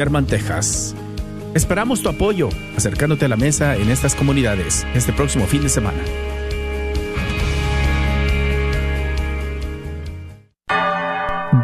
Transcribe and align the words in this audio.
Herman, 0.00 0.26
Texas. 0.26 0.94
Esperamos 1.54 2.02
tu 2.02 2.08
apoyo 2.08 2.48
acercándote 2.76 3.26
a 3.26 3.28
la 3.28 3.36
mesa 3.36 3.76
en 3.76 3.90
estas 3.90 4.14
comunidades 4.14 4.86
este 4.94 5.12
próximo 5.12 5.46
fin 5.46 5.62
de 5.62 5.68
semana. 5.68 5.98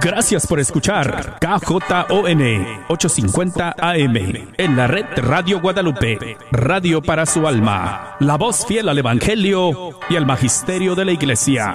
Gracias 0.02 0.46
por 0.46 0.60
escuchar 0.60 1.38
KJON 1.40 2.42
850 2.88 3.74
AM 3.78 4.16
en 4.58 4.76
la 4.76 4.86
red 4.86 5.06
Radio 5.16 5.60
Guadalupe, 5.60 6.36
radio 6.52 7.00
para 7.00 7.26
su 7.26 7.46
alma, 7.46 8.16
la 8.20 8.36
voz 8.36 8.66
fiel 8.66 8.88
al 8.88 8.98
Evangelio 8.98 9.98
y 10.08 10.16
al 10.16 10.26
Magisterio 10.26 10.94
de 10.94 11.04
la 11.06 11.12
Iglesia. 11.12 11.74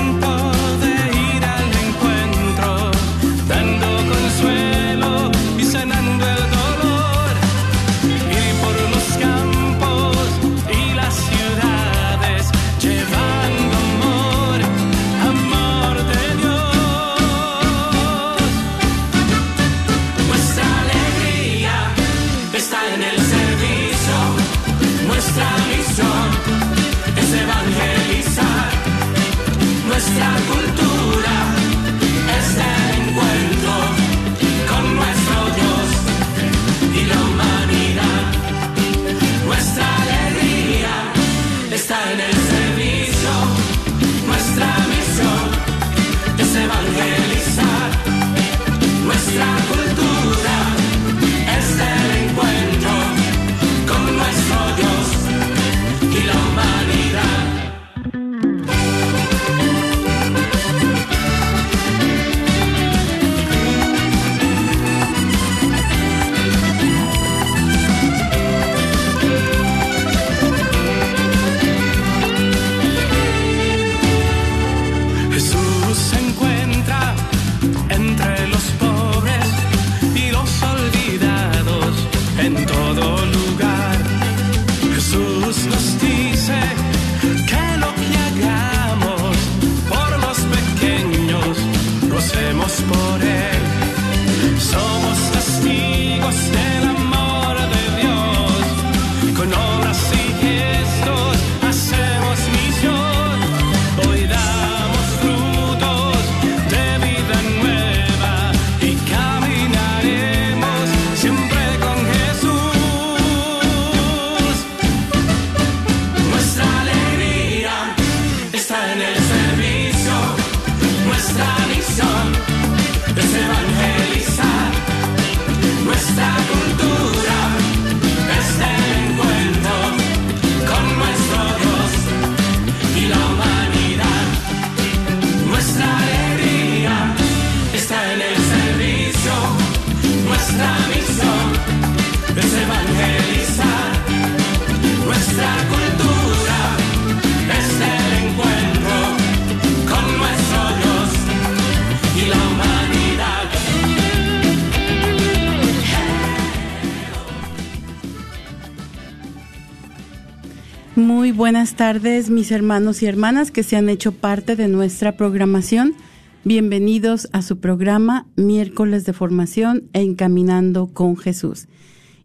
tardes, 161.85 162.29
mis 162.29 162.51
hermanos 162.51 163.01
y 163.01 163.07
hermanas 163.07 163.49
que 163.49 163.63
se 163.63 163.75
han 163.75 163.89
hecho 163.89 164.11
parte 164.11 164.55
de 164.55 164.67
nuestra 164.67 165.17
programación. 165.17 165.95
Bienvenidos 166.43 167.27
a 167.33 167.41
su 167.41 167.57
programa 167.59 168.27
Miércoles 168.35 169.03
de 169.03 169.13
Formación 169.13 169.89
e 169.93 170.01
Encaminando 170.01 170.91
con 170.93 171.17
Jesús. 171.17 171.67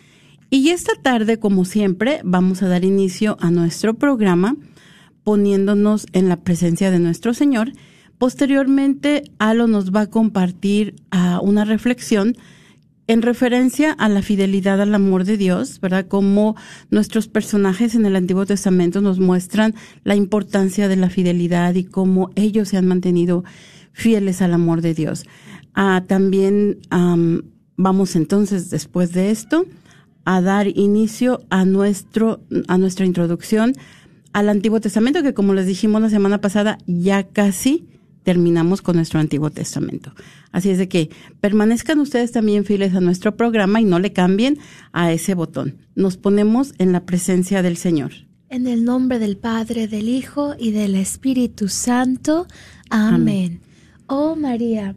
Y 0.50 0.70
esta 0.70 0.94
tarde, 1.02 1.38
como 1.38 1.66
siempre, 1.66 2.22
vamos 2.24 2.64
a 2.64 2.68
dar 2.68 2.84
inicio 2.84 3.38
a 3.40 3.52
nuestro 3.52 3.94
programa 3.94 4.58
poniéndonos 5.24 6.06
en 6.14 6.30
la 6.30 6.38
presencia 6.38 6.92
de 6.92 7.00
nuestro 7.00 7.34
Señor. 7.34 7.72
Posteriormente, 8.18 9.24
Alo 9.40 9.68
nos 9.68 9.92
va 9.92 10.02
a 10.02 10.10
compartir 10.10 10.96
uh, 11.12 11.44
una 11.44 11.66
reflexión 11.66 12.36
en 13.08 13.22
referencia 13.22 13.92
a 13.92 14.08
la 14.08 14.22
fidelidad 14.22 14.80
al 14.80 14.96
amor 14.96 15.26
de 15.26 15.36
Dios, 15.36 15.82
¿verdad? 15.82 16.08
Como 16.08 16.56
nuestros 16.92 17.28
personajes 17.28 17.96
en 17.96 18.06
el 18.06 18.16
Antiguo 18.16 18.46
Testamento 18.46 19.02
nos 19.02 19.20
muestran 19.20 19.76
la 20.04 20.16
importancia 20.16 20.88
de 20.88 20.96
la 20.96 21.10
fidelidad 21.10 21.76
y 21.76 21.84
cómo 21.84 22.30
ellos 22.36 22.70
se 22.70 22.78
han 22.78 22.88
mantenido 22.88 23.44
fieles 23.92 24.42
al 24.42 24.54
amor 24.54 24.82
de 24.82 24.94
Dios. 24.94 25.26
Ah, 25.74 26.04
también 26.08 26.80
vamos 27.76 28.16
entonces, 28.16 28.70
después 28.70 29.12
de 29.12 29.32
esto, 29.32 29.66
a 30.24 30.42
dar 30.42 30.68
inicio 30.68 31.42
a 31.50 31.66
nuestro, 31.66 32.42
a 32.68 32.78
nuestra 32.78 33.06
introducción 33.06 33.74
al 34.34 34.50
Antiguo 34.50 34.80
Testamento, 34.80 35.24
que 35.24 35.34
como 35.34 35.54
les 35.54 35.66
dijimos 35.66 36.02
la 36.02 36.10
semana 36.10 36.42
pasada, 36.42 36.78
ya 36.88 37.24
casi 37.24 37.88
terminamos 38.24 38.82
con 38.82 38.96
nuestro 38.96 39.20
Antiguo 39.20 39.50
Testamento. 39.50 40.14
Así 40.52 40.70
es 40.70 40.78
de 40.78 40.88
que 40.88 41.10
permanezcan 41.40 42.00
ustedes 42.00 42.32
también 42.32 42.66
fieles 42.66 42.94
a 42.94 43.02
nuestro 43.02 43.36
programa 43.36 43.82
y 43.82 43.86
no 43.86 44.00
le 44.00 44.14
cambien 44.14 44.60
a 44.92 45.12
ese 45.12 45.34
botón. 45.34 45.78
Nos 45.96 46.18
ponemos 46.18 46.74
en 46.78 46.92
la 46.92 47.06
presencia 47.06 47.62
del 47.62 47.78
Señor. 47.78 48.12
En 48.50 48.68
el 48.68 48.84
nombre 48.84 49.18
del 49.18 49.38
Padre, 49.38 49.88
del 49.88 50.10
Hijo 50.10 50.56
y 50.60 50.72
del 50.72 50.96
Espíritu 50.96 51.70
Santo. 51.70 52.48
Amén. 52.90 53.62
Oh 54.08 54.36
María, 54.36 54.96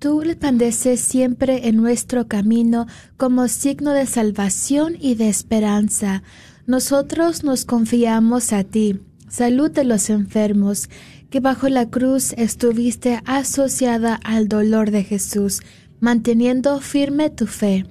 tú 0.00 0.22
resplandeces 0.22 1.00
siempre 1.00 1.68
en 1.68 1.76
nuestro 1.76 2.26
camino 2.26 2.86
como 3.16 3.46
signo 3.46 3.92
de 3.92 4.06
salvación 4.06 4.96
y 4.98 5.14
de 5.14 5.28
esperanza. 5.28 6.24
Nosotros 6.70 7.42
nos 7.42 7.64
confiamos 7.64 8.52
a 8.52 8.62
ti. 8.62 9.00
Salud 9.28 9.72
de 9.72 9.82
los 9.82 10.08
enfermos 10.08 10.88
que 11.28 11.40
bajo 11.40 11.68
la 11.68 11.90
cruz 11.90 12.32
estuviste 12.34 13.20
asociada 13.24 14.14
al 14.14 14.46
dolor 14.46 14.92
de 14.92 15.02
Jesús, 15.02 15.62
manteniendo 15.98 16.78
firme 16.78 17.28
tu 17.28 17.48
fe. 17.48 17.86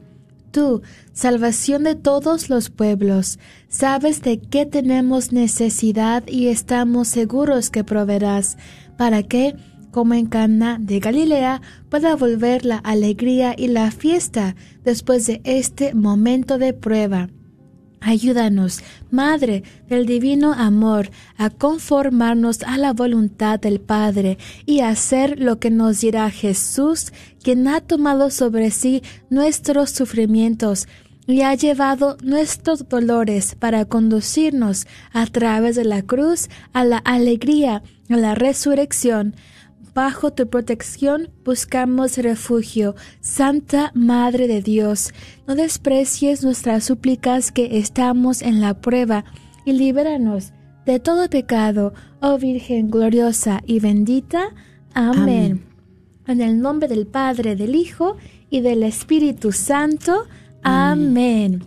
Tú, 0.51 0.81
salvación 1.11 1.83
de 1.83 1.95
todos 1.95 2.49
los 2.49 2.69
pueblos, 2.69 3.37
sabes 3.67 4.21
de 4.21 4.39
qué 4.39 4.65
tenemos 4.65 5.33
necesidad 5.33 6.25
y 6.25 6.47
estamos 6.47 7.09
seguros 7.09 7.69
que 7.69 7.83
proveerás, 7.83 8.57
para 8.97 9.23
que, 9.23 9.57
como 9.91 10.13
en 10.13 10.27
Cana 10.27 10.77
de 10.79 11.01
Galilea, 11.01 11.61
pueda 11.89 12.15
volver 12.15 12.63
la 12.63 12.77
alegría 12.77 13.53
y 13.57 13.67
la 13.67 13.91
fiesta 13.91 14.55
después 14.85 15.27
de 15.27 15.41
este 15.43 15.93
momento 15.93 16.57
de 16.57 16.71
prueba 16.71 17.27
Ayúdanos, 18.01 18.81
Madre 19.11 19.63
del 19.89 20.05
Divino 20.05 20.53
Amor, 20.53 21.11
a 21.37 21.49
conformarnos 21.49 22.63
a 22.63 22.77
la 22.77 22.93
voluntad 22.93 23.59
del 23.59 23.81
Padre 23.81 24.37
y 24.65 24.79
a 24.79 24.89
hacer 24.89 25.39
lo 25.39 25.59
que 25.59 25.69
nos 25.69 25.99
dirá 26.01 26.29
Jesús, 26.29 27.11
quien 27.43 27.67
ha 27.67 27.81
tomado 27.81 28.29
sobre 28.29 28.71
sí 28.71 29.03
nuestros 29.29 29.91
sufrimientos 29.91 30.87
y 31.27 31.41
ha 31.41 31.53
llevado 31.53 32.17
nuestros 32.23 32.87
dolores 32.89 33.55
para 33.55 33.85
conducirnos 33.85 34.87
a 35.13 35.27
través 35.27 35.75
de 35.75 35.85
la 35.85 36.01
cruz 36.01 36.49
a 36.73 36.85
la 36.85 36.97
alegría, 36.97 37.83
a 38.09 38.17
la 38.17 38.33
resurrección, 38.33 39.35
Bajo 40.01 40.31
tu 40.31 40.49
protección 40.49 41.29
buscamos 41.43 42.17
refugio, 42.19 42.95
Santa 43.19 43.91
Madre 43.93 44.47
de 44.47 44.61
Dios. 44.61 45.13
No 45.45 45.55
desprecies 45.55 46.41
nuestras 46.41 46.85
súplicas 46.85 47.51
que 47.51 47.79
estamos 47.79 48.41
en 48.41 48.61
la 48.61 48.79
prueba 48.79 49.25
y 49.65 49.73
líbranos 49.73 50.53
de 50.85 51.01
todo 51.01 51.29
pecado, 51.29 51.93
oh 52.21 52.37
Virgen 52.37 52.89
gloriosa 52.89 53.59
y 53.65 53.81
bendita. 53.81 54.53
Amén. 54.93 55.65
En 56.27 56.39
el 56.39 56.61
nombre 56.61 56.87
del 56.87 57.05
Padre, 57.05 57.57
del 57.57 57.75
Hijo 57.75 58.15
y 58.49 58.61
del 58.61 58.83
Espíritu 58.83 59.51
Santo. 59.51 60.27
Amén. 60.63 61.65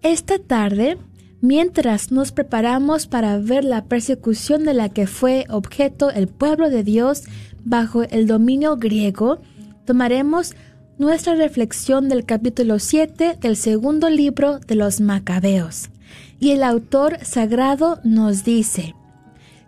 Esta 0.00 0.38
tarde, 0.38 0.96
mientras 1.42 2.12
nos 2.12 2.32
preparamos 2.32 3.06
para 3.06 3.36
ver 3.36 3.62
la 3.62 3.84
persecución 3.84 4.64
de 4.64 4.72
la 4.72 4.88
que 4.88 5.06
fue 5.06 5.44
objeto 5.50 6.10
el 6.10 6.28
pueblo 6.28 6.70
de 6.70 6.82
Dios, 6.82 7.24
bajo 7.64 8.02
el 8.02 8.26
dominio 8.26 8.76
griego, 8.76 9.40
tomaremos 9.84 10.54
nuestra 10.98 11.34
reflexión 11.34 12.08
del 12.08 12.24
capítulo 12.24 12.78
7 12.78 13.38
del 13.40 13.56
segundo 13.56 14.10
libro 14.10 14.58
de 14.58 14.74
los 14.74 15.00
Macabeos. 15.00 15.90
Y 16.40 16.50
el 16.50 16.62
autor 16.62 17.18
sagrado 17.22 18.00
nos 18.04 18.44
dice, 18.44 18.94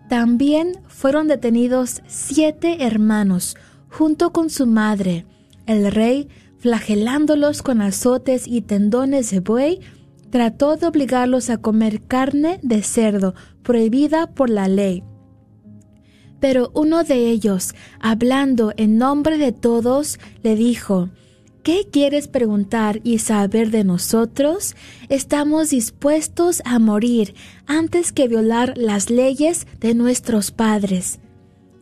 también 0.09 0.81
fueron 0.89 1.29
detenidos 1.29 2.03
siete 2.07 2.85
hermanos 2.85 3.57
junto 3.89 4.33
con 4.33 4.51
su 4.51 4.67
madre. 4.67 5.25
El 5.67 5.91
rey, 5.93 6.29
flagelándolos 6.59 7.63
con 7.63 7.81
azotes 7.81 8.47
y 8.47 8.63
tendones 8.63 9.31
de 9.31 9.41
buey, 9.41 9.81
trató 10.31 10.77
de 10.77 10.87
obligarlos 10.87 11.51
a 11.51 11.59
comer 11.59 12.03
carne 12.03 12.59
de 12.63 12.83
cerdo 12.83 13.35
prohibida 13.63 14.29
por 14.29 14.51
la 14.51 14.69
ley 14.69 15.05
pero 16.41 16.71
uno 16.75 17.05
de 17.05 17.31
ellos, 17.31 17.75
hablando 18.01 18.73
en 18.77 18.99
nombre 18.99 19.39
de 19.39 19.53
todos, 19.53 20.19
le 20.43 20.57
dijo, 20.57 21.11
¿Qué 21.63 21.87
quieres 21.91 22.27
preguntar 22.27 23.01
y 23.05 23.19
saber 23.19 23.71
de 23.71 23.85
nosotros? 23.85 24.75
Estamos 25.11 25.69
dispuestos 25.69 26.63
a 26.65 26.79
morir 26.79 27.35
antes 27.67 28.13
que 28.13 28.29
violar 28.29 28.79
las 28.79 29.11
leyes 29.11 29.67
de 29.79 29.93
nuestros 29.93 30.53
padres. 30.53 31.21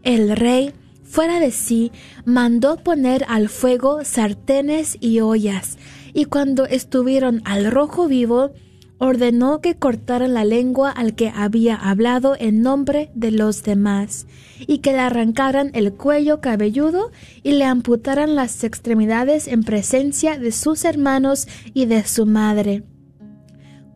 El 0.02 0.36
rey, 0.36 0.72
fuera 1.04 1.38
de 1.38 1.52
sí, 1.52 1.92
mandó 2.24 2.76
poner 2.78 3.24
al 3.28 3.48
fuego 3.48 4.04
sartenes 4.04 4.96
y 5.00 5.20
ollas, 5.20 5.78
y 6.12 6.24
cuando 6.24 6.66
estuvieron 6.66 7.40
al 7.44 7.70
rojo 7.70 8.08
vivo, 8.08 8.50
ordenó 8.98 9.60
que 9.60 9.76
cortaran 9.76 10.34
la 10.34 10.44
lengua 10.44 10.90
al 10.90 11.14
que 11.14 11.32
había 11.34 11.76
hablado 11.76 12.36
en 12.38 12.62
nombre 12.62 13.10
de 13.14 13.30
los 13.30 13.62
demás, 13.62 14.26
y 14.60 14.78
que 14.78 14.92
le 14.92 15.00
arrancaran 15.00 15.70
el 15.74 15.92
cuello 15.92 16.40
cabelludo 16.40 17.10
y 17.42 17.52
le 17.52 17.64
amputaran 17.64 18.34
las 18.34 18.64
extremidades 18.64 19.48
en 19.48 19.62
presencia 19.62 20.38
de 20.38 20.52
sus 20.52 20.84
hermanos 20.84 21.46
y 21.74 21.86
de 21.86 22.04
su 22.04 22.26
madre. 22.26 22.82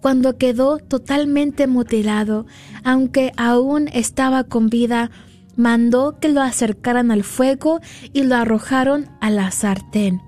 Cuando 0.01 0.37
quedó 0.37 0.79
totalmente 0.79 1.67
mutilado, 1.67 2.47
aunque 2.83 3.33
aún 3.37 3.89
estaba 3.93 4.45
con 4.45 4.69
vida, 4.69 5.11
mandó 5.57 6.19
que 6.19 6.29
lo 6.29 6.41
acercaran 6.41 7.11
al 7.11 7.23
fuego 7.23 7.81
y 8.13 8.25
lo 8.25 8.37
arrojaron 8.37 9.09
a 9.21 9.31
la 9.31 9.51
sartén. 9.51 10.21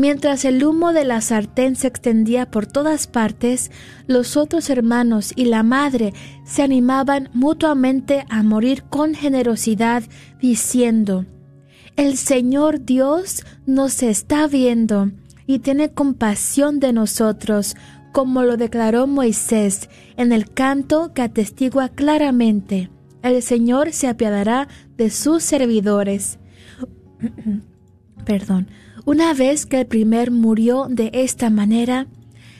Mientras 0.00 0.46
el 0.46 0.64
humo 0.64 0.94
de 0.94 1.04
la 1.04 1.20
sartén 1.20 1.76
se 1.76 1.86
extendía 1.86 2.50
por 2.50 2.66
todas 2.66 3.06
partes, 3.06 3.70
los 4.06 4.38
otros 4.38 4.70
hermanos 4.70 5.34
y 5.36 5.44
la 5.44 5.62
madre 5.62 6.14
se 6.42 6.62
animaban 6.62 7.28
mutuamente 7.34 8.24
a 8.30 8.42
morir 8.42 8.84
con 8.84 9.14
generosidad, 9.14 10.02
diciendo, 10.40 11.26
El 11.96 12.16
Señor 12.16 12.86
Dios 12.86 13.44
nos 13.66 14.02
está 14.02 14.46
viendo 14.46 15.10
y 15.46 15.58
tiene 15.58 15.90
compasión 15.90 16.80
de 16.80 16.94
nosotros, 16.94 17.76
como 18.10 18.42
lo 18.42 18.56
declaró 18.56 19.06
Moisés 19.06 19.90
en 20.16 20.32
el 20.32 20.50
canto 20.50 21.12
que 21.12 21.20
atestigua 21.20 21.90
claramente, 21.90 22.88
El 23.20 23.42
Señor 23.42 23.92
se 23.92 24.08
apiadará 24.08 24.66
de 24.96 25.10
sus 25.10 25.42
servidores. 25.42 26.38
Perdón. 28.24 28.66
Una 29.06 29.32
vez 29.34 29.66
que 29.66 29.80
el 29.80 29.86
primer 29.86 30.30
murió 30.30 30.86
de 30.88 31.10
esta 31.12 31.50
manera, 31.50 32.06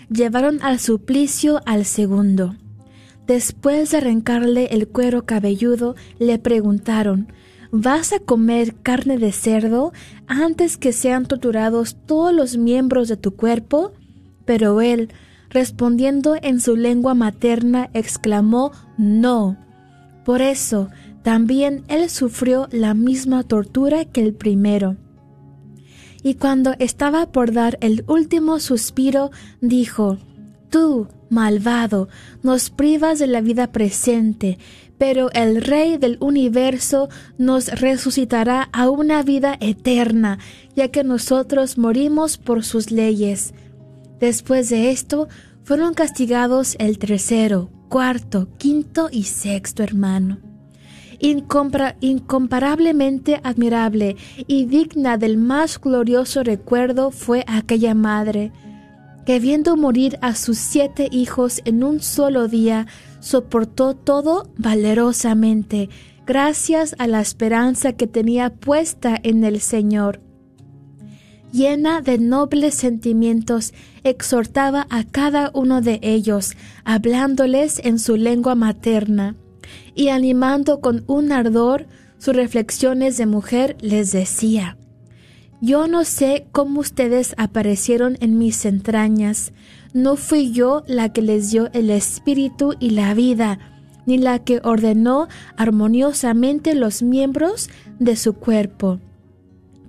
llevaron 0.08 0.58
al 0.62 0.78
suplicio 0.78 1.60
al 1.66 1.84
segundo. 1.84 2.56
Después 3.26 3.90
de 3.90 3.98
arrancarle 3.98 4.66
el 4.72 4.88
cuero 4.88 5.24
cabelludo, 5.24 5.94
le 6.18 6.38
preguntaron, 6.38 7.32
¿vas 7.70 8.12
a 8.12 8.18
comer 8.18 8.74
carne 8.82 9.18
de 9.18 9.32
cerdo 9.32 9.92
antes 10.26 10.76
que 10.76 10.92
sean 10.92 11.26
torturados 11.26 11.96
todos 12.06 12.34
los 12.34 12.56
miembros 12.56 13.08
de 13.08 13.16
tu 13.16 13.36
cuerpo? 13.36 13.92
Pero 14.46 14.80
él, 14.80 15.12
respondiendo 15.50 16.36
en 16.40 16.60
su 16.60 16.74
lengua 16.74 17.14
materna, 17.14 17.90
exclamó, 17.92 18.72
No. 18.96 19.56
Por 20.24 20.42
eso, 20.42 20.88
también 21.22 21.84
él 21.88 22.08
sufrió 22.08 22.66
la 22.72 22.94
misma 22.94 23.42
tortura 23.42 24.06
que 24.06 24.22
el 24.22 24.34
primero. 24.34 24.96
Y 26.22 26.34
cuando 26.34 26.74
estaba 26.78 27.32
por 27.32 27.52
dar 27.52 27.78
el 27.80 28.04
último 28.06 28.60
suspiro, 28.60 29.30
dijo, 29.60 30.18
Tú, 30.70 31.08
malvado, 31.30 32.08
nos 32.42 32.70
privas 32.70 33.18
de 33.18 33.26
la 33.26 33.40
vida 33.40 33.72
presente, 33.72 34.58
pero 34.98 35.30
el 35.32 35.62
Rey 35.62 35.96
del 35.96 36.16
universo 36.20 37.08
nos 37.38 37.68
resucitará 37.68 38.68
a 38.72 38.88
una 38.90 39.22
vida 39.22 39.56
eterna, 39.60 40.38
ya 40.76 40.88
que 40.88 41.02
nosotros 41.02 41.78
morimos 41.78 42.38
por 42.38 42.64
sus 42.64 42.90
leyes. 42.90 43.52
Después 44.20 44.68
de 44.68 44.90
esto, 44.90 45.28
fueron 45.64 45.94
castigados 45.94 46.76
el 46.78 46.98
tercero, 46.98 47.70
cuarto, 47.88 48.48
quinto 48.58 49.08
y 49.10 49.24
sexto 49.24 49.82
hermano 49.82 50.49
incomparablemente 51.20 53.40
admirable 53.44 54.16
y 54.46 54.64
digna 54.64 55.18
del 55.18 55.36
más 55.36 55.80
glorioso 55.80 56.42
recuerdo 56.42 57.10
fue 57.10 57.44
aquella 57.46 57.94
madre, 57.94 58.52
que 59.26 59.38
viendo 59.38 59.76
morir 59.76 60.18
a 60.22 60.34
sus 60.34 60.58
siete 60.58 61.08
hijos 61.12 61.60
en 61.64 61.84
un 61.84 62.00
solo 62.00 62.48
día, 62.48 62.86
soportó 63.20 63.94
todo 63.94 64.50
valerosamente, 64.56 65.90
gracias 66.26 66.96
a 66.98 67.06
la 67.06 67.20
esperanza 67.20 67.92
que 67.92 68.06
tenía 68.06 68.50
puesta 68.50 69.18
en 69.22 69.44
el 69.44 69.60
Señor. 69.60 70.20
Llena 71.52 72.00
de 72.00 72.18
nobles 72.18 72.74
sentimientos, 72.74 73.74
exhortaba 74.04 74.86
a 74.88 75.04
cada 75.04 75.50
uno 75.52 75.80
de 75.80 75.98
ellos, 76.02 76.56
hablándoles 76.84 77.80
en 77.84 77.98
su 77.98 78.16
lengua 78.16 78.54
materna 78.54 79.36
y 79.94 80.08
animando 80.08 80.80
con 80.80 81.04
un 81.06 81.32
ardor 81.32 81.86
sus 82.18 82.34
reflexiones 82.34 83.16
de 83.16 83.26
mujer, 83.26 83.76
les 83.80 84.12
decía, 84.12 84.76
Yo 85.60 85.86
no 85.86 86.04
sé 86.04 86.46
cómo 86.52 86.80
ustedes 86.80 87.34
aparecieron 87.38 88.16
en 88.20 88.38
mis 88.38 88.64
entrañas, 88.64 89.52
no 89.92 90.16
fui 90.16 90.52
yo 90.52 90.82
la 90.86 91.12
que 91.12 91.22
les 91.22 91.50
dio 91.50 91.70
el 91.72 91.90
espíritu 91.90 92.74
y 92.78 92.90
la 92.90 93.14
vida, 93.14 93.58
ni 94.06 94.18
la 94.18 94.38
que 94.38 94.60
ordenó 94.62 95.28
armoniosamente 95.56 96.74
los 96.74 97.02
miembros 97.02 97.70
de 97.98 98.16
su 98.16 98.34
cuerpo 98.34 99.00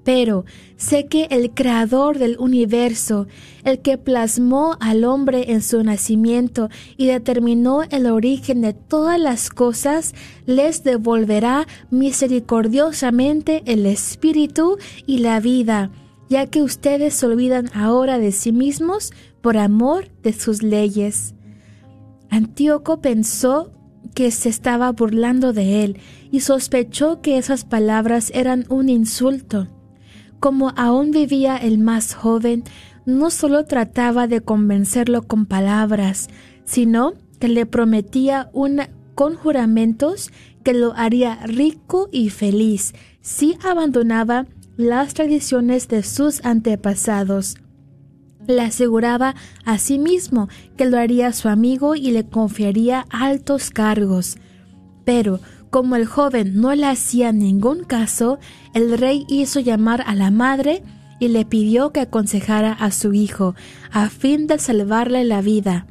pero 0.03 0.45
sé 0.77 1.05
que 1.05 1.27
el 1.29 1.51
creador 1.51 2.17
del 2.17 2.37
universo, 2.39 3.27
el 3.63 3.79
que 3.79 3.97
plasmó 3.97 4.77
al 4.79 5.03
hombre 5.03 5.51
en 5.51 5.61
su 5.61 5.83
nacimiento 5.83 6.69
y 6.97 7.07
determinó 7.07 7.83
el 7.83 8.07
origen 8.07 8.61
de 8.61 8.73
todas 8.73 9.19
las 9.19 9.49
cosas, 9.49 10.13
les 10.45 10.83
devolverá 10.83 11.67
misericordiosamente 11.91 13.61
el 13.65 13.85
espíritu 13.85 14.77
y 15.05 15.19
la 15.19 15.39
vida, 15.39 15.91
ya 16.29 16.47
que 16.47 16.63
ustedes 16.63 17.13
se 17.13 17.27
olvidan 17.27 17.69
ahora 17.73 18.17
de 18.17 18.31
sí 18.31 18.51
mismos 18.51 19.11
por 19.41 19.57
amor 19.57 20.09
de 20.23 20.33
sus 20.33 20.63
leyes. 20.63 21.35
Antíoco 22.29 23.01
pensó 23.01 23.71
que 24.15 24.31
se 24.31 24.49
estaba 24.49 24.91
burlando 24.91 25.53
de 25.53 25.83
él 25.83 25.97
y 26.31 26.39
sospechó 26.41 27.21
que 27.21 27.37
esas 27.37 27.65
palabras 27.65 28.31
eran 28.33 28.65
un 28.69 28.89
insulto. 28.89 29.67
Como 30.41 30.73
aún 30.75 31.11
vivía 31.11 31.55
el 31.55 31.77
más 31.77 32.15
joven, 32.15 32.63
no 33.05 33.29
solo 33.29 33.65
trataba 33.65 34.25
de 34.25 34.41
convencerlo 34.41 35.21
con 35.21 35.45
palabras, 35.45 36.29
sino 36.65 37.13
que 37.39 37.47
le 37.47 37.67
prometía 37.67 38.49
una, 38.51 38.89
con 39.13 39.35
juramentos 39.35 40.31
que 40.63 40.73
lo 40.73 40.93
haría 40.95 41.35
rico 41.45 42.09
y 42.11 42.31
feliz 42.31 42.93
si 43.21 43.55
abandonaba 43.63 44.47
las 44.77 45.13
tradiciones 45.13 45.87
de 45.87 46.01
sus 46.01 46.43
antepasados. 46.43 47.57
Le 48.47 48.61
aseguraba 48.61 49.35
a 49.63 49.77
sí 49.77 49.99
mismo 49.99 50.49
que 50.75 50.85
lo 50.85 50.97
haría 50.97 51.33
su 51.33 51.49
amigo 51.49 51.93
y 51.93 52.09
le 52.09 52.25
confiaría 52.27 53.05
altos 53.11 53.69
cargos. 53.69 54.37
Pero 55.05 55.39
como 55.71 55.95
el 55.95 56.05
joven 56.05 56.59
no 56.59 56.75
le 56.75 56.85
hacía 56.85 57.31
ningún 57.31 57.85
caso, 57.85 58.39
el 58.73 58.97
rey 58.97 59.25
hizo 59.29 59.61
llamar 59.61 60.03
a 60.05 60.13
la 60.15 60.29
madre 60.29 60.83
y 61.19 61.29
le 61.29 61.45
pidió 61.45 61.91
que 61.91 62.01
aconsejara 62.01 62.73
a 62.73 62.91
su 62.91 63.13
hijo, 63.13 63.55
a 63.89 64.09
fin 64.09 64.47
de 64.47 64.59
salvarle 64.59 65.23
la 65.23 65.41
vida. 65.41 65.87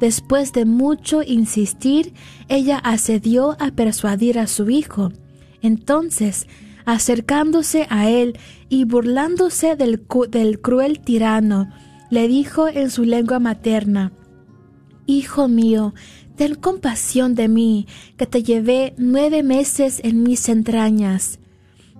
Después 0.00 0.52
de 0.52 0.66
mucho 0.66 1.22
insistir, 1.22 2.12
ella 2.48 2.76
accedió 2.76 3.56
a 3.58 3.70
persuadir 3.70 4.38
a 4.38 4.46
su 4.46 4.68
hijo. 4.68 5.12
Entonces, 5.62 6.46
acercándose 6.84 7.86
a 7.88 8.10
él 8.10 8.38
y 8.68 8.84
burlándose 8.84 9.76
del, 9.76 10.04
del 10.28 10.60
cruel 10.60 11.00
tirano, 11.00 11.70
le 12.10 12.28
dijo 12.28 12.68
en 12.68 12.90
su 12.90 13.04
lengua 13.04 13.38
materna, 13.38 14.12
Hijo 15.06 15.48
mío, 15.48 15.94
ten 16.36 16.54
compasión 16.54 17.34
de 17.34 17.48
mí, 17.48 17.86
que 18.16 18.26
te 18.26 18.42
llevé 18.42 18.94
nueve 18.96 19.42
meses 19.42 20.00
en 20.02 20.22
mis 20.22 20.48
entrañas. 20.48 21.38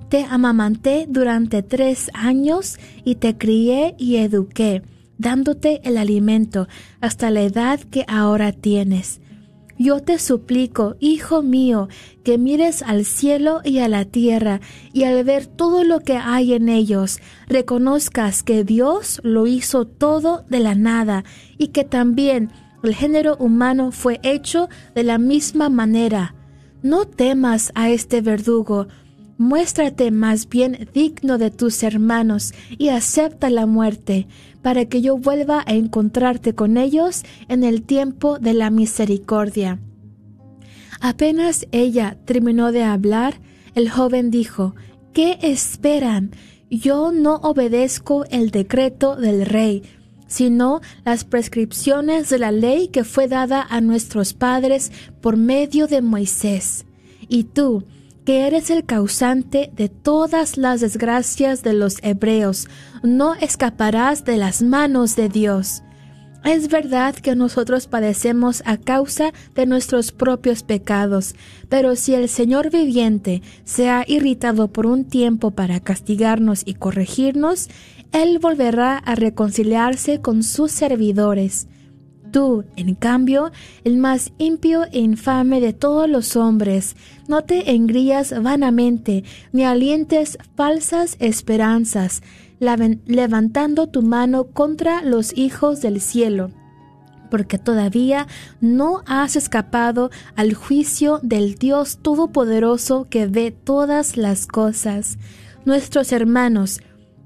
Te 0.08 0.24
amamanté 0.24 1.06
durante 1.08 1.62
tres 1.62 2.10
años 2.12 2.78
y 3.04 3.14
te 3.14 3.38
crié 3.38 3.94
y 3.98 4.16
eduqué, 4.16 4.82
dándote 5.18 5.80
el 5.84 5.96
alimento 5.96 6.68
hasta 7.00 7.30
la 7.30 7.42
edad 7.42 7.80
que 7.80 8.04
ahora 8.08 8.52
tienes. 8.52 9.20
Yo 9.78 10.00
te 10.00 10.18
suplico, 10.18 10.96
hijo 11.00 11.42
mío, 11.42 11.88
que 12.22 12.38
mires 12.38 12.82
al 12.82 13.04
cielo 13.04 13.62
y 13.64 13.78
a 13.78 13.88
la 13.88 14.04
tierra, 14.04 14.60
y 14.92 15.04
al 15.04 15.24
ver 15.24 15.46
todo 15.46 15.82
lo 15.82 16.00
que 16.00 16.16
hay 16.18 16.52
en 16.52 16.68
ellos, 16.68 17.18
reconozcas 17.48 18.42
que 18.42 18.64
Dios 18.64 19.20
lo 19.24 19.46
hizo 19.46 19.86
todo 19.86 20.44
de 20.48 20.60
la 20.60 20.74
nada, 20.74 21.24
y 21.58 21.68
que 21.68 21.84
también 21.84 22.50
el 22.82 22.94
género 22.94 23.36
humano 23.36 23.92
fue 23.92 24.20
hecho 24.22 24.68
de 24.94 25.02
la 25.04 25.18
misma 25.18 25.68
manera. 25.68 26.34
No 26.82 27.04
temas 27.06 27.72
a 27.74 27.90
este 27.90 28.20
verdugo, 28.20 28.88
muéstrate 29.38 30.10
más 30.10 30.48
bien 30.48 30.88
digno 30.92 31.38
de 31.38 31.50
tus 31.50 31.82
hermanos 31.82 32.52
y 32.76 32.88
acepta 32.88 33.50
la 33.50 33.66
muerte, 33.66 34.26
para 34.62 34.84
que 34.84 35.02
yo 35.02 35.16
vuelva 35.16 35.64
a 35.66 35.74
encontrarte 35.74 36.54
con 36.54 36.76
ellos 36.76 37.22
en 37.48 37.64
el 37.64 37.82
tiempo 37.82 38.38
de 38.38 38.54
la 38.54 38.70
misericordia. 38.70 39.80
Apenas 41.00 41.66
ella 41.72 42.16
terminó 42.24 42.70
de 42.70 42.84
hablar, 42.84 43.40
el 43.74 43.90
joven 43.90 44.30
dijo, 44.30 44.74
¿Qué 45.12 45.38
esperan? 45.42 46.30
Yo 46.70 47.12
no 47.12 47.36
obedezco 47.36 48.24
el 48.30 48.50
decreto 48.50 49.16
del 49.16 49.44
rey, 49.44 49.82
sino 50.32 50.80
las 51.04 51.24
prescripciones 51.24 52.30
de 52.30 52.38
la 52.38 52.52
ley 52.52 52.88
que 52.88 53.04
fue 53.04 53.28
dada 53.28 53.66
a 53.68 53.82
nuestros 53.82 54.32
padres 54.32 54.90
por 55.20 55.36
medio 55.36 55.86
de 55.86 56.00
Moisés. 56.00 56.86
Y 57.28 57.44
tú, 57.44 57.84
que 58.24 58.46
eres 58.46 58.70
el 58.70 58.86
causante 58.86 59.70
de 59.76 59.90
todas 59.90 60.56
las 60.56 60.80
desgracias 60.80 61.62
de 61.62 61.74
los 61.74 61.98
hebreos, 62.02 62.66
no 63.02 63.34
escaparás 63.34 64.24
de 64.24 64.38
las 64.38 64.62
manos 64.62 65.16
de 65.16 65.28
Dios. 65.28 65.82
Es 66.44 66.68
verdad 66.68 67.14
que 67.14 67.36
nosotros 67.36 67.86
padecemos 67.86 68.62
a 68.64 68.78
causa 68.78 69.32
de 69.54 69.66
nuestros 69.66 70.12
propios 70.12 70.62
pecados, 70.62 71.34
pero 71.68 71.94
si 71.94 72.14
el 72.14 72.28
Señor 72.28 72.70
viviente 72.70 73.42
se 73.64 73.90
ha 73.90 74.04
irritado 74.08 74.68
por 74.68 74.86
un 74.86 75.04
tiempo 75.04 75.50
para 75.50 75.78
castigarnos 75.78 76.62
y 76.64 76.74
corregirnos, 76.74 77.68
Él 78.12 78.38
volverá 78.38 78.98
a 78.98 79.14
reconciliarse 79.14 80.20
con 80.20 80.42
sus 80.42 80.70
servidores. 80.70 81.66
Tú, 82.30 82.64
en 82.76 82.94
cambio, 82.94 83.52
el 83.84 83.98
más 83.98 84.32
impío 84.38 84.84
e 84.92 85.00
infame 85.00 85.60
de 85.60 85.72
todos 85.72 86.08
los 86.08 86.36
hombres, 86.36 86.96
no 87.28 87.42
te 87.42 87.72
engrías 87.72 88.42
vanamente, 88.42 89.24
ni 89.52 89.64
alientes 89.64 90.38
falsas 90.56 91.16
esperanzas, 91.20 92.22
levantando 92.58 93.88
tu 93.88 94.02
mano 94.02 94.44
contra 94.44 95.02
los 95.02 95.36
hijos 95.36 95.82
del 95.82 96.00
cielo 96.00 96.50
porque 97.32 97.56
todavía 97.58 98.26
no 98.60 99.02
has 99.06 99.36
escapado 99.36 100.10
al 100.36 100.52
juicio 100.52 101.18
del 101.22 101.54
Dios 101.54 102.00
Todopoderoso 102.02 103.06
que 103.08 103.26
ve 103.26 103.52
todas 103.52 104.18
las 104.18 104.46
cosas. 104.46 105.16
Nuestros 105.64 106.12
hermanos, 106.12 106.82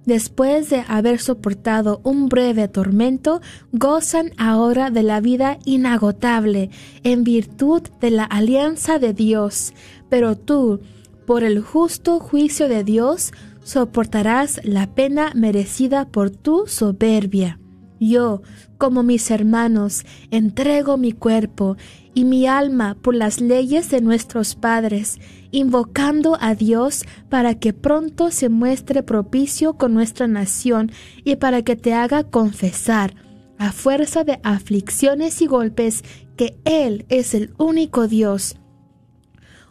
después 0.06 0.70
de 0.70 0.84
haber 0.88 1.20
soportado 1.20 2.00
un 2.04 2.28
breve 2.28 2.68
tormento, 2.68 3.42
gozan 3.72 4.30
ahora 4.38 4.90
de 4.90 5.02
la 5.02 5.20
vida 5.20 5.58
inagotable 5.66 6.70
en 7.02 7.24
virtud 7.24 7.82
de 8.00 8.10
la 8.10 8.24
alianza 8.24 8.98
de 8.98 9.12
Dios. 9.12 9.74
Pero 10.08 10.36
tú, 10.36 10.80
por 11.26 11.44
el 11.44 11.60
justo 11.60 12.20
juicio 12.20 12.68
de 12.68 12.84
Dios 12.84 13.32
soportarás 13.64 14.60
la 14.64 14.94
pena 14.94 15.32
merecida 15.34 16.06
por 16.06 16.30
tu 16.30 16.66
soberbia. 16.66 17.58
Yo, 17.98 18.42
como 18.78 19.02
mis 19.02 19.30
hermanos, 19.30 20.04
entrego 20.30 20.96
mi 20.98 21.12
cuerpo 21.12 21.76
y 22.14 22.24
mi 22.24 22.46
alma 22.46 22.96
por 23.00 23.14
las 23.14 23.40
leyes 23.40 23.90
de 23.90 24.00
nuestros 24.00 24.54
padres, 24.54 25.18
invocando 25.50 26.36
a 26.40 26.54
Dios 26.54 27.04
para 27.28 27.54
que 27.54 27.72
pronto 27.72 28.30
se 28.30 28.48
muestre 28.48 29.02
propicio 29.02 29.74
con 29.74 29.94
nuestra 29.94 30.26
nación 30.26 30.90
y 31.24 31.36
para 31.36 31.62
que 31.62 31.76
te 31.76 31.94
haga 31.94 32.24
confesar, 32.24 33.14
a 33.58 33.72
fuerza 33.72 34.24
de 34.24 34.38
aflicciones 34.42 35.40
y 35.40 35.46
golpes, 35.46 36.04
que 36.36 36.58
Él 36.64 37.06
es 37.08 37.34
el 37.34 37.54
único 37.56 38.06
Dios 38.08 38.56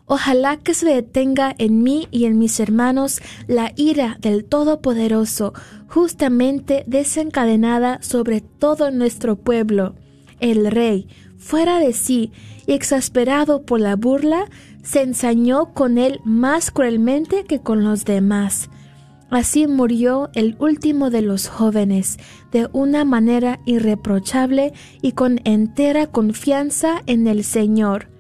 Ojalá 0.07 0.57
que 0.57 0.75
se 0.75 0.85
detenga 0.85 1.55
en 1.57 1.81
mí 1.81 2.07
y 2.11 2.25
en 2.25 2.37
mis 2.37 2.59
hermanos 2.59 3.21
la 3.47 3.73
ira 3.75 4.17
del 4.21 4.45
Todopoderoso, 4.45 5.53
justamente 5.87 6.83
desencadenada 6.85 7.99
sobre 8.01 8.41
todo 8.41 8.91
nuestro 8.91 9.35
pueblo. 9.35 9.95
El 10.39 10.69
rey, 10.69 11.07
fuera 11.37 11.79
de 11.79 11.93
sí 11.93 12.31
y 12.67 12.73
exasperado 12.73 13.63
por 13.63 13.79
la 13.79 13.95
burla, 13.95 14.45
se 14.83 15.01
ensañó 15.01 15.73
con 15.73 15.97
él 15.97 16.19
más 16.23 16.69
cruelmente 16.69 17.43
que 17.43 17.61
con 17.61 17.83
los 17.83 18.05
demás. 18.05 18.69
Así 19.31 19.65
murió 19.65 20.29
el 20.35 20.55
último 20.59 21.09
de 21.09 21.23
los 21.23 21.47
jóvenes, 21.47 22.19
de 22.51 22.69
una 22.73 23.05
manera 23.05 23.59
irreprochable 23.65 24.73
y 25.01 25.13
con 25.13 25.41
entera 25.45 26.05
confianza 26.05 27.01
en 27.07 27.25
el 27.25 27.43
Señor. 27.43 28.14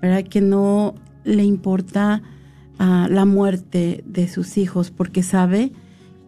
¿verdad? 0.00 0.22
Que 0.22 0.40
no 0.40 0.94
le 1.24 1.42
importa 1.42 2.22
uh, 2.78 3.08
la 3.08 3.24
muerte 3.24 4.04
de 4.06 4.28
sus 4.28 4.56
hijos 4.56 4.92
porque 4.92 5.24
sabe 5.24 5.72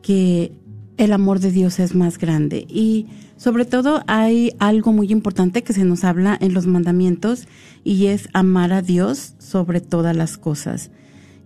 que 0.02 0.50
el 0.96 1.12
amor 1.12 1.38
de 1.38 1.52
Dios 1.52 1.78
es 1.78 1.94
más 1.94 2.18
grande. 2.18 2.66
Y 2.68 3.06
sobre 3.40 3.64
todo 3.64 4.02
hay 4.06 4.52
algo 4.59 4.92
muy 4.92 5.11
importante 5.11 5.62
que 5.62 5.73
se 5.73 5.87
nos 5.87 6.04
habla 6.04 6.37
en 6.42 6.52
los 6.52 6.66
mandamientos 6.66 7.49
y 7.82 8.09
es 8.09 8.28
amar 8.35 8.70
a 8.70 8.82
Dios 8.82 9.32
sobre 9.38 9.80
todas 9.80 10.14
las 10.14 10.37
cosas. 10.37 10.90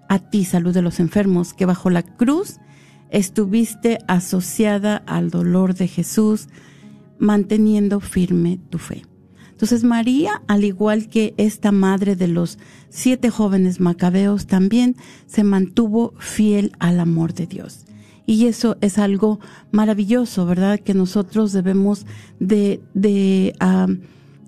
a 0.10 0.20
ti, 0.20 0.46
salud 0.46 0.74
de 0.74 0.82
los 0.82 1.00
enfermos, 1.00 1.54
que 1.54 1.66
bajo 1.66 1.90
la 1.90 2.04
cruz 2.04 2.60
estuviste 3.10 4.00
asociada 4.08 4.98
al 4.98 5.30
dolor 5.30 5.76
de 5.76 5.88
Jesús, 5.88 6.48
manteniendo 7.20 8.00
firme 8.00 8.60
tu 8.70 8.80
fe. 8.80 9.04
Entonces 9.54 9.84
María, 9.84 10.42
al 10.48 10.66
igual 10.66 11.08
que 11.08 11.34
esta 11.38 11.72
madre 11.72 12.18
de 12.18 12.28
los 12.28 12.60
siete 12.90 13.30
jóvenes 13.30 13.80
macabeos, 13.80 14.48
también 14.48 14.98
se 15.26 15.44
mantuvo 15.44 16.14
fiel 16.18 16.74
al 16.80 17.00
amor 17.00 17.34
de 17.34 17.48
Dios. 17.48 17.86
Y 18.26 18.48
eso 18.48 18.78
es 18.82 18.98
algo 18.98 19.40
maravilloso, 19.72 20.46
¿verdad? 20.46 20.80
Que 20.80 20.94
nosotros 20.94 21.54
debemos 21.54 22.06
de, 22.40 22.82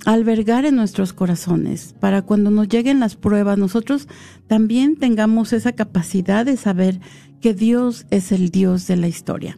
albergar 0.06 0.66
en 0.66 0.76
nuestros 0.76 1.14
corazones 1.14 1.96
para 2.00 2.22
cuando 2.22 2.52
nos 2.52 2.68
lleguen 2.68 3.00
las 3.00 3.16
pruebas, 3.16 3.58
nosotros 3.58 4.08
también 4.48 4.98
tengamos 4.98 5.54
esa 5.54 5.72
capacidad 5.72 6.46
de 6.46 6.58
saber 6.58 7.00
que 7.42 7.54
Dios 7.54 8.06
es 8.12 8.32
el 8.32 8.50
Dios 8.50 8.88
de 8.88 8.98
la 8.98 9.08
historia. 9.08 9.58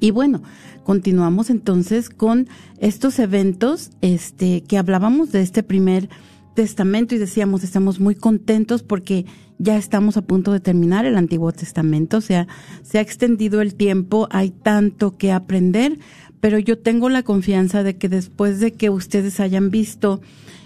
Y 0.00 0.10
bueno, 0.10 0.42
continuamos 0.88 1.50
entonces 1.50 2.08
con 2.08 2.48
estos 2.78 3.18
eventos, 3.18 3.90
este, 4.00 4.62
que 4.62 4.78
hablábamos 4.78 5.32
de 5.32 5.42
este 5.42 5.62
primer 5.62 6.08
testamento 6.54 7.14
y 7.14 7.18
decíamos, 7.18 7.62
estamos 7.62 8.00
muy 8.00 8.14
contentos 8.14 8.82
porque 8.82 9.26
ya 9.58 9.76
estamos 9.76 10.16
a 10.16 10.22
punto 10.22 10.50
de 10.50 10.60
terminar 10.60 11.04
el 11.04 11.18
Antiguo 11.18 11.52
Testamento, 11.52 12.16
o 12.16 12.20
sea, 12.22 12.48
se 12.82 12.96
ha 12.96 13.02
extendido 13.02 13.60
el 13.60 13.74
tiempo, 13.74 14.28
hay 14.30 14.48
tanto 14.48 15.18
que 15.18 15.30
aprender, 15.30 15.98
pero 16.40 16.58
yo 16.58 16.78
tengo 16.78 17.10
la 17.10 17.22
confianza 17.22 17.82
de 17.82 17.98
que 17.98 18.08
después 18.08 18.58
de 18.58 18.72
que 18.72 18.88
ustedes 18.88 19.40
hayan 19.40 19.68
visto 19.68 20.22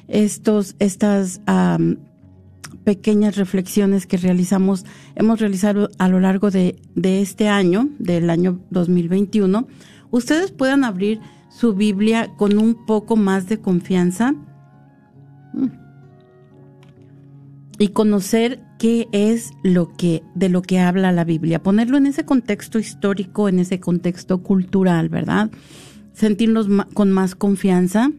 estos, 0.06 0.76
estas, 0.78 1.40
pequeñas 2.84 3.36
reflexiones 3.36 4.06
que 4.06 4.16
realizamos, 4.16 4.84
hemos 5.14 5.40
realizado 5.40 5.88
a 5.98 6.08
lo 6.08 6.20
largo 6.20 6.50
de, 6.50 6.76
de 6.94 7.22
este 7.22 7.48
año, 7.48 7.88
del 7.98 8.28
año 8.28 8.60
2021, 8.70 9.66
ustedes 10.12 10.52
puedan 10.52 10.84
abrir 10.84 11.20
su 11.48 11.74
Biblia 11.74 12.30
con 12.36 12.56
un 12.58 12.86
poco 12.86 13.16
más 13.16 13.48
de 13.48 13.60
confianza 13.60 14.32
mm, 15.52 15.66
y 17.78 17.88
conocer 17.88 18.62
qué 18.78 19.08
es 19.12 19.50
lo 19.64 19.92
que 19.92 20.22
de 20.34 20.48
lo 20.48 20.62
que 20.62 20.78
habla 20.78 21.10
la 21.10 21.24
Biblia, 21.24 21.62
ponerlo 21.62 21.96
en 21.96 22.06
ese 22.06 22.24
contexto 22.24 22.78
histórico, 22.78 23.48
en 23.48 23.58
ese 23.58 23.80
contexto 23.80 24.42
cultural, 24.42 25.08
¿verdad? 25.08 25.50
Sentirnos 26.12 26.68
con 26.94 27.10
más 27.10 27.34
confianza 27.34 28.12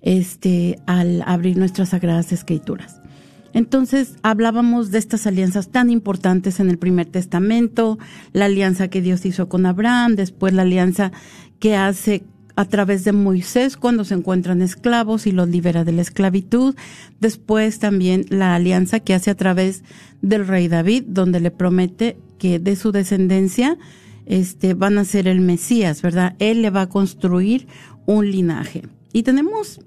este 0.00 0.78
al 0.86 1.22
abrir 1.26 1.56
nuestras 1.56 1.90
sagradas 1.90 2.32
escrituras. 2.32 3.00
Entonces 3.56 4.16
hablábamos 4.22 4.90
de 4.90 4.98
estas 4.98 5.26
alianzas 5.26 5.70
tan 5.70 5.88
importantes 5.88 6.60
en 6.60 6.68
el 6.68 6.76
primer 6.76 7.06
testamento, 7.06 7.98
la 8.34 8.44
alianza 8.44 8.88
que 8.88 9.00
Dios 9.00 9.24
hizo 9.24 9.48
con 9.48 9.64
Abraham, 9.64 10.14
después 10.14 10.52
la 10.52 10.60
alianza 10.60 11.10
que 11.58 11.74
hace 11.74 12.22
a 12.54 12.66
través 12.66 13.04
de 13.04 13.12
Moisés 13.12 13.78
cuando 13.78 14.04
se 14.04 14.12
encuentran 14.12 14.60
esclavos 14.60 15.26
y 15.26 15.32
los 15.32 15.48
libera 15.48 15.84
de 15.84 15.92
la 15.92 16.02
esclavitud. 16.02 16.74
Después 17.18 17.78
también 17.78 18.26
la 18.28 18.54
alianza 18.54 19.00
que 19.00 19.14
hace 19.14 19.30
a 19.30 19.36
través 19.36 19.84
del 20.20 20.46
rey 20.46 20.68
David, 20.68 21.04
donde 21.06 21.40
le 21.40 21.50
promete 21.50 22.18
que 22.38 22.58
de 22.58 22.76
su 22.76 22.92
descendencia 22.92 23.78
este, 24.26 24.74
van 24.74 24.98
a 24.98 25.06
ser 25.06 25.28
el 25.28 25.40
Mesías, 25.40 26.02
¿verdad? 26.02 26.36
Él 26.40 26.60
le 26.60 26.68
va 26.68 26.82
a 26.82 26.88
construir 26.90 27.68
un 28.04 28.30
linaje. 28.30 28.82
Y 29.14 29.22
tenemos 29.22 29.80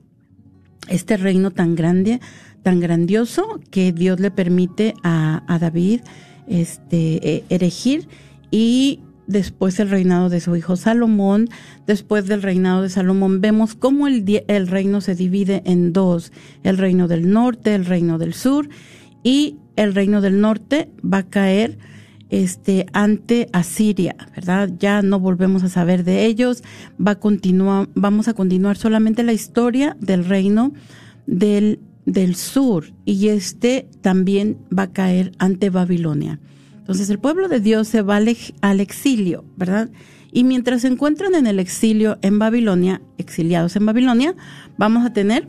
este 0.87 1.17
reino 1.17 1.51
tan 1.51 1.75
grande 1.75 2.19
tan 2.63 2.79
grandioso 2.79 3.59
que 3.71 3.91
Dios 3.91 4.19
le 4.19 4.31
permite 4.31 4.93
a, 5.03 5.57
David 5.59 6.01
este, 6.47 7.35
e, 7.35 7.43
erigir 7.49 8.07
y 8.51 9.01
después 9.27 9.79
el 9.79 9.89
reinado 9.89 10.29
de 10.29 10.41
su 10.41 10.55
hijo 10.55 10.75
Salomón. 10.75 11.49
Después 11.87 12.27
del 12.27 12.41
reinado 12.41 12.81
de 12.81 12.89
Salomón 12.89 13.41
vemos 13.41 13.75
cómo 13.75 14.07
el, 14.07 14.43
el 14.47 14.67
reino 14.67 15.01
se 15.01 15.15
divide 15.15 15.61
en 15.65 15.93
dos, 15.93 16.33
el 16.63 16.77
reino 16.77 17.07
del 17.07 17.31
norte, 17.31 17.75
el 17.75 17.85
reino 17.85 18.17
del 18.17 18.33
sur, 18.33 18.69
y 19.23 19.57
el 19.75 19.93
reino 19.93 20.21
del 20.21 20.41
norte 20.41 20.89
va 21.01 21.19
a 21.19 21.29
caer 21.29 21.77
este 22.29 22.85
ante 22.93 23.49
Asiria, 23.53 24.15
¿verdad? 24.35 24.69
Ya 24.77 25.01
no 25.01 25.19
volvemos 25.19 25.63
a 25.63 25.69
saber 25.69 26.03
de 26.03 26.25
ellos, 26.25 26.63
va 27.05 27.11
a 27.11 27.19
continuar, 27.19 27.89
vamos 27.95 28.27
a 28.27 28.33
continuar 28.33 28.77
solamente 28.77 29.23
la 29.23 29.33
historia 29.33 29.97
del 29.99 30.25
reino 30.25 30.73
del, 31.25 31.79
del 32.13 32.35
sur 32.35 32.91
y 33.05 33.29
este 33.29 33.87
también 34.01 34.57
va 34.75 34.83
a 34.83 34.91
caer 34.91 35.31
ante 35.37 35.69
Babilonia. 35.69 36.39
Entonces 36.77 37.09
el 37.09 37.19
pueblo 37.19 37.47
de 37.47 37.59
Dios 37.59 37.87
se 37.87 38.01
va 38.01 38.17
al, 38.17 38.79
exilio, 38.79 39.45
¿verdad? 39.57 39.89
Y 40.31 40.43
mientras 40.43 40.81
se 40.81 40.87
encuentran 40.87 41.35
en 41.35 41.45
el 41.45 41.59
exilio 41.59 42.17
en 42.21 42.39
Babilonia, 42.39 43.01
exiliados 43.17 43.75
en 43.75 43.85
Babilonia, 43.85 44.35
vamos 44.77 45.05
a 45.05 45.13
tener 45.13 45.47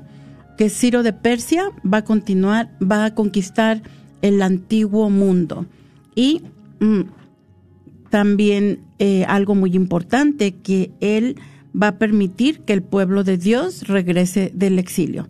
que 0.59 0.69
Ciro 0.69 1.03
de 1.03 1.15
Persia 1.15 1.71
va 1.83 1.99
a 1.99 2.05
continuar, 2.05 2.77
va 2.81 3.07
a 3.07 3.15
conquistar 3.15 3.83
el 4.21 4.43
antiguo 4.43 5.09
mundo. 5.09 5.65
Y 6.15 6.43
mm, 6.81 7.01
también 8.11 8.81
eh, 8.99 9.25
algo 9.25 9.55
muy 9.55 9.75
importante, 9.75 10.57
que 10.57 10.91
él 11.01 11.37
va 11.75 11.89
a 11.89 11.99
permitir 11.99 12.61
que 12.61 12.75
el 12.75 12.83
pueblo 12.83 13.25
de 13.25 13.39
Dios 13.39 13.89
regrese 13.89 14.53
del 14.55 14.79
exilio. 14.79 15.29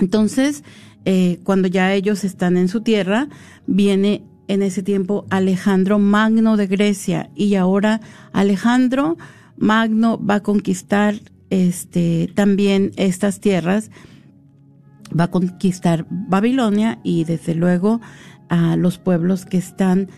Entonces, 0.00 0.64
eh, 1.04 1.38
cuando 1.44 1.68
ya 1.68 1.92
ellos 1.94 2.24
están 2.24 2.56
en 2.56 2.68
su 2.68 2.82
tierra, 2.82 3.28
viene 3.66 4.24
en 4.48 4.62
ese 4.62 4.82
tiempo 4.82 5.26
Alejandro 5.30 5.98
Magno 5.98 6.56
de 6.56 6.66
Grecia 6.66 7.30
y 7.34 7.54
ahora 7.54 8.00
Alejandro 8.32 9.16
Magno 9.56 10.18
va 10.18 10.36
a 10.36 10.42
conquistar 10.42 11.16
este 11.50 12.30
también 12.34 12.92
estas 12.96 13.40
tierras 13.40 13.90
va 15.18 15.24
a 15.24 15.30
conquistar 15.30 16.06
Babilonia 16.10 16.98
y 17.02 17.24
desde 17.24 17.54
luego 17.54 18.00
a 18.48 18.76
los 18.76 18.98
pueblos 18.98 19.46
que 19.46 19.58
están 19.58 20.08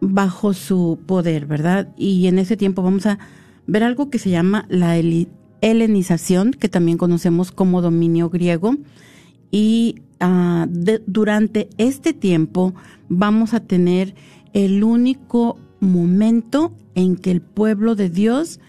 bajo 0.00 0.52
su 0.52 0.98
poder, 1.06 1.46
¿verdad? 1.46 1.92
Y 1.96 2.26
en 2.26 2.38
ese 2.38 2.56
tiempo 2.56 2.82
vamos 2.82 3.06
a 3.06 3.18
ver 3.66 3.84
algo 3.84 4.10
que 4.10 4.18
se 4.18 4.30
llama 4.30 4.66
la 4.68 4.96
helenización, 5.62 6.50
que 6.52 6.68
también 6.68 6.98
conocemos 6.98 7.50
como 7.52 7.80
dominio 7.80 8.28
griego, 8.28 8.76
y 9.50 10.02
Ah, 10.24 10.68
durante 10.70 11.68
este 11.78 12.12
tiempo 12.12 12.74
vamos 13.08 13.54
a 13.54 13.60
tener 13.66 14.14
el 14.52 14.84
único 14.84 15.58
momento 15.80 16.76
en 16.94 17.16
que 17.16 17.32
el 17.32 17.40
pueblo 17.40 17.96
de 17.96 18.08
Dios 18.08 18.60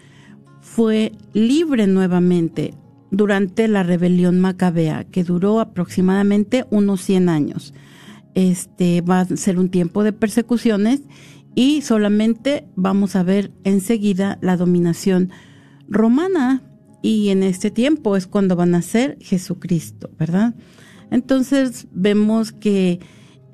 fue 0.60 1.12
libre 1.32 1.86
nuevamente 1.86 2.74
durante 3.12 3.68
la 3.68 3.84
rebelión 3.84 4.40
macabea, 4.40 5.04
que 5.04 5.22
duró 5.22 5.60
aproximadamente 5.60 6.66
unos 6.70 7.02
100 7.02 7.28
años. 7.28 7.72
Este 8.34 9.00
va 9.00 9.20
a 9.20 9.36
ser 9.36 9.60
un 9.60 9.68
tiempo 9.68 10.02
de 10.02 10.12
persecuciones 10.12 11.02
y 11.54 11.82
solamente 11.82 12.66
vamos 12.74 13.14
a 13.14 13.22
ver 13.22 13.52
enseguida 13.62 14.38
la 14.40 14.56
dominación 14.56 15.30
romana 15.86 16.64
y 17.04 17.28
en 17.28 17.42
este 17.42 17.70
tiempo 17.70 18.16
es 18.16 18.26
cuando 18.26 18.56
van 18.56 18.74
a 18.74 18.80
ser 18.80 19.18
Jesucristo, 19.20 20.08
¿verdad? 20.18 20.54
Entonces 21.10 21.86
vemos 21.92 22.50
que 22.50 22.98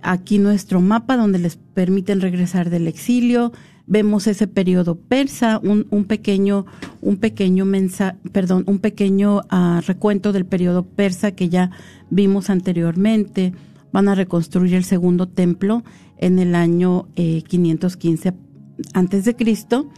aquí 0.03 0.39
nuestro 0.39 0.81
mapa 0.81 1.17
donde 1.17 1.41
les 1.41 1.57
permiten 1.57 2.21
regresar 2.21 2.71
del 2.71 2.87
exilio, 2.87 3.51
vemos 3.89 4.29
ese 4.29 4.47
periodo 4.47 4.95
persa, 4.95 5.61
un, 5.65 6.05
pequeño, 6.05 6.65
un 7.01 7.17
pequeño 7.17 7.65
mensa, 7.65 8.19
perdón, 8.31 8.63
un 8.69 8.79
pequeño 8.79 9.39
uh, 9.39 9.81
recuento 9.85 10.33
del 10.33 10.47
periodo 10.47 10.85
persa 10.85 11.33
que 11.33 11.49
ya 11.49 11.73
vimos 12.09 12.51
anteriormente. 12.51 13.53
Van 13.91 14.09
a 14.09 14.15
reconstruir 14.15 14.75
el 14.75 14.85
segundo 14.85 15.27
templo 15.27 15.83
en 16.19 16.39
el 16.39 16.55
año 16.55 17.09
eh, 17.17 17.43
515 17.43 18.33
antes 18.95 19.25
de 19.25 19.35
Cristo. 19.35 19.89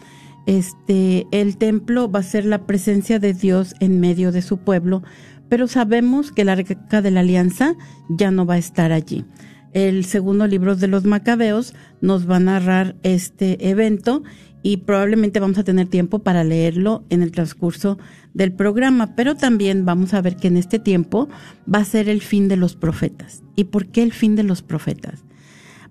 Este, 0.46 1.26
el 1.30 1.56
templo 1.56 2.10
va 2.10 2.20
a 2.20 2.24
ser 2.24 2.44
la 2.44 2.66
presencia 2.66 3.18
de 3.18 3.32
Dios 3.32 3.74
en 3.80 4.00
medio 4.00 4.32
de 4.32 4.42
su 4.42 4.58
pueblo, 4.58 5.02
pero 5.48 5.68
sabemos 5.68 6.32
que 6.32 6.44
la 6.44 6.52
arca 6.52 7.02
de 7.02 7.10
la 7.10 7.20
alianza 7.20 7.74
ya 8.08 8.30
no 8.30 8.46
va 8.46 8.54
a 8.54 8.58
estar 8.58 8.92
allí. 8.92 9.24
El 9.72 10.04
segundo 10.04 10.46
libro 10.46 10.76
de 10.76 10.88
los 10.88 11.04
Macabeos 11.04 11.74
nos 12.00 12.28
va 12.28 12.36
a 12.36 12.40
narrar 12.40 12.96
este 13.02 13.70
evento 13.70 14.22
y 14.62 14.78
probablemente 14.78 15.40
vamos 15.40 15.58
a 15.58 15.64
tener 15.64 15.88
tiempo 15.88 16.20
para 16.20 16.44
leerlo 16.44 17.04
en 17.10 17.22
el 17.22 17.32
transcurso 17.32 17.98
del 18.34 18.52
programa, 18.52 19.14
pero 19.16 19.34
también 19.34 19.84
vamos 19.84 20.14
a 20.14 20.20
ver 20.20 20.36
que 20.36 20.48
en 20.48 20.56
este 20.56 20.78
tiempo 20.78 21.28
va 21.72 21.80
a 21.80 21.84
ser 21.84 22.08
el 22.08 22.20
fin 22.20 22.48
de 22.48 22.56
los 22.56 22.76
profetas. 22.76 23.42
¿Y 23.56 23.64
por 23.64 23.86
qué 23.86 24.02
el 24.02 24.12
fin 24.12 24.36
de 24.36 24.44
los 24.44 24.62
profetas? 24.62 25.24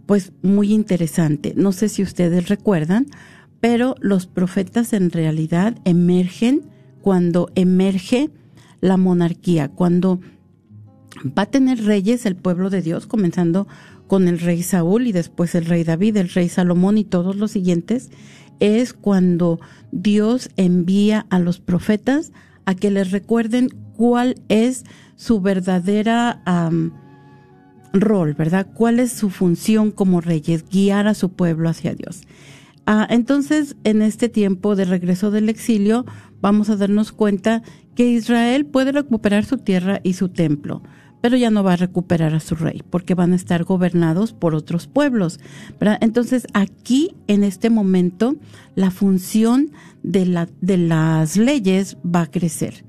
Pues 0.06 0.32
muy 0.42 0.74
interesante. 0.74 1.54
No 1.56 1.72
sé 1.72 1.90
si 1.90 2.02
ustedes 2.02 2.50
recuerdan, 2.50 3.08
pero 3.62 3.96
los 4.02 4.28
profetas 4.28 4.92
en 4.94 5.12
realidad 5.12 5.78
emergen 5.86 6.64
cuando 7.02 7.50
emerge 7.56 8.30
la 8.82 8.98
monarquía, 8.98 9.70
cuando 9.70 10.20
va 11.26 11.44
a 11.44 11.52
tener 11.52 11.84
reyes 11.86 12.26
el 12.26 12.36
pueblo 12.36 12.70
de 12.70 12.82
Dios, 12.82 13.06
comenzando 13.06 13.68
con 14.08 14.28
el 14.28 14.40
rey 14.40 14.64
Saúl 14.64 15.08
y 15.08 15.12
después 15.12 15.56
el 15.56 15.66
rey 15.66 15.84
David, 15.84 16.18
el 16.18 16.30
rey 16.30 16.50
Salomón 16.50 16.98
y 16.98 17.04
todos 17.04 17.36
los 17.36 17.52
siguientes, 17.52 18.10
es 18.60 18.94
cuando 18.94 19.60
Dios 19.92 20.50
envía 20.58 21.26
a 21.30 21.40
los 21.40 21.60
profetas 21.60 22.32
a 22.66 22.76
que 22.76 22.92
les 22.92 23.12
recuerden 23.12 23.70
cuál 23.96 24.36
es 24.50 24.84
su 25.16 25.42
verdadera 25.42 26.42
rol, 27.94 28.34
¿verdad? 28.34 28.68
¿Cuál 28.74 29.00
es 29.00 29.12
su 29.12 29.30
función 29.30 29.92
como 29.92 30.22
reyes? 30.22 30.66
Guiar 30.70 31.08
a 31.08 31.14
su 31.14 31.34
pueblo 31.34 31.70
hacia 31.70 31.94
Dios. 31.94 32.22
Ah, 32.86 33.08
entonces, 33.10 33.76
en 33.84 34.02
este 34.02 34.30
tiempo 34.30 34.76
de 34.76 34.86
regreso 34.86 35.32
del 35.32 35.50
exilio, 35.50 36.06
vamos 36.42 36.70
a 36.70 36.76
darnos 36.76 37.12
cuenta 37.12 37.62
que 37.96 38.10
Israel 38.10 38.66
puede 38.66 38.92
recuperar 38.92 39.46
su 39.46 39.58
tierra 39.58 40.00
y 40.04 40.14
su 40.14 40.30
templo, 40.30 40.82
pero 41.22 41.38
ya 41.38 41.52
no 41.52 41.64
va 41.64 41.74
a 41.74 41.78
recuperar 41.78 42.34
a 42.34 42.40
su 42.40 42.56
rey, 42.56 42.82
porque 42.90 43.14
van 43.14 43.34
a 43.34 43.36
estar 43.36 43.64
gobernados 43.64 44.34
por 44.34 44.56
otros 44.56 44.88
pueblos. 44.88 45.40
Entonces, 46.02 46.48
aquí, 46.54 47.16
en 47.28 47.44
este 47.44 47.70
momento, 47.70 48.36
la 48.76 48.90
función 48.90 49.72
de, 50.02 50.26
la, 50.26 50.50
de 50.62 50.78
las 50.78 51.38
leyes 51.38 51.98
va 52.04 52.22
a 52.22 52.32
crecer. 52.32 52.84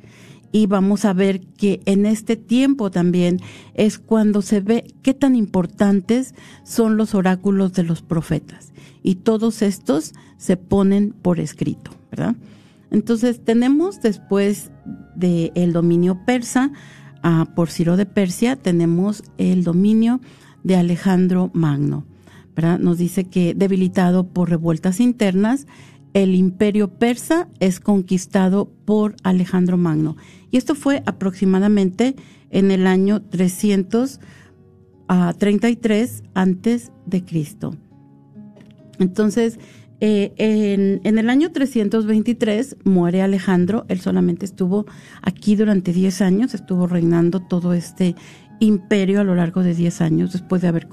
Y 0.53 0.67
vamos 0.67 1.07
a 1.07 1.15
ver 1.15 1.41
que 1.41 1.81
en 1.87 2.05
este 2.05 2.37
tiempo 2.37 2.91
también 2.91 3.41
es 3.75 3.99
cuando 3.99 4.43
se 4.43 4.61
ve 4.61 4.95
qué 5.03 5.15
tan 5.15 5.35
importantes 5.35 6.35
son 6.63 6.97
los 6.99 7.15
oráculos 7.15 7.73
de 7.73 7.83
los 7.83 8.03
profetas. 8.03 8.73
Y 9.03 9.17
todos 9.17 9.63
estos 9.63 10.13
se 10.37 10.59
ponen 10.59 11.13
por 11.13 11.41
escrito, 11.41 11.91
¿verdad? 12.11 12.37
Entonces 12.91 13.43
tenemos 13.43 14.03
después 14.03 14.71
del 15.17 15.73
dominio 15.73 16.21
persa, 16.27 16.71
por 17.55 17.71
Ciro 17.71 17.97
de 17.97 18.05
Persia, 18.05 18.57
tenemos 18.57 19.23
el 19.39 19.65
dominio 19.65 20.21
de 20.65 20.77
Alejandro 20.77 21.51
Magno. 21.55 22.05
Nos 22.79 22.99
dice 22.99 23.25
que 23.25 23.55
debilitado 23.55 24.29
por 24.29 24.51
revueltas 24.51 25.01
internas, 25.01 25.67
el 26.15 26.35
imperio 26.35 26.89
persa 26.89 27.49
es 27.61 27.79
conquistado 27.81 28.71
por 28.85 29.17
Alejandro 29.23 29.79
Magno. 29.79 30.17
Y 30.51 30.57
esto 30.57 30.75
fue 30.75 31.03
aproximadamente 31.07 32.17
en 32.51 32.71
el 32.71 32.87
año 32.87 33.23
333 33.23 36.23
antes 36.35 36.93
de 37.07 37.25
Cristo. 37.25 37.75
Entonces, 38.99 39.59
eh, 40.05 40.33
en, 40.37 41.19
el 41.19 41.31
año 41.31 41.53
323 41.53 42.77
muere 42.85 43.23
Alejandro, 43.23 43.87
él 43.89 44.01
solamente 44.01 44.45
estuvo 44.45 44.85
aquí 45.23 45.55
durante 45.55 45.93
10 45.93 46.23
años, 46.23 46.55
estuvo 46.55 46.89
reinando 46.89 47.41
todo 47.41 47.73
este 47.73 48.17
imperio 48.59 49.21
a 49.21 49.25
lo 49.25 49.37
largo 49.37 49.63
de 49.63 49.75
10 49.75 50.01
años 50.01 50.33
después 50.33 50.61
de 50.61 50.69
haber 50.69 50.89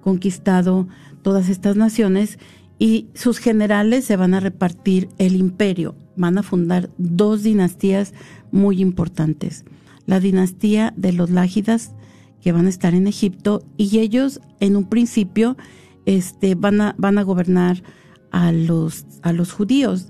conquistado 0.00 0.88
todas 1.22 1.48
estas 1.48 1.76
naciones 1.76 2.38
y 2.84 3.08
sus 3.14 3.38
generales 3.38 4.04
se 4.04 4.14
van 4.14 4.34
a 4.34 4.40
repartir 4.40 5.08
el 5.16 5.36
imperio, 5.36 5.94
van 6.16 6.36
a 6.36 6.42
fundar 6.42 6.90
dos 6.98 7.42
dinastías 7.42 8.12
muy 8.52 8.82
importantes. 8.82 9.64
La 10.04 10.20
dinastía 10.20 10.92
de 10.94 11.14
los 11.14 11.30
Lágidas, 11.30 11.94
que 12.42 12.52
van 12.52 12.66
a 12.66 12.68
estar 12.68 12.92
en 12.92 13.06
Egipto, 13.06 13.64
y 13.78 14.00
ellos 14.00 14.42
en 14.60 14.76
un 14.76 14.90
principio 14.90 15.56
este, 16.04 16.56
van, 16.56 16.82
a, 16.82 16.94
van 16.98 17.16
a 17.16 17.22
gobernar 17.22 17.82
a 18.30 18.52
los, 18.52 19.06
a 19.22 19.32
los 19.32 19.50
judíos 19.50 20.08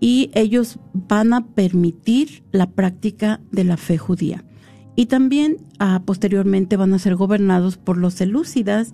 y 0.00 0.32
ellos 0.34 0.80
van 0.92 1.32
a 1.32 1.46
permitir 1.46 2.42
la 2.50 2.68
práctica 2.68 3.40
de 3.52 3.62
la 3.62 3.76
fe 3.76 3.96
judía. 3.96 4.44
Y 4.96 5.06
también 5.06 5.58
ah, 5.78 6.02
posteriormente 6.04 6.76
van 6.76 6.94
a 6.94 6.98
ser 6.98 7.14
gobernados 7.14 7.76
por 7.76 7.96
los 7.96 8.14
selúcidas 8.14 8.92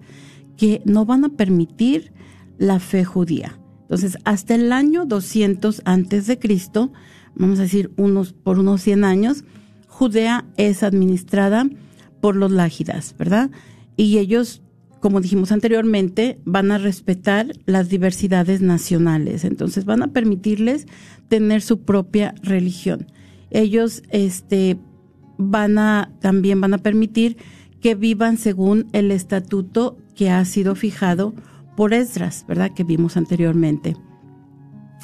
que 0.58 0.82
no 0.84 1.06
van 1.06 1.24
a 1.24 1.30
permitir 1.30 2.12
la 2.58 2.80
fe 2.80 3.04
judía. 3.04 3.58
Entonces, 3.82 4.18
hasta 4.24 4.54
el 4.54 4.72
año 4.72 5.04
200 5.04 5.82
antes 5.84 6.26
de 6.26 6.38
Cristo, 6.38 6.92
vamos 7.34 7.58
a 7.58 7.62
decir 7.62 7.92
unos 7.96 8.32
por 8.32 8.58
unos 8.58 8.82
100 8.82 9.04
años, 9.04 9.44
Judea 9.86 10.46
es 10.56 10.82
administrada 10.82 11.68
por 12.20 12.34
los 12.34 12.50
lágidas, 12.50 13.14
¿verdad? 13.18 13.50
Y 13.96 14.18
ellos, 14.18 14.62
como 15.00 15.20
dijimos 15.20 15.52
anteriormente, 15.52 16.40
van 16.44 16.72
a 16.72 16.78
respetar 16.78 17.52
las 17.66 17.88
diversidades 17.88 18.60
nacionales, 18.60 19.44
entonces 19.44 19.84
van 19.84 20.02
a 20.02 20.08
permitirles 20.08 20.86
tener 21.28 21.62
su 21.62 21.82
propia 21.82 22.34
religión. 22.42 23.06
Ellos 23.50 24.02
este 24.10 24.78
van 25.38 25.78
a 25.78 26.12
también 26.20 26.60
van 26.60 26.74
a 26.74 26.78
permitir 26.78 27.36
que 27.80 27.94
vivan 27.94 28.38
según 28.38 28.88
el 28.92 29.10
estatuto 29.10 29.98
que 30.14 30.30
ha 30.30 30.44
sido 30.44 30.74
fijado 30.74 31.34
por 31.76 31.94
Esdras, 31.94 32.44
¿verdad? 32.46 32.72
Que 32.72 32.84
vimos 32.84 33.16
anteriormente. 33.16 33.96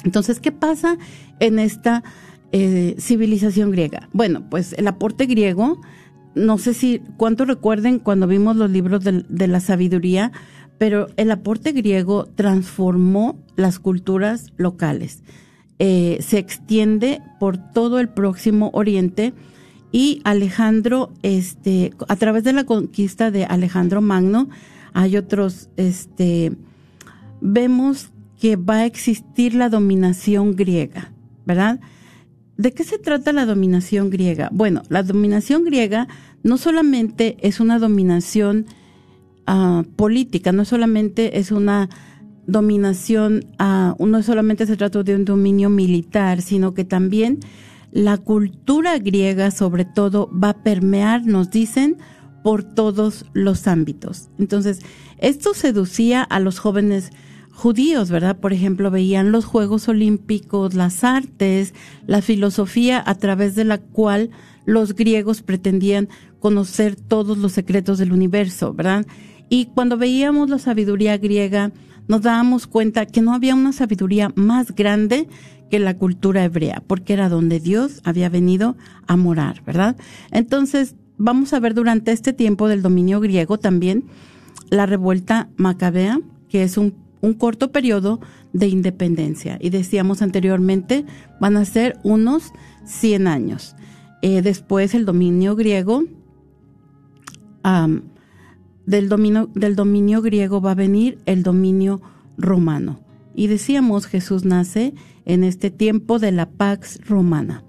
Entonces, 0.03 0.39
¿qué 0.39 0.51
pasa 0.51 0.97
en 1.39 1.59
esta 1.59 2.03
eh, 2.51 2.95
civilización 2.99 3.71
griega? 3.71 4.09
Bueno, 4.13 4.49
pues 4.49 4.73
el 4.73 4.87
aporte 4.87 5.25
griego, 5.25 5.79
no 6.35 6.57
sé 6.57 6.73
si 6.73 7.01
cuánto 7.17 7.45
recuerden 7.45 7.99
cuando 7.99 8.27
vimos 8.27 8.55
los 8.55 8.71
libros 8.71 9.03
de, 9.03 9.47
la 9.47 9.59
sabiduría, 9.59 10.31
pero 10.77 11.07
el 11.17 11.29
aporte 11.31 11.71
griego 11.71 12.25
transformó 12.35 13.39
las 13.55 13.79
culturas 13.79 14.53
locales. 14.57 15.23
Eh, 15.77 16.19
se 16.21 16.37
extiende 16.37 17.21
por 17.39 17.57
todo 17.57 17.99
el 17.99 18.09
próximo 18.09 18.69
oriente 18.73 19.33
y 19.91 20.21
Alejandro, 20.23 21.11
este, 21.21 21.91
a 22.07 22.15
través 22.15 22.43
de 22.43 22.53
la 22.53 22.63
conquista 22.63 23.29
de 23.29 23.45
Alejandro 23.45 24.01
Magno, 24.01 24.47
hay 24.93 25.17
otros, 25.17 25.69
este, 25.77 26.53
vemos 27.39 28.11
que 28.39 28.55
va 28.55 28.77
a 28.77 28.85
existir 28.85 29.53
la 29.53 29.69
dominación 29.69 30.55
griega, 30.55 31.13
¿verdad? 31.45 31.79
¿De 32.57 32.73
qué 32.73 32.83
se 32.83 32.99
trata 32.99 33.33
la 33.33 33.45
dominación 33.45 34.09
griega? 34.09 34.49
Bueno, 34.51 34.83
la 34.89 35.03
dominación 35.03 35.63
griega 35.63 36.07
no 36.43 36.57
solamente 36.57 37.37
es 37.41 37.59
una 37.59 37.79
dominación 37.79 38.65
ah, 39.47 39.83
política, 39.95 40.51
no 40.51 40.65
solamente 40.65 41.39
es 41.39 41.51
una 41.51 41.89
dominación, 42.47 43.45
uh, 43.59 44.05
no 44.05 44.23
solamente 44.23 44.65
se 44.65 44.77
trata 44.77 45.03
de 45.03 45.15
un 45.15 45.25
dominio 45.25 45.69
militar, 45.69 46.41
sino 46.41 46.73
que 46.73 46.83
también 46.83 47.39
la 47.91 48.17
cultura 48.17 48.97
griega 48.99 49.51
sobre 49.51 49.85
todo 49.85 50.29
va 50.31 50.49
a 50.49 50.63
permear, 50.63 51.25
nos 51.25 51.49
dicen, 51.49 51.97
por 52.43 52.63
todos 52.63 53.25
los 53.33 53.67
ámbitos. 53.67 54.29
Entonces, 54.39 54.79
esto 55.19 55.53
seducía 55.53 56.23
a 56.23 56.39
los 56.39 56.59
jóvenes 56.59 57.11
judíos, 57.51 58.09
¿verdad? 58.09 58.39
Por 58.39 58.53
ejemplo, 58.53 58.89
veían 58.89 59.31
los 59.31 59.45
Juegos 59.45 59.87
Olímpicos, 59.87 60.73
las 60.73 61.03
artes, 61.03 61.73
la 62.07 62.21
filosofía 62.21 63.03
a 63.05 63.15
través 63.15 63.55
de 63.55 63.65
la 63.65 63.77
cual 63.77 64.31
los 64.65 64.95
griegos 64.95 65.41
pretendían 65.41 66.09
conocer 66.39 66.95
todos 66.95 67.37
los 67.37 67.51
secretos 67.51 67.97
del 67.99 68.13
universo, 68.13 68.73
¿verdad? 68.73 69.05
Y 69.49 69.67
cuando 69.67 69.97
veíamos 69.97 70.49
la 70.49 70.59
sabiduría 70.59 71.17
griega, 71.17 71.71
nos 72.07 72.21
dábamos 72.21 72.67
cuenta 72.67 73.05
que 73.05 73.21
no 73.21 73.33
había 73.33 73.53
una 73.53 73.73
sabiduría 73.73 74.31
más 74.35 74.73
grande 74.73 75.27
que 75.69 75.79
la 75.79 75.97
cultura 75.97 76.43
hebrea, 76.43 76.83
porque 76.85 77.13
era 77.13 77.29
donde 77.29 77.59
Dios 77.59 78.01
había 78.03 78.29
venido 78.29 78.75
a 79.07 79.15
morar, 79.15 79.63
¿verdad? 79.65 79.95
Entonces, 80.31 80.95
vamos 81.21 81.53
a 81.53 81.59
ver 81.59 81.73
durante 81.73 82.11
este 82.11 82.33
tiempo 82.33 82.67
del 82.67 82.81
dominio 82.81 83.19
griego 83.19 83.57
también 83.59 84.05
la 84.69 84.85
revuelta 84.85 85.49
macabea, 85.55 86.19
que 86.49 86.63
es 86.63 86.77
un, 86.77 86.95
corto 87.37 87.71
periodo 87.71 88.19
de 88.51 88.67
independencia. 88.67 89.59
Y 89.61 89.69
decíamos 89.69 90.23
anteriormente, 90.23 91.05
van 91.39 91.55
a 91.55 91.65
ser 91.65 91.99
unos 92.03 92.51
100 92.85 93.27
años. 93.27 93.75
Eh, 94.23 94.41
después 94.41 94.95
el 94.95 95.05
dominio 95.05 95.55
griego, 95.55 96.03
del, 98.85 99.09
dominio, 99.09 99.51
del 99.53 99.75
dominio 99.75 100.21
griego 100.23 100.61
va 100.61 100.71
a 100.71 100.75
venir 100.75 101.19
el 101.27 101.43
dominio 101.43 102.01
romano. 102.37 103.01
Y 103.35 103.47
decíamos, 103.47 104.07
Jesús 104.07 104.43
nace 104.43 104.95
en 105.25 105.43
este 105.43 105.69
tiempo 105.69 106.17
de 106.17 106.31
la 106.31 106.49
Pax 106.49 107.07
Romana. 107.07 107.63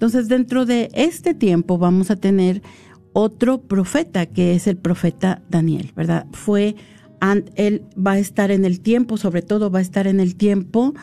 Entonces, 0.00 0.28
dentro 0.28 0.64
de 0.64 0.90
este 0.94 1.34
tiempo 1.34 1.76
vamos 1.76 2.10
a 2.10 2.16
tener 2.16 2.62
otro 3.12 3.62
profeta, 3.62 4.26
que 4.26 4.54
es 4.54 4.66
el 4.66 4.76
profeta 4.76 5.42
Daniel, 5.48 5.92
¿verdad? 5.96 6.26
Fue, 6.32 6.76
él 7.56 7.82
va 7.96 8.12
a 8.12 8.18
estar 8.18 8.50
en 8.50 8.64
el 8.64 8.80
tiempo, 8.80 9.16
sobre 9.16 9.42
todo 9.42 9.70
va 9.70 9.80
a 9.80 9.82
estar 9.82 10.06
en 10.06 10.20
el 10.20 10.36
tiempo 10.36 10.94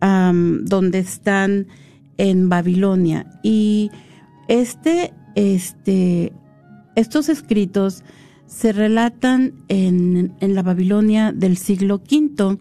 donde 0.00 0.98
están 0.98 1.68
en 2.18 2.48
Babilonia. 2.48 3.26
Y 3.42 3.90
este, 4.48 5.12
este, 5.36 6.32
estos 6.96 7.28
escritos 7.28 8.02
se 8.46 8.72
relatan 8.72 9.54
en, 9.68 10.34
en 10.40 10.54
la 10.54 10.62
Babilonia 10.62 11.32
del 11.32 11.56
siglo 11.56 12.02
V 12.10 12.58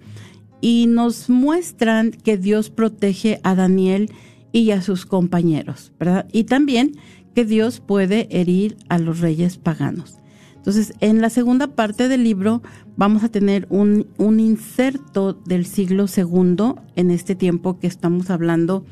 y 0.61 0.85
nos 0.87 1.29
muestran 1.29 2.11
que 2.11 2.37
Dios 2.37 2.69
protege 2.69 3.39
a 3.43 3.55
Daniel 3.55 4.11
y 4.51 4.71
a 4.71 4.81
sus 4.81 5.05
compañeros, 5.05 5.91
¿verdad? 5.99 6.27
Y 6.31 6.43
también 6.43 6.97
que 7.33 7.45
Dios 7.45 7.79
puede 7.79 8.27
herir 8.31 8.77
a 8.89 8.99
los 8.99 9.19
reyes 9.19 9.57
paganos. 9.57 10.21
Entonces, 10.55 10.93
en 10.99 11.21
la 11.21 11.31
segunda 11.31 11.67
parte 11.67 12.07
del 12.07 12.23
libro 12.23 12.61
vamos 12.95 13.23
a 13.23 13.29
tener 13.29 13.65
un, 13.69 14.07
un 14.17 14.39
inserto 14.39 15.33
del 15.33 15.65
siglo 15.65 16.07
segundo 16.07 16.79
en 16.95 17.09
este 17.09 17.33
tiempo 17.33 17.79
que 17.79 17.87
estamos 17.87 18.29
hablando 18.29 18.85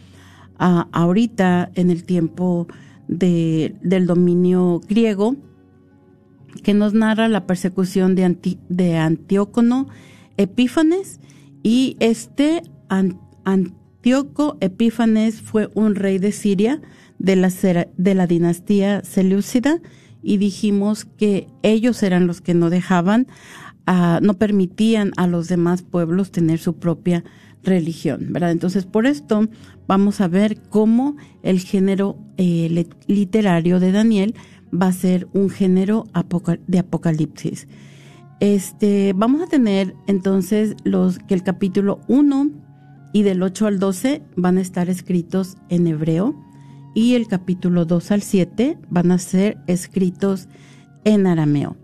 ah, 0.58 0.88
ahorita, 0.92 1.70
en 1.76 1.92
el 1.92 2.06
tiempo 2.06 2.68
de, 3.08 3.76
del 3.84 4.08
dominio 4.08 4.82
griego, 4.88 5.36
que 6.64 6.74
nos 6.74 6.96
narra 6.96 7.28
la 7.28 7.46
persecución 7.46 8.16
de, 8.16 8.58
de 8.70 8.98
Antíocono 8.98 9.88
Epífanes 10.38 11.20
y 11.62 11.98
este 12.00 12.64
Antíoco 13.44 14.58
Epífanes 14.60 15.42
fue 15.42 15.70
un 15.76 15.96
rey 15.96 16.18
de 16.18 16.32
Siria 16.32 16.82
de 17.20 17.36
la, 17.36 17.50
de 17.98 18.16
la 18.16 18.28
dinastía 18.28 19.04
Seleucida 19.04 19.80
y 20.24 20.38
dijimos 20.38 21.06
que 21.06 21.48
ellos 21.62 22.02
eran 22.04 22.28
los 22.28 22.42
que 22.42 22.54
no 22.54 22.70
dejaban, 22.70 23.28
uh, 23.88 24.20
no 24.22 24.34
permitían 24.36 25.12
a 25.18 25.28
los 25.28 25.48
demás 25.48 25.84
pueblos 25.84 26.32
tener 26.32 26.60
su 26.60 26.76
propia 26.76 27.24
religión, 27.64 28.28
¿verdad? 28.32 28.52
Entonces, 28.52 28.86
por 28.86 29.06
esto 29.06 29.48
vamos 29.88 30.22
a 30.22 30.28
ver 30.28 30.62
cómo 30.70 31.18
el 31.44 31.60
género 31.60 32.18
eh, 32.38 32.88
literario 33.08 33.80
de 33.80 33.92
Daniel 33.92 34.36
va 34.74 34.88
a 34.88 34.94
ser 34.94 35.28
un 35.34 35.50
género 35.50 36.06
de 36.68 36.80
apocalipsis. 36.80 37.68
Este, 38.40 39.14
vamos 39.14 39.42
a 39.42 39.48
tener 39.48 39.96
entonces 40.08 40.76
los 40.84 41.20
que 41.20 41.34
el 41.34 41.44
capítulo 41.44 42.00
1 42.08 42.50
y 43.12 43.24
del 43.24 43.44
8 43.44 43.68
al 43.68 43.80
12 43.80 44.22
van 44.38 44.58
a 44.58 44.62
estar 44.62 44.90
escritos 44.90 45.58
en 45.68 45.88
hebreo 45.88 46.36
y 47.00 47.16
el 47.16 47.30
capítulo 47.30 47.86
2 47.86 48.12
al 48.12 48.22
7 48.22 48.78
van 48.90 49.14
a 49.14 49.20
ser 49.20 49.58
escritos 49.68 50.50
en 51.06 51.28
arameo. 51.28 51.78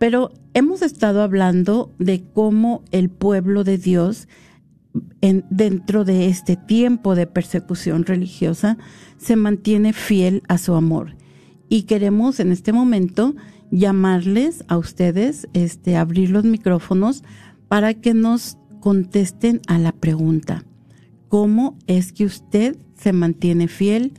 Pero 0.00 0.32
hemos 0.54 0.82
estado 0.82 1.22
hablando 1.22 1.94
de 2.00 2.24
cómo 2.32 2.82
el 2.90 3.08
pueblo 3.08 3.62
de 3.62 3.78
Dios 3.78 4.26
en, 5.20 5.44
dentro 5.50 6.04
de 6.04 6.26
este 6.26 6.56
tiempo 6.56 7.14
de 7.14 7.28
persecución 7.28 8.04
religiosa 8.04 8.76
se 9.18 9.36
mantiene 9.36 9.92
fiel 9.92 10.42
a 10.48 10.58
su 10.58 10.74
amor. 10.74 11.14
Y 11.68 11.82
queremos 11.82 12.40
en 12.40 12.50
este 12.50 12.72
momento 12.72 13.36
llamarles 13.70 14.64
a 14.66 14.78
ustedes, 14.78 15.46
este, 15.52 15.96
abrir 15.96 16.30
los 16.30 16.42
micrófonos 16.42 17.22
para 17.68 17.94
que 17.94 18.14
nos 18.14 18.58
contesten 18.80 19.60
a 19.68 19.78
la 19.78 19.92
pregunta. 19.92 20.64
¿Cómo 21.28 21.78
es 21.86 22.12
que 22.12 22.24
usted 22.24 22.76
se 22.96 23.12
mantiene 23.12 23.68
fiel 23.68 24.12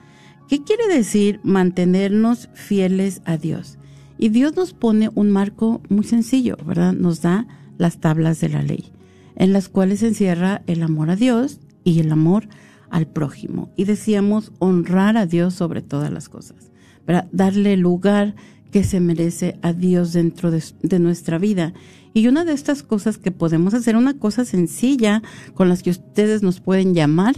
¿Qué 0.48 0.64
quiere 0.64 0.88
decir 0.88 1.40
mantenernos 1.44 2.50
fieles 2.54 3.22
a 3.26 3.38
Dios? 3.38 3.80
Y 4.18 4.30
Dios 4.30 4.56
nos 4.56 4.74
pone 4.74 5.10
un 5.16 5.32
marco 5.32 5.82
muy 5.90 6.04
sencillo, 6.04 6.56
¿verdad? 6.66 6.94
Nos 6.94 7.22
da 7.22 7.48
las 7.80 8.00
tablas 8.00 8.40
de 8.42 8.50
la 8.50 8.62
ley, 8.62 8.92
en 9.36 9.54
las 9.54 9.70
cuales 9.70 10.02
se 10.02 10.10
encierra 10.10 10.62
el 10.68 10.84
amor 10.84 11.10
a 11.10 11.16
Dios 11.16 11.60
y 11.84 12.00
el 12.00 12.12
amor 12.12 12.48
al 12.92 13.08
prójimo. 13.08 13.72
Y 13.76 13.86
decíamos 13.86 14.52
honrar 14.60 15.18
a 15.18 15.26
Dios 15.26 15.56
sobre 15.56 15.82
todas 15.82 16.12
las 16.12 16.30
cosas, 16.30 16.72
¿verdad? 17.08 17.28
Darle 17.32 17.74
el 17.74 17.80
lugar 17.80 18.36
que 18.72 18.84
se 18.84 19.00
merece 19.00 19.58
a 19.62 19.74
Dios 19.74 20.14
dentro 20.14 20.52
de, 20.52 20.64
de 20.84 21.00
nuestra 21.00 21.38
vida. 21.38 21.74
Y 22.14 22.28
una 22.28 22.46
de 22.46 22.54
estas 22.54 22.84
cosas 22.84 23.18
que 23.18 23.32
podemos 23.32 23.74
hacer, 23.74 23.96
una 23.96 24.18
cosa 24.18 24.46
sencilla 24.46 25.24
con 25.54 25.70
las 25.70 25.82
que 25.82 25.90
ustedes 25.90 26.44
nos 26.44 26.60
pueden 26.60 26.94
llamar 26.94 27.36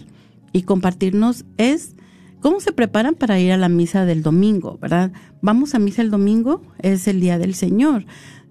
y 0.51 0.63
compartirnos 0.63 1.45
es 1.57 1.95
cómo 2.41 2.59
se 2.59 2.71
preparan 2.71 3.15
para 3.15 3.39
ir 3.39 3.51
a 3.51 3.57
la 3.57 3.69
misa 3.69 4.05
del 4.05 4.21
domingo, 4.21 4.77
¿verdad? 4.81 5.13
Vamos 5.41 5.75
a 5.75 5.79
misa 5.79 6.01
el 6.01 6.11
domingo, 6.11 6.61
es 6.79 7.07
el 7.07 7.21
día 7.21 7.37
del 7.37 7.53
Señor. 7.53 8.05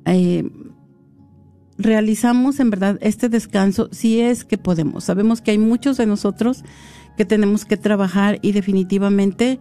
Eh, 0.04 0.48
realizamos 1.78 2.60
en 2.60 2.70
verdad 2.70 2.98
este 3.00 3.28
descanso 3.28 3.88
si 3.92 4.20
es 4.20 4.44
que 4.44 4.58
podemos. 4.58 5.04
Sabemos 5.04 5.40
que 5.40 5.52
hay 5.52 5.58
muchos 5.58 5.96
de 5.96 6.06
nosotros 6.06 6.64
que 7.16 7.24
tenemos 7.24 7.64
que 7.64 7.76
trabajar 7.76 8.38
y 8.42 8.52
definitivamente 8.52 9.58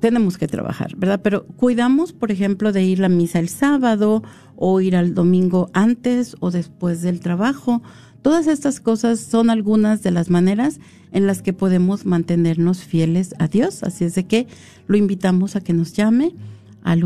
tenemos 0.00 0.38
que 0.38 0.48
trabajar, 0.48 0.96
¿verdad? 0.96 1.20
Pero 1.22 1.46
cuidamos, 1.46 2.12
por 2.12 2.30
ejemplo, 2.32 2.72
de 2.72 2.82
ir 2.82 3.04
a 3.04 3.08
misa 3.08 3.38
el 3.38 3.48
sábado 3.48 4.22
o 4.56 4.80
ir 4.80 4.96
al 4.96 5.14
domingo 5.14 5.70
antes 5.74 6.36
o 6.40 6.50
después 6.50 7.02
del 7.02 7.20
trabajo. 7.20 7.82
Todas 8.22 8.46
estas 8.46 8.80
cosas 8.80 9.20
son 9.20 9.50
algunas 9.50 10.02
de 10.02 10.10
las 10.10 10.30
maneras 10.30 10.80
en 11.12 11.26
las 11.26 11.42
que 11.42 11.52
podemos 11.52 12.06
mantenernos 12.06 12.82
fieles 12.82 13.34
a 13.38 13.48
Dios. 13.48 13.82
Así 13.82 14.04
es 14.04 14.14
de 14.14 14.24
que 14.24 14.46
lo 14.86 14.96
invitamos 14.96 15.56
a 15.56 15.60
que 15.60 15.72
nos 15.72 15.92
llame 15.92 16.34
al 16.82 17.04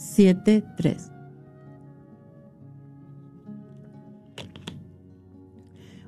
73. 0.00 1.12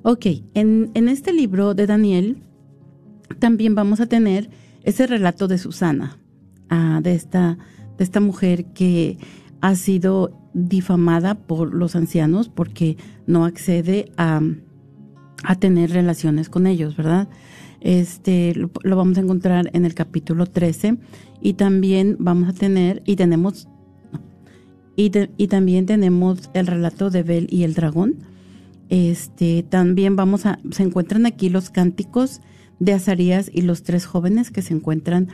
Ok, 0.01 0.25
en, 0.53 0.91
en 0.95 1.07
este 1.07 1.31
libro 1.31 1.73
de 1.73 1.87
Daniel 1.87 2.43
también 3.39 3.75
vamos 3.75 4.01
a 4.01 4.07
tener 4.07 4.49
ese 4.83 5.07
relato 5.07 5.47
de 5.47 5.57
Susana, 5.57 6.17
ah, 6.69 6.99
de, 7.01 7.13
esta, 7.13 7.57
de 7.97 8.03
esta 8.03 8.19
mujer 8.19 8.65
que 8.73 9.17
ha 9.61 9.75
sido 9.75 10.37
difamada 10.53 11.35
por 11.35 11.73
los 11.73 11.95
ancianos 11.95 12.49
porque 12.49 12.97
no 13.25 13.45
accede 13.45 14.11
a, 14.17 14.41
a 15.43 15.55
tener 15.55 15.91
relaciones 15.91 16.49
con 16.49 16.67
ellos, 16.67 16.95
¿verdad? 16.95 17.27
Este 17.81 18.53
lo, 18.55 18.95
vamos 18.95 19.17
a 19.17 19.21
encontrar 19.21 19.69
en 19.73 19.85
el 19.85 19.93
capítulo 19.93 20.45
13 20.45 20.97
y 21.41 21.53
también 21.53 22.15
vamos 22.19 22.49
a 22.49 22.53
tener 22.53 23.03
y 23.05 23.17
tenemos 23.17 23.67
y, 24.95 25.11
y, 25.37 25.47
también 25.47 25.87
tenemos 25.87 26.51
el 26.53 26.67
relato 26.67 27.09
de 27.09 27.23
Bel 27.23 27.47
y 27.49 27.63
el 27.63 27.73
dragón. 27.73 28.19
Este, 28.89 29.63
también 29.63 30.15
vamos 30.15 30.45
a, 30.45 30.59
se 30.69 30.83
encuentran 30.83 31.25
aquí 31.25 31.49
los 31.49 31.71
cánticos 31.71 32.41
de 32.79 32.93
Azarías 32.93 33.49
y 33.51 33.63
los 33.63 33.81
tres 33.81 34.05
jóvenes 34.05 34.51
que 34.51 34.61
se 34.61 34.75
encuentran 34.75 35.29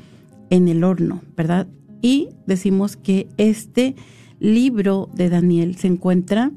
en 0.49 0.69
el 0.69 0.85
horno, 0.85 1.21
¿verdad? 1.35 1.67
Y 2.01 2.29
decimos 2.47 2.95
que 2.95 3.27
este 3.37 3.95
libro 4.39 5.09
de 5.13 5.29
Daniel 5.29 5.75
se 5.75 5.87
encuentra 5.87 6.51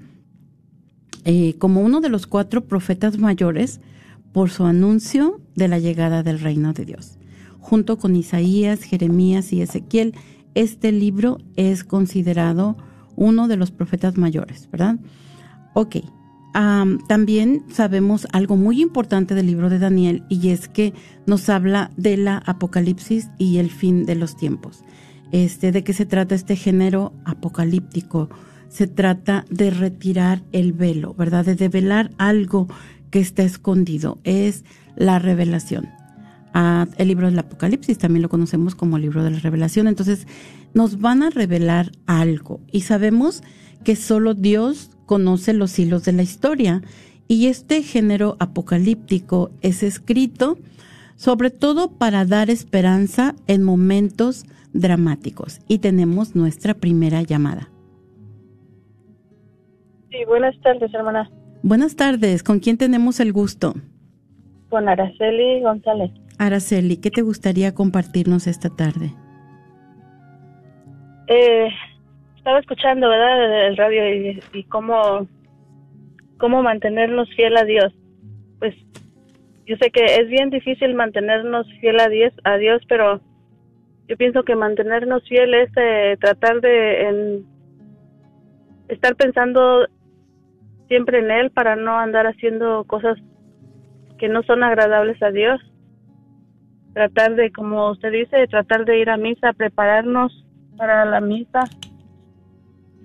eh, 1.24 1.54
como 1.58 1.82
uno 1.82 2.00
de 2.00 2.08
los 2.08 2.26
cuatro 2.26 2.64
profetas 2.64 3.18
mayores 3.18 3.80
por 4.32 4.50
su 4.50 4.64
anuncio 4.64 5.40
de 5.54 5.68
la 5.68 5.78
llegada 5.78 6.22
del 6.22 6.40
reino 6.40 6.72
de 6.72 6.84
Dios. 6.84 7.18
Junto 7.58 7.98
con 7.98 8.16
Isaías, 8.16 8.82
Jeremías 8.82 9.52
y 9.52 9.62
Ezequiel, 9.62 10.14
este 10.54 10.90
libro 10.90 11.38
es 11.56 11.84
considerado 11.84 12.76
uno 13.14 13.46
de 13.46 13.56
los 13.56 13.70
profetas 13.70 14.16
mayores, 14.16 14.68
¿verdad? 14.70 14.98
Ok. 15.74 15.96
también 17.08 17.64
sabemos 17.70 18.26
algo 18.32 18.56
muy 18.56 18.82
importante 18.82 19.34
del 19.34 19.46
libro 19.46 19.70
de 19.70 19.78
Daniel 19.78 20.22
y 20.28 20.50
es 20.50 20.68
que 20.68 20.92
nos 21.26 21.48
habla 21.48 21.90
de 21.96 22.18
la 22.18 22.36
apocalipsis 22.44 23.30
y 23.38 23.56
el 23.56 23.70
fin 23.70 24.04
de 24.04 24.16
los 24.16 24.36
tiempos. 24.36 24.84
Este, 25.32 25.72
¿De 25.72 25.82
qué 25.82 25.94
se 25.94 26.06
trata 26.06 26.34
este 26.34 26.56
género 26.56 27.14
apocalíptico? 27.24 28.28
Se 28.68 28.86
trata 28.86 29.44
de 29.50 29.70
retirar 29.70 30.42
el 30.52 30.72
velo, 30.72 31.14
¿verdad? 31.14 31.44
De 31.44 31.54
develar 31.54 32.10
algo 32.18 32.68
que 33.10 33.20
está 33.20 33.42
escondido. 33.42 34.18
Es 34.24 34.64
la 34.94 35.18
revelación. 35.18 35.88
Ah, 36.54 36.86
el 36.98 37.08
libro 37.08 37.28
del 37.28 37.38
Apocalipsis 37.38 37.96
también 37.96 38.22
lo 38.22 38.28
conocemos 38.28 38.74
como 38.74 38.96
el 38.96 39.02
libro 39.02 39.24
de 39.24 39.30
la 39.30 39.38
revelación. 39.38 39.88
Entonces, 39.88 40.26
nos 40.74 41.00
van 41.00 41.22
a 41.22 41.30
revelar 41.30 41.92
algo 42.06 42.60
y 42.70 42.82
sabemos 42.82 43.42
que 43.84 43.96
solo 43.96 44.34
Dios 44.34 44.90
conoce 45.06 45.54
los 45.54 45.78
hilos 45.78 46.04
de 46.04 46.12
la 46.12 46.22
historia 46.22 46.82
y 47.26 47.46
este 47.46 47.82
género 47.82 48.36
apocalíptico 48.38 49.50
es 49.62 49.82
escrito 49.82 50.58
sobre 51.16 51.50
todo 51.50 51.92
para 51.92 52.24
dar 52.24 52.50
esperanza 52.50 53.34
en 53.46 53.62
momentos 53.62 54.44
dramáticos 54.72 55.60
y 55.68 55.78
tenemos 55.78 56.34
nuestra 56.34 56.74
primera 56.74 57.22
llamada. 57.22 57.68
Sí, 60.10 60.24
buenas 60.26 60.58
tardes, 60.60 60.92
hermana. 60.92 61.30
Buenas 61.62 61.96
tardes, 61.96 62.42
¿con 62.42 62.58
quién 62.58 62.76
tenemos 62.76 63.20
el 63.20 63.32
gusto? 63.32 63.74
Con 64.68 64.88
Araceli 64.88 65.62
González. 65.62 66.10
Araceli, 66.38 66.96
¿qué 66.96 67.10
te 67.10 67.22
gustaría 67.22 67.74
compartirnos 67.74 68.46
esta 68.46 68.68
tarde? 68.68 69.12
Eh, 71.28 71.68
estaba 72.36 72.58
escuchando, 72.58 73.08
¿verdad? 73.08 73.68
El 73.68 73.76
radio 73.76 74.40
y, 74.52 74.64
cómo, 74.64 75.28
cómo 76.38 76.62
mantenernos 76.62 77.28
fiel 77.36 77.56
a 77.56 77.64
Dios. 77.64 77.94
Pues 78.58 78.74
yo 79.66 79.76
sé 79.76 79.90
que 79.90 80.04
es 80.04 80.28
bien 80.28 80.50
difícil 80.50 80.94
mantenernos 80.94 81.66
fiel 81.80 82.00
a 82.00 82.08
Dios, 82.08 82.32
a 82.44 82.56
Dios 82.56 82.82
pero 82.88 83.20
yo 84.12 84.18
pienso 84.18 84.42
que 84.42 84.54
mantenernos 84.54 85.26
fiel 85.26 85.54
es 85.54 85.70
eh, 85.74 86.18
tratar 86.20 86.60
de 86.60 87.42
estar 88.88 89.16
pensando 89.16 89.86
siempre 90.86 91.20
en 91.20 91.30
Él 91.30 91.50
para 91.50 91.76
no 91.76 91.98
andar 91.98 92.26
haciendo 92.26 92.84
cosas 92.84 93.16
que 94.18 94.28
no 94.28 94.42
son 94.42 94.64
agradables 94.64 95.22
a 95.22 95.30
Dios. 95.30 95.62
Tratar 96.92 97.36
de, 97.36 97.52
como 97.52 97.90
usted 97.92 98.12
dice, 98.12 98.46
tratar 98.48 98.84
de 98.84 98.98
ir 98.98 99.08
a 99.08 99.16
misa, 99.16 99.54
prepararnos 99.54 100.46
para 100.76 101.06
la 101.06 101.22
misa. 101.22 101.64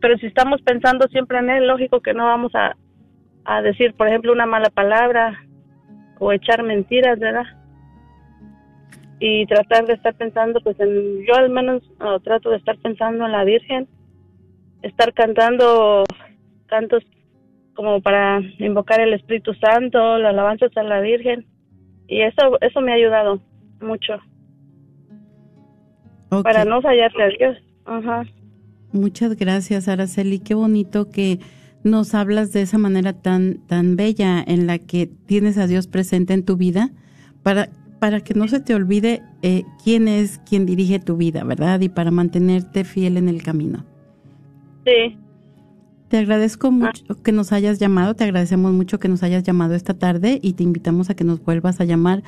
Pero 0.01 0.17
si 0.17 0.25
estamos 0.25 0.61
pensando 0.61 1.07
siempre 1.07 1.39
en 1.39 1.51
él, 1.51 1.67
lógico 1.67 2.01
que 2.01 2.13
no 2.13 2.25
vamos 2.25 2.53
a, 2.53 2.75
a 3.45 3.61
decir, 3.61 3.93
por 3.93 4.09
ejemplo, 4.09 4.33
una 4.33 4.45
mala 4.45 4.69
palabra 4.71 5.39
o 6.19 6.33
echar 6.33 6.63
mentiras, 6.63 7.17
¿verdad? 7.17 7.45
Y 9.19 9.45
tratar 9.47 9.85
de 9.85 9.93
estar 9.93 10.13
pensando, 10.15 10.61
pues 10.61 10.79
en, 10.79 11.25
yo 11.25 11.35
al 11.35 11.49
menos 11.49 11.81
trato 12.23 12.51
de 12.51 12.57
estar 12.57 12.77
pensando 12.77 13.25
en 13.25 13.31
la 13.31 13.43
Virgen, 13.43 13.87
estar 14.83 15.13
cantando 15.13 16.03
cantos 16.67 17.03
como 17.73 18.01
para 18.01 18.41
invocar 18.59 18.99
el 18.99 19.13
Espíritu 19.13 19.53
Santo, 19.55 20.17
la 20.17 20.29
alabanzas 20.29 20.75
a 20.77 20.83
la 20.83 20.99
Virgen. 21.01 21.45
Y 22.07 22.21
eso, 22.21 22.57
eso 22.61 22.81
me 22.81 22.91
ha 22.91 22.95
ayudado 22.95 23.41
mucho. 23.81 24.13
Para 26.29 26.65
no 26.65 26.81
fallarle 26.81 27.23
a 27.23 27.29
Dios. 27.29 27.57
Ajá. 27.85 28.23
Muchas 28.91 29.35
gracias, 29.35 29.87
Araceli. 29.87 30.39
Qué 30.39 30.53
bonito 30.53 31.09
que 31.09 31.39
nos 31.83 32.13
hablas 32.15 32.51
de 32.51 32.61
esa 32.61 32.77
manera 32.77 33.13
tan, 33.13 33.59
tan 33.67 33.95
bella 33.95 34.43
en 34.45 34.67
la 34.67 34.79
que 34.79 35.07
tienes 35.07 35.57
a 35.57 35.67
Dios 35.67 35.87
presente 35.87 36.33
en 36.33 36.43
tu 36.43 36.57
vida 36.57 36.89
para, 37.43 37.69
para 37.99 38.21
que 38.21 38.33
no 38.33 38.47
se 38.47 38.59
te 38.59 38.75
olvide 38.75 39.21
eh, 39.41 39.63
quién 39.83 40.07
es 40.07 40.39
quien 40.39 40.65
dirige 40.65 40.99
tu 40.99 41.17
vida, 41.17 41.43
¿verdad? 41.43 41.79
Y 41.81 41.89
para 41.89 42.11
mantenerte 42.11 42.83
fiel 42.83 43.17
en 43.17 43.29
el 43.29 43.43
camino. 43.43 43.85
Sí. 44.85 45.17
Te 46.07 46.17
agradezco 46.17 46.71
mucho 46.71 47.21
que 47.21 47.31
nos 47.31 47.51
hayas 47.51 47.79
llamado, 47.79 48.13
te 48.13 48.23
agradecemos 48.23 48.71
mucho 48.71 48.99
que 48.99 49.09
nos 49.09 49.23
hayas 49.23 49.43
llamado 49.43 49.75
esta 49.75 49.93
tarde 49.93 50.39
y 50.41 50.53
te 50.53 50.63
invitamos 50.63 51.09
a 51.09 51.15
que 51.15 51.25
nos 51.25 51.43
vuelvas 51.43 51.81
a 51.81 51.85
llamar 51.85 52.23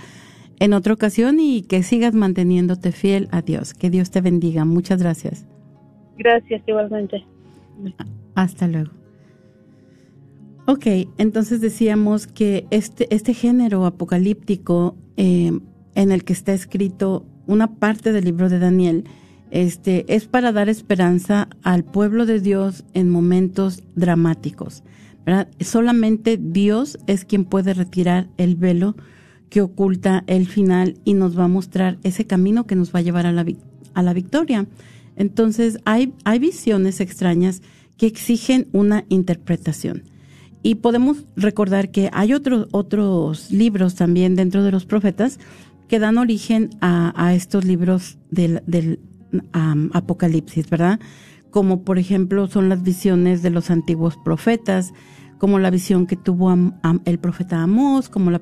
en 0.59 0.73
otra 0.73 0.93
ocasión 0.93 1.39
y 1.39 1.61
que 1.61 1.83
sigas 1.83 2.13
manteniéndote 2.13 2.91
fiel 2.91 3.29
a 3.31 3.41
Dios. 3.41 3.73
Que 3.73 3.89
Dios 3.89 4.11
te 4.11 4.19
bendiga. 4.19 4.65
Muchas 4.65 5.01
gracias. 5.01 5.47
Gracias, 6.17 6.61
igualmente. 6.67 7.23
Hasta 8.35 8.67
luego. 8.67 8.98
Ok, 10.71 10.85
entonces 11.17 11.61
decíamos 11.61 12.27
que 12.27 12.67
este, 12.69 13.07
este 13.09 13.33
género 13.33 13.87
apocalíptico 13.87 14.95
eh, 15.17 15.51
en 15.95 16.11
el 16.11 16.23
que 16.23 16.33
está 16.33 16.53
escrito 16.53 17.25
una 17.47 17.79
parte 17.79 18.11
del 18.11 18.25
libro 18.25 18.49
de 18.49 18.59
Daniel, 18.59 19.05
este, 19.49 20.05
es 20.13 20.27
para 20.27 20.51
dar 20.51 20.69
esperanza 20.69 21.49
al 21.63 21.83
pueblo 21.83 22.27
de 22.27 22.39
Dios 22.39 22.85
en 22.93 23.09
momentos 23.09 23.81
dramáticos. 23.95 24.83
Solamente 25.59 26.37
Dios 26.37 26.99
es 27.07 27.25
quien 27.25 27.45
puede 27.45 27.73
retirar 27.73 28.29
el 28.37 28.55
velo 28.55 28.95
que 29.49 29.61
oculta 29.61 30.23
el 30.27 30.45
final 30.45 30.99
y 31.03 31.15
nos 31.15 31.35
va 31.35 31.45
a 31.45 31.47
mostrar 31.47 31.97
ese 32.03 32.27
camino 32.27 32.67
que 32.67 32.75
nos 32.75 32.93
va 32.93 32.99
a 32.99 33.01
llevar 33.01 33.25
a 33.25 33.31
la, 33.31 33.43
a 33.95 34.03
la 34.03 34.13
victoria. 34.13 34.67
Entonces 35.15 35.79
hay, 35.85 36.13
hay 36.25 36.37
visiones 36.37 36.99
extrañas 36.99 37.63
que 37.97 38.05
exigen 38.05 38.67
una 38.71 39.05
interpretación. 39.09 40.03
Y 40.61 40.75
podemos 40.75 41.25
recordar 41.35 41.91
que 41.91 42.09
hay 42.13 42.33
otros 42.33 42.67
otros 42.71 43.51
libros 43.51 43.95
también 43.95 44.35
dentro 44.35 44.63
de 44.63 44.71
los 44.71 44.85
profetas 44.85 45.39
que 45.87 45.99
dan 45.99 46.17
origen 46.17 46.69
a, 46.81 47.33
estos 47.33 47.65
libros 47.65 48.19
del, 48.29 48.61
del 48.67 48.99
Apocalipsis, 49.93 50.69
¿verdad? 50.69 50.99
Como 51.49 51.83
por 51.83 51.97
ejemplo 51.97 52.47
son 52.47 52.69
las 52.69 52.83
visiones 52.83 53.41
de 53.41 53.49
los 53.49 53.71
antiguos 53.71 54.15
profetas, 54.23 54.93
como 55.39 55.57
la 55.57 55.71
visión 55.71 56.05
que 56.05 56.15
tuvo 56.15 56.55
el 57.05 57.19
profeta 57.19 57.63
Amós, 57.63 58.07
como 58.09 58.29
la 58.29 58.41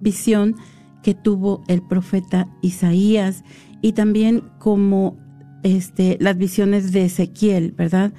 visión 0.00 0.54
que 1.02 1.14
tuvo 1.14 1.64
el 1.66 1.82
profeta 1.82 2.48
Isaías 2.62 3.42
y 3.82 3.92
también 3.92 4.44
como 4.58 5.18
este, 5.64 6.18
las 6.20 6.36
visiones 6.36 6.92
de 6.92 7.06
Ezequiel, 7.06 7.72
¿verdad? 7.72 8.12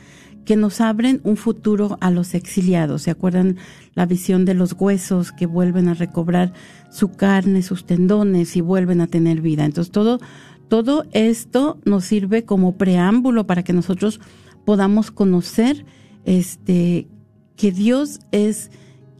Que 0.46 0.56
nos 0.56 0.80
abren 0.80 1.20
un 1.24 1.38
futuro 1.38 1.98
a 2.02 2.12
los 2.12 2.34
exiliados. 2.34 3.02
¿Se 3.02 3.12
acuerdan 3.12 3.58
la 3.93 4.06
visión 4.06 4.46
de 4.46 4.54
los 4.54 4.74
huesos 4.74 5.32
que 5.32 5.46
vuelven 5.46 5.88
a 5.88 5.93
recobrar 5.93 6.54
su 6.91 7.12
carne, 7.12 7.62
sus 7.64 7.86
tendones 7.86 8.56
y 8.56 8.62
vuelven 8.62 9.02
a 9.02 9.08
tener 9.08 9.41
vida? 9.41 9.66
Entonces 9.66 9.91
todo, 9.91 10.20
todo 10.68 11.06
esto 11.12 11.80
nos 11.84 12.06
sirve 12.06 12.46
como 12.46 12.78
preámbulo 12.78 13.48
para 13.48 13.64
que 13.64 13.74
nosotros 13.74 14.22
podamos 14.66 15.12
conocer 15.12 15.86
este, 16.26 17.08
que 17.56 17.72
Dios 17.72 18.20
es 18.32 18.72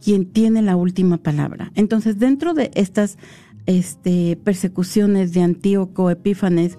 quien 0.02 0.26
tiene 0.26 0.62
la 0.62 0.76
última 0.76 1.18
palabra. 1.18 1.72
Entonces 1.74 2.18
dentro 2.18 2.54
de 2.54 2.70
estas 2.74 3.18
este, 3.66 4.38
persecuciones 4.42 5.32
de 5.32 5.42
Antíoco 5.42 6.10
Epífanes, 6.10 6.78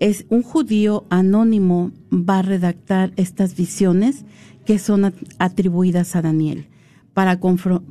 es 0.00 0.26
un 0.28 0.42
judío 0.42 1.04
anónimo 1.10 1.90
va 2.12 2.38
a 2.38 2.42
redactar 2.42 3.12
estas 3.16 3.56
visiones 3.56 4.24
que 4.64 4.78
son 4.78 5.14
atribuidas 5.38 6.14
a 6.14 6.22
Daniel 6.22 6.66
para, 7.14 7.40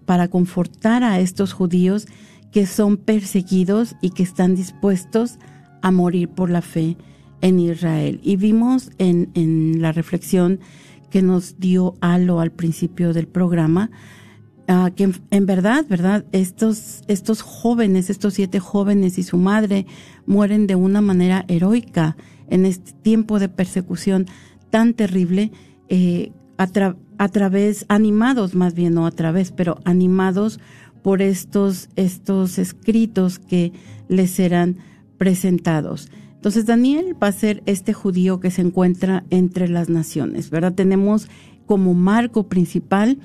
para 0.05 0.27
confortar 0.27 1.03
a 1.03 1.19
estos 1.19 1.53
judíos 1.53 2.07
que 2.51 2.65
son 2.65 2.97
perseguidos 2.97 3.95
y 4.01 4.11
que 4.11 4.23
están 4.23 4.55
dispuestos 4.55 5.37
a 5.81 5.91
morir 5.91 6.29
por 6.29 6.49
la 6.49 6.61
fe 6.61 6.97
en 7.41 7.59
Israel. 7.59 8.19
Y 8.23 8.35
vimos 8.35 8.91
en, 8.97 9.29
en 9.33 9.81
la 9.81 9.91
reflexión 9.91 10.59
que 11.09 11.21
nos 11.21 11.59
dio 11.59 11.95
Alo 12.01 12.39
al 12.39 12.51
principio 12.51 13.13
del 13.13 13.27
programa, 13.27 13.91
Ah, 14.69 14.91
que 14.93 15.09
en, 15.31 15.45
verdad, 15.45 15.85
¿verdad? 15.87 16.25
Estos, 16.33 17.01
estos 17.07 17.41
jóvenes, 17.41 18.09
estos 18.09 18.33
siete 18.33 18.59
jóvenes 18.59 19.17
y 19.17 19.23
su 19.23 19.37
madre 19.37 19.85
mueren 20.25 20.67
de 20.67 20.75
una 20.75 20.99
manera 20.99 21.45
heroica 21.47 22.17
en 22.49 22.65
este 22.65 22.91
tiempo 22.91 23.39
de 23.39 23.47
persecución 23.47 24.25
tan 24.69 24.93
terrible, 24.93 25.51
eh, 25.87 26.33
a, 26.57 26.67
través, 27.29 27.85
animados 27.87 28.55
más 28.55 28.73
bien, 28.73 28.93
no 28.93 29.05
a 29.05 29.11
través, 29.11 29.53
pero 29.53 29.79
animados 29.85 30.59
por 31.01 31.21
estos, 31.21 31.87
estos 31.95 32.57
escritos 32.57 33.39
que 33.39 33.71
les 34.09 34.31
serán 34.31 34.77
presentados. 35.17 36.09
Entonces 36.33 36.65
Daniel 36.65 37.15
va 37.21 37.27
a 37.27 37.31
ser 37.31 37.63
este 37.67 37.93
judío 37.93 38.41
que 38.41 38.51
se 38.51 38.63
encuentra 38.63 39.23
entre 39.29 39.69
las 39.69 39.87
naciones, 39.87 40.49
¿verdad? 40.49 40.73
Tenemos 40.73 41.29
como 41.65 41.93
marco 41.93 42.47
principal 42.47 43.19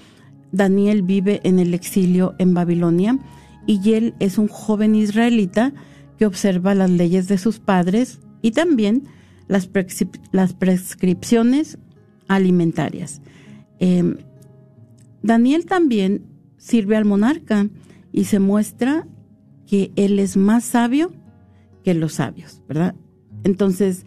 Daniel 0.53 1.03
vive 1.03 1.41
en 1.45 1.59
el 1.59 1.75
exilio 1.75 2.35
en 2.39 2.55
Babilonia 2.55 3.19
y 3.67 3.93
él 3.93 4.15
es 4.21 4.39
un 4.39 4.49
joven 4.49 4.95
israelita 4.95 5.73
que 6.19 6.27
observa 6.27 6.75
las 6.75 6.91
leyes 6.91 7.29
de 7.29 7.39
sus 7.39 7.59
padres 7.59 8.21
y 8.43 8.53
también 8.53 9.05
las, 9.49 9.67
prescripciones 9.67 11.79
alimentarias. 12.29 13.21
Em, 13.79 14.17
Daniel 15.23 15.67
también 15.67 16.25
sirve 16.59 16.97
al 16.97 17.05
monarca 17.05 17.69
y 18.13 18.25
se 18.25 18.39
muestra 18.39 19.07
que 19.67 19.93
él 19.97 20.19
es 20.19 20.37
más 20.37 20.65
sabio 20.65 21.13
que 21.83 21.95
los 21.95 22.15
sabios, 22.15 22.63
¿verdad? 22.69 22.95
Entonces, 23.45 24.05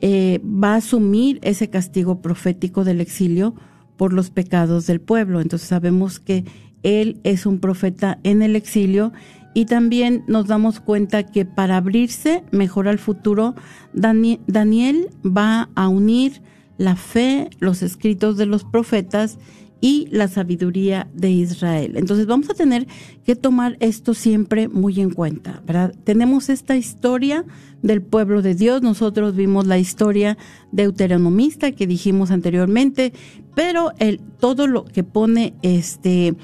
eh, 0.00 0.40
va 0.44 0.74
a 0.74 0.76
asumir 0.76 1.38
ese 1.42 1.70
castigo 1.70 2.20
profético 2.20 2.84
del 2.84 3.00
exilio 3.00 3.54
por 3.96 4.12
los 4.12 4.30
pecados 4.30 4.86
del 4.86 5.00
pueblo. 5.00 5.40
Entonces 5.40 5.68
sabemos 5.68 6.20
que 6.20 6.44
él 6.82 7.20
es 7.24 7.46
un 7.46 7.58
profeta 7.58 8.18
en 8.22 8.42
el 8.42 8.56
exilio 8.56 9.12
y 9.54 9.64
también 9.64 10.22
nos 10.26 10.46
damos 10.46 10.80
cuenta 10.80 11.24
que 11.24 11.44
para 11.46 11.78
abrirse 11.78 12.44
mejor 12.52 12.88
al 12.88 12.98
futuro, 12.98 13.54
Daniel 13.94 15.08
va 15.24 15.70
a 15.74 15.88
unir 15.88 16.42
la 16.76 16.94
fe, 16.94 17.48
los 17.58 17.82
escritos 17.82 18.36
de 18.36 18.44
los 18.44 18.64
profetas 18.64 19.38
y 19.80 20.08
la 20.10 20.28
sabiduría 20.28 21.08
de 21.14 21.30
Israel. 21.30 21.92
Entonces 21.96 22.26
vamos 22.26 22.50
a 22.50 22.54
tener 22.54 22.86
que 23.24 23.34
tomar 23.34 23.76
esto 23.80 24.14
siempre 24.14 24.68
muy 24.68 25.00
en 25.00 25.10
cuenta. 25.10 25.62
Tenemos 26.04 26.48
esta 26.48 26.76
historia 26.76 27.44
del 27.86 28.02
pueblo 28.02 28.42
de 28.42 28.54
Dios, 28.54 28.82
nosotros 28.82 29.36
vimos 29.36 29.66
la 29.66 29.78
historia 29.78 30.36
deuteronomista 30.72 31.70
que 31.70 31.86
dijimos 31.86 32.32
anteriormente, 32.32 33.12
pero 33.54 33.92
el, 33.98 34.18
todo 34.18 34.66
lo 34.66 34.84
que 34.84 35.04
pone 35.04 35.54
este, 35.62 36.34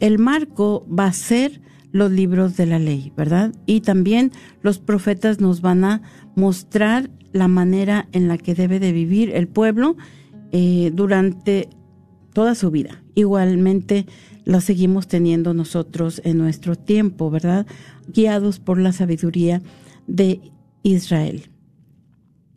el 0.00 0.18
marco 0.18 0.86
va 0.88 1.06
a 1.06 1.12
ser 1.12 1.60
los 1.92 2.10
libros 2.10 2.56
de 2.56 2.66
la 2.66 2.80
ley, 2.80 3.12
¿verdad? 3.16 3.54
Y 3.66 3.80
también 3.82 4.32
los 4.62 4.80
profetas 4.80 5.40
nos 5.40 5.60
van 5.60 5.84
a 5.84 6.02
mostrar 6.34 7.10
la 7.32 7.46
manera 7.46 8.08
en 8.10 8.26
la 8.26 8.38
que 8.38 8.56
debe 8.56 8.80
de 8.80 8.90
vivir 8.90 9.30
el 9.30 9.46
pueblo 9.46 9.96
eh, 10.50 10.90
durante 10.92 11.68
toda 12.32 12.56
su 12.56 12.72
vida. 12.72 13.04
Igualmente 13.14 14.06
la 14.44 14.60
seguimos 14.60 15.08
teniendo 15.08 15.54
nosotros 15.54 16.20
en 16.24 16.38
nuestro 16.38 16.76
tiempo, 16.76 17.30
¿verdad? 17.30 17.66
Guiados 18.08 18.58
por 18.58 18.78
la 18.78 18.92
sabiduría 18.92 19.62
de 20.06 20.40
Israel. 20.82 21.48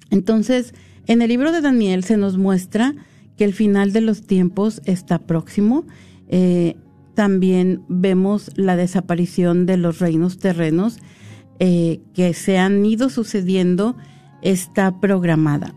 Entonces, 0.09 0.73
en 1.05 1.21
el 1.21 1.29
libro 1.29 1.51
de 1.51 1.61
Daniel 1.61 2.03
se 2.03 2.17
nos 2.17 2.37
muestra 2.37 2.95
que 3.37 3.45
el 3.45 3.53
final 3.53 3.93
de 3.93 4.01
los 4.01 4.23
tiempos 4.23 4.81
está 4.85 5.19
próximo. 5.19 5.85
Eh, 6.27 6.75
también 7.13 7.83
vemos 7.87 8.51
la 8.55 8.75
desaparición 8.75 9.65
de 9.65 9.77
los 9.77 9.99
reinos 9.99 10.37
terrenos 10.37 10.97
eh, 11.59 12.01
que 12.13 12.33
se 12.33 12.57
han 12.57 12.85
ido 12.85 13.09
sucediendo, 13.09 13.95
está 14.41 14.99
programada 14.99 15.73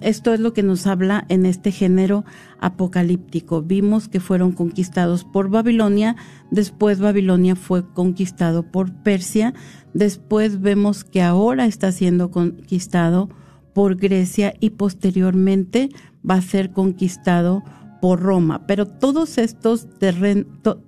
esto 0.00 0.34
es 0.34 0.40
lo 0.40 0.52
que 0.52 0.62
nos 0.62 0.86
habla 0.86 1.24
en 1.28 1.46
este 1.46 1.70
género 1.70 2.24
apocalíptico. 2.58 3.62
Vimos 3.62 4.08
que 4.08 4.20
fueron 4.20 4.52
conquistados 4.52 5.24
por 5.24 5.48
Babilonia, 5.48 6.16
después 6.50 6.98
Babilonia 6.98 7.54
fue 7.54 7.88
conquistado 7.92 8.70
por 8.70 8.92
Persia, 8.92 9.54
después 9.92 10.60
vemos 10.60 11.04
que 11.04 11.22
ahora 11.22 11.66
está 11.66 11.92
siendo 11.92 12.30
conquistado 12.30 13.28
por 13.74 13.96
Grecia 13.96 14.54
y 14.60 14.70
posteriormente 14.70 15.90
va 16.28 16.36
a 16.36 16.42
ser 16.42 16.72
conquistado 16.72 17.62
por 18.00 18.20
Roma. 18.20 18.66
Pero 18.66 18.86
todos 18.86 19.38
estos, 19.38 19.88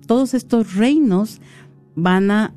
todos 0.05 0.33
estos 0.33 0.75
reinos 0.75 1.41
van 1.95 2.31
a, 2.31 2.53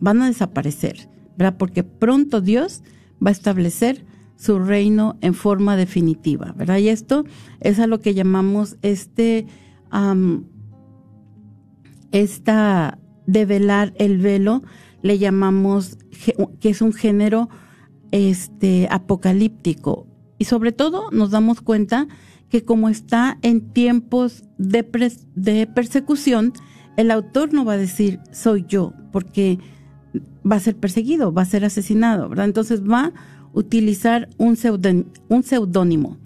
van 0.00 0.22
a 0.22 0.26
desaparecer, 0.26 1.08
¿verdad? 1.36 1.56
Porque 1.58 1.84
pronto 1.84 2.40
Dios 2.40 2.82
va 3.24 3.28
a 3.28 3.32
establecer 3.32 4.04
su 4.42 4.58
reino 4.58 5.16
en 5.20 5.34
forma 5.34 5.76
definitiva, 5.76 6.52
¿verdad? 6.56 6.78
Y 6.78 6.88
esto 6.88 7.24
es 7.60 7.78
a 7.78 7.86
lo 7.86 8.00
que 8.00 8.12
llamamos 8.12 8.76
este, 8.82 9.46
esta 12.10 12.98
develar 13.24 13.94
el 13.98 14.18
velo, 14.18 14.64
le 15.00 15.18
llamamos 15.18 15.96
que 16.58 16.70
es 16.70 16.82
un 16.82 16.92
género 16.92 17.50
este 18.10 18.88
apocalíptico 18.90 20.08
y 20.38 20.46
sobre 20.46 20.72
todo 20.72 21.12
nos 21.12 21.30
damos 21.30 21.60
cuenta 21.60 22.08
que 22.48 22.64
como 22.64 22.88
está 22.88 23.38
en 23.42 23.72
tiempos 23.72 24.42
de, 24.58 24.84
de 25.36 25.66
persecución, 25.68 26.52
el 26.96 27.12
autor 27.12 27.54
no 27.54 27.64
va 27.64 27.74
a 27.74 27.78
decir 27.78 28.18
soy 28.32 28.64
yo, 28.66 28.92
porque 29.12 29.60
va 30.44 30.56
a 30.56 30.60
ser 30.60 30.76
perseguido, 30.76 31.32
va 31.32 31.42
a 31.42 31.46
ser 31.46 31.64
asesinado, 31.64 32.28
¿verdad? 32.28 32.46
Entonces 32.46 32.82
va 32.82 33.12
utilizar 33.52 34.28
un, 34.38 34.56
seudónimo 34.56 36.18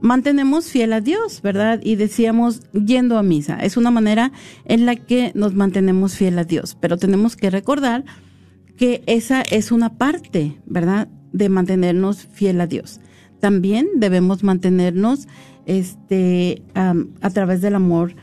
mantenemos 0.00 0.66
fiel 0.66 0.92
a 0.92 1.00
Dios, 1.00 1.40
¿verdad? 1.40 1.78
Y 1.84 1.94
decíamos 1.94 2.62
yendo 2.72 3.16
a 3.16 3.22
misa. 3.22 3.60
Es 3.60 3.76
una 3.76 3.92
manera 3.92 4.32
en 4.64 4.86
la 4.86 4.96
que 4.96 5.30
nos 5.36 5.54
mantenemos 5.54 6.16
fiel 6.16 6.36
a 6.40 6.44
Dios, 6.44 6.76
pero 6.80 6.96
tenemos 6.96 7.36
que 7.36 7.48
recordar 7.48 8.04
que 8.76 9.04
esa 9.06 9.42
es 9.42 9.70
una 9.70 9.98
parte, 9.98 10.60
¿verdad? 10.66 11.06
De 11.32 11.48
mantenernos 11.48 12.26
fiel 12.32 12.60
a 12.60 12.66
Dios. 12.66 12.98
También 13.38 13.86
debemos 13.94 14.42
mantenernos 14.42 15.28
este, 15.64 16.64
a 16.74 17.30
través 17.30 17.60
del 17.60 17.76
amor 17.76 18.16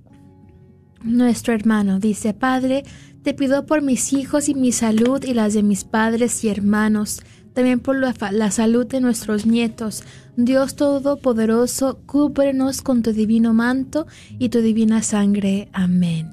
nuestro 1.02 1.54
hermano, 1.54 1.98
dice, 2.00 2.34
Padre, 2.34 2.84
te 3.22 3.34
pido 3.34 3.66
por 3.66 3.82
mis 3.82 4.12
hijos 4.12 4.48
y 4.48 4.54
mi 4.54 4.72
salud 4.72 5.22
y 5.24 5.34
las 5.34 5.54
de 5.54 5.62
mis 5.62 5.84
padres 5.84 6.42
y 6.44 6.48
hermanos, 6.48 7.22
también 7.52 7.80
por 7.80 7.96
la, 7.96 8.50
salud 8.50 8.86
de 8.86 9.00
nuestros 9.00 9.44
nietos. 9.44 10.04
Dios 10.36 10.76
Todopoderoso, 10.76 12.00
cúbrenos 12.06 12.82
con 12.82 13.02
tu 13.02 13.12
divino 13.12 13.52
manto 13.52 14.06
y 14.38 14.48
tu 14.48 14.60
divina 14.60 15.02
sangre. 15.02 15.68
Amén. 15.72 16.30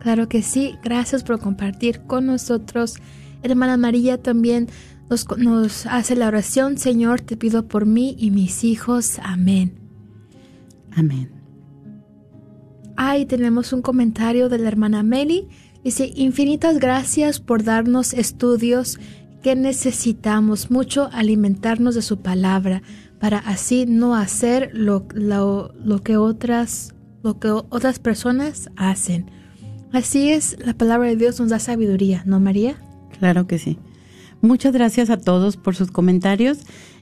Claro 0.00 0.28
que 0.28 0.42
sí, 0.42 0.76
gracias 0.82 1.22
por 1.22 1.38
compartir 1.38 2.00
con 2.06 2.26
nosotros. 2.26 2.96
Hermana 3.42 3.76
María 3.76 4.22
también 4.22 4.68
nos, 5.10 5.26
nos 5.36 5.84
hace 5.86 6.16
la 6.16 6.28
oración, 6.28 6.78
Señor, 6.78 7.20
te 7.20 7.36
pido 7.36 7.68
por 7.68 7.84
mí 7.84 8.16
y 8.18 8.30
mis 8.30 8.64
hijos. 8.64 9.18
Amén. 9.22 9.74
Amén. 10.96 11.39
Ahí 13.02 13.24
tenemos 13.24 13.72
un 13.72 13.80
comentario 13.80 14.50
de 14.50 14.58
la 14.58 14.68
hermana 14.68 15.02
Meli 15.02 15.48
Dice, 15.82 16.12
infinitas 16.14 16.78
gracias 16.78 17.40
por 17.40 17.64
darnos 17.64 18.12
estudios 18.12 18.98
que 19.42 19.56
necesitamos 19.56 20.70
mucho 20.70 21.08
alimentarnos 21.10 21.94
de 21.94 22.02
su 22.02 22.20
palabra 22.20 22.82
para 23.18 23.38
así 23.38 23.86
no 23.86 24.14
hacer 24.14 24.70
lo, 24.74 25.06
lo, 25.14 26.02
que 26.04 26.18
otras 26.18 26.94
lo 27.22 27.38
que 27.38 27.48
otras 27.48 27.98
personas 27.98 28.68
hacen. 28.76 29.30
Así 29.90 30.30
es, 30.30 30.58
la 30.62 30.74
palabra 30.74 31.08
de 31.08 31.16
Dios 31.16 31.40
nos 31.40 31.48
da 31.48 31.58
sabiduría, 31.58 32.22
¿no, 32.26 32.38
María? 32.40 32.76
Claro 33.18 33.46
que 33.46 33.58
sí. 33.58 33.78
Muchas 34.42 34.74
gracias 34.74 35.08
a 35.08 35.16
todos 35.16 35.56
por 35.56 35.74
sus 35.74 35.90
comentarios, 35.90 36.58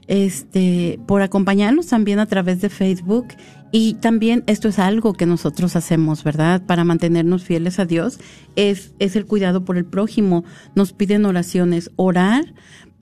este, 0.09 0.99
por 1.07 1.21
acompañarnos 1.21 1.85
también 1.85 2.17
a 2.17 2.25
través 2.25 2.59
de 2.61 2.69
Facebook 2.69 3.27
y 3.71 3.93
también 3.93 4.43
esto 4.47 4.67
es 4.67 4.79
algo 4.79 5.13
que 5.13 5.27
nosotros 5.27 5.75
hacemos, 5.75 6.23
¿verdad? 6.23 6.63
Para 6.65 6.83
mantenernos 6.83 7.43
fieles 7.43 7.77
a 7.77 7.85
Dios, 7.85 8.19
es, 8.55 8.93
es 8.97 9.15
el 9.15 9.27
cuidado 9.27 9.63
por 9.63 9.77
el 9.77 9.85
prójimo. 9.85 10.43
Nos 10.73 10.93
piden 10.93 11.25
oraciones, 11.25 11.91
orar 11.95 12.55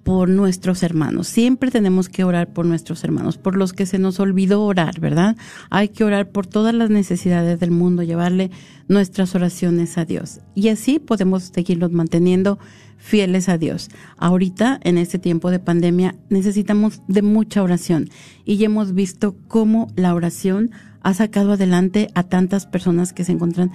por 0.07 0.29
nuestros 0.29 0.83
hermanos. 0.83 1.27
Siempre 1.27 1.69
tenemos 1.69 2.07
que 2.07 2.23
orar 2.23 2.53
por 2.53 2.65
nuestros 2.65 3.03
hermanos, 3.03 3.37
por 3.37 3.57
los 3.57 3.73
que 3.73 3.85
se 3.85 3.99
nos 3.99 4.21
olvidó 4.21 4.63
orar, 4.63 5.01
¿verdad? 5.01 5.35
Hay 5.69 5.89
que 5.89 6.05
orar 6.05 6.29
por 6.29 6.47
todas 6.47 6.73
las 6.73 6.89
necesidades 6.89 7.59
del 7.59 7.71
mundo, 7.71 8.03
llevarle 8.03 8.49
nuestras 8.87 9.35
oraciones 9.35 9.97
a 9.97 10.05
Dios. 10.05 10.39
Y 10.55 10.69
así 10.69 10.99
podemos 10.99 11.51
seguirlos 11.53 11.91
manteniendo 11.91 12.57
fieles 12.95 13.49
a 13.49 13.57
Dios. 13.57 13.89
Ahorita, 14.15 14.79
en 14.81 14.97
este 14.97 15.19
tiempo 15.19 15.51
de 15.51 15.59
pandemia, 15.59 16.15
necesitamos 16.29 17.01
de 17.09 17.21
mucha 17.21 17.61
oración 17.61 18.09
y 18.45 18.55
ya 18.55 18.67
hemos 18.67 18.93
visto 18.93 19.35
cómo 19.49 19.91
la 19.97 20.15
oración 20.15 20.71
ha 21.01 21.13
sacado 21.15 21.51
adelante 21.51 22.07
a 22.15 22.23
tantas 22.23 22.65
personas 22.65 23.11
que 23.11 23.25
se 23.25 23.33
encuentran 23.33 23.73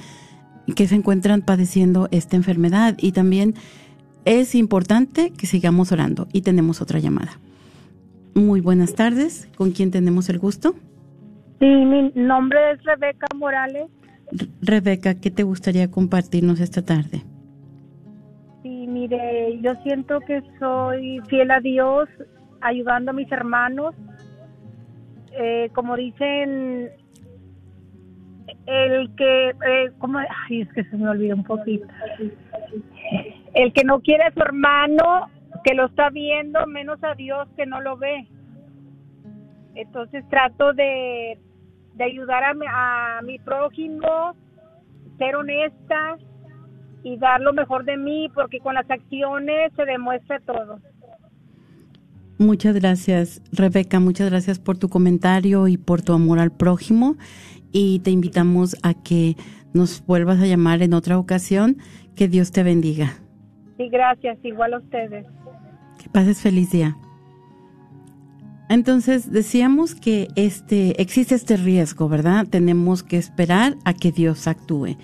que 0.76 0.88
se 0.88 0.94
encuentran 0.94 1.42
padeciendo 1.42 2.08
esta 2.10 2.36
enfermedad 2.36 2.96
y 2.98 3.12
también 3.12 3.56
es 4.24 4.54
importante 4.54 5.32
que 5.32 5.46
sigamos 5.46 5.92
orando 5.92 6.26
y 6.32 6.42
tenemos 6.42 6.80
otra 6.80 6.98
llamada. 6.98 7.32
Muy 8.34 8.60
buenas 8.60 8.94
tardes, 8.94 9.48
¿con 9.56 9.72
quién 9.72 9.90
tenemos 9.90 10.28
el 10.28 10.38
gusto? 10.38 10.74
Sí, 11.60 11.66
mi 11.66 12.10
nombre 12.14 12.72
es 12.72 12.82
Rebeca 12.84 13.26
Morales. 13.36 13.90
Rebeca, 14.62 15.20
¿qué 15.20 15.30
te 15.30 15.42
gustaría 15.42 15.90
compartirnos 15.90 16.60
esta 16.60 16.82
tarde? 16.82 17.22
Sí, 18.62 18.86
mire, 18.88 19.60
yo 19.60 19.74
siento 19.82 20.20
que 20.20 20.42
soy 20.58 21.20
fiel 21.28 21.50
a 21.50 21.60
Dios, 21.60 22.08
ayudando 22.60 23.10
a 23.10 23.14
mis 23.14 23.30
hermanos. 23.30 23.94
Eh, 25.38 25.70
como 25.74 25.96
dicen, 25.96 26.90
el 28.66 29.14
que, 29.16 29.50
eh, 29.50 29.92
como, 29.98 30.18
ay, 30.18 30.62
es 30.62 30.72
que 30.72 30.84
se 30.84 30.96
me 30.96 31.08
olvidó 31.08 31.36
un 31.36 31.44
poquito. 31.44 31.86
El 33.54 33.72
que 33.72 33.84
no 33.84 34.00
quiere 34.00 34.24
a 34.24 34.32
su 34.32 34.40
hermano, 34.40 35.30
que 35.64 35.74
lo 35.74 35.86
está 35.86 36.10
viendo, 36.10 36.66
menos 36.66 37.02
a 37.04 37.14
Dios 37.14 37.48
que 37.56 37.66
no 37.66 37.80
lo 37.80 37.96
ve. 37.96 38.26
Entonces 39.74 40.24
trato 40.28 40.72
de, 40.72 41.38
de 41.94 42.04
ayudar 42.04 42.44
a 42.44 42.52
a 42.52 43.22
mi 43.22 43.38
prójimo, 43.38 44.34
ser 45.18 45.36
honesta, 45.36 46.18
y 47.04 47.16
dar 47.16 47.40
lo 47.40 47.52
mejor 47.52 47.84
de 47.84 47.96
mí, 47.96 48.30
porque 48.34 48.60
con 48.60 48.74
las 48.74 48.88
acciones 48.90 49.72
se 49.76 49.84
demuestra 49.84 50.40
todo. 50.40 50.78
Muchas 52.38 52.74
gracias, 52.74 53.42
Rebeca. 53.52 54.00
Muchas 54.00 54.30
gracias 54.30 54.58
por 54.58 54.78
tu 54.78 54.88
comentario 54.88 55.68
y 55.68 55.76
por 55.76 56.02
tu 56.02 56.12
amor 56.12 56.38
al 56.38 56.50
prójimo. 56.50 57.16
Y 57.72 58.00
te 58.00 58.10
invitamos 58.10 58.76
a 58.82 58.94
que 58.94 59.36
nos 59.72 60.04
vuelvas 60.06 60.40
a 60.40 60.46
llamar 60.46 60.82
en 60.82 60.94
otra 60.94 61.18
ocasión. 61.18 61.76
Que 62.16 62.28
Dios 62.28 62.52
te 62.52 62.62
bendiga. 62.62 63.14
Sí, 63.76 63.88
gracias. 63.88 64.38
Igual 64.42 64.74
a 64.74 64.78
ustedes. 64.78 65.26
Que 66.02 66.08
Pases 66.10 66.40
feliz 66.40 66.70
día. 66.70 66.96
Entonces 68.68 69.30
decíamos 69.30 69.94
que 69.94 70.28
este 70.34 71.00
existe 71.02 71.34
este 71.34 71.58
riesgo, 71.58 72.08
¿verdad? 72.08 72.46
Tenemos 72.48 73.02
que 73.02 73.18
esperar 73.18 73.76
a 73.84 73.92
que 73.92 74.12
Dios 74.12 74.46
actúe. 74.48 74.96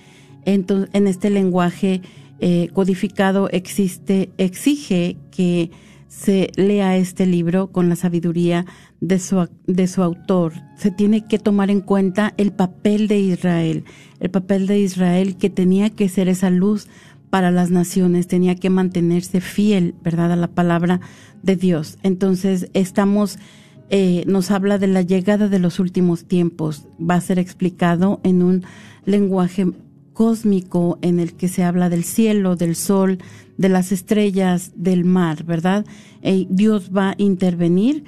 Entonces, 0.47 0.89
en 0.95 1.07
este 1.07 1.29
lenguaje 1.29 2.01
eh, 2.41 2.69
codificado 2.73 3.51
existe 3.51 4.31
exige 4.39 5.19
que 5.31 5.71
se 6.09 6.51
lea 6.57 6.97
este 6.97 7.27
libro 7.27 7.71
con 7.71 7.89
la 7.91 7.97
sabiduría 7.97 8.65
de 9.01 9.19
su, 9.19 9.49
de 9.67 9.87
su 9.87 10.03
autor. 10.03 10.55
Se 10.77 10.91
tiene 10.91 11.27
que 11.27 11.39
tomar 11.39 11.71
en 11.71 11.83
cuenta 11.83 12.33
el 12.39 12.53
papel 12.53 13.07
de 13.07 13.21
Israel, 13.21 13.85
el 14.19 14.31
papel 14.31 14.67
de 14.67 14.79
Israel 14.79 15.37
que 15.37 15.51
tenía 15.51 15.91
que 15.91 16.09
ser 16.09 16.29
esa 16.29 16.49
luz 16.49 16.89
para 17.31 17.51
las 17.51 17.71
naciones, 17.71 18.27
tenía 18.27 18.55
que 18.55 18.71
mantenerse 18.71 19.41
fiel, 19.41 19.95
¿verdad?, 20.03 20.33
a 20.33 20.37
la 20.37 20.49
palabra 20.49 21.01
de 21.43 21.57
Dios. 21.57 21.99
Entonces, 22.03 22.71
estamos, 22.75 23.39
eh, 23.91 24.25
nos 24.27 24.51
habla 24.51 24.79
de 24.79 24.87
la 24.87 25.03
llegada 25.03 25.49
de 25.49 25.59
los 25.59 25.79
últimos 25.79 26.25
tiempos. 26.25 26.87
Va 26.99 27.15
a 27.15 27.21
ser 27.21 27.39
explicado 27.39 28.21
en 28.23 28.43
un 28.43 28.65
lenguaje 29.05 29.67
cósmico 30.13 30.99
en 31.01 31.21
el 31.21 31.35
que 31.35 31.49
se 31.49 31.63
habla 31.63 31.89
del 31.89 32.03
cielo, 32.03 32.57
del 32.57 32.75
sol, 32.75 33.19
de 33.57 33.69
las 33.69 33.93
estrellas, 33.93 34.73
del 34.75 35.05
mar, 35.05 35.45
¿verdad? 35.45 35.87
Eh, 36.23 36.47
Dios 36.51 36.91
va 36.97 37.11
a 37.11 37.15
intervenir 37.19 38.05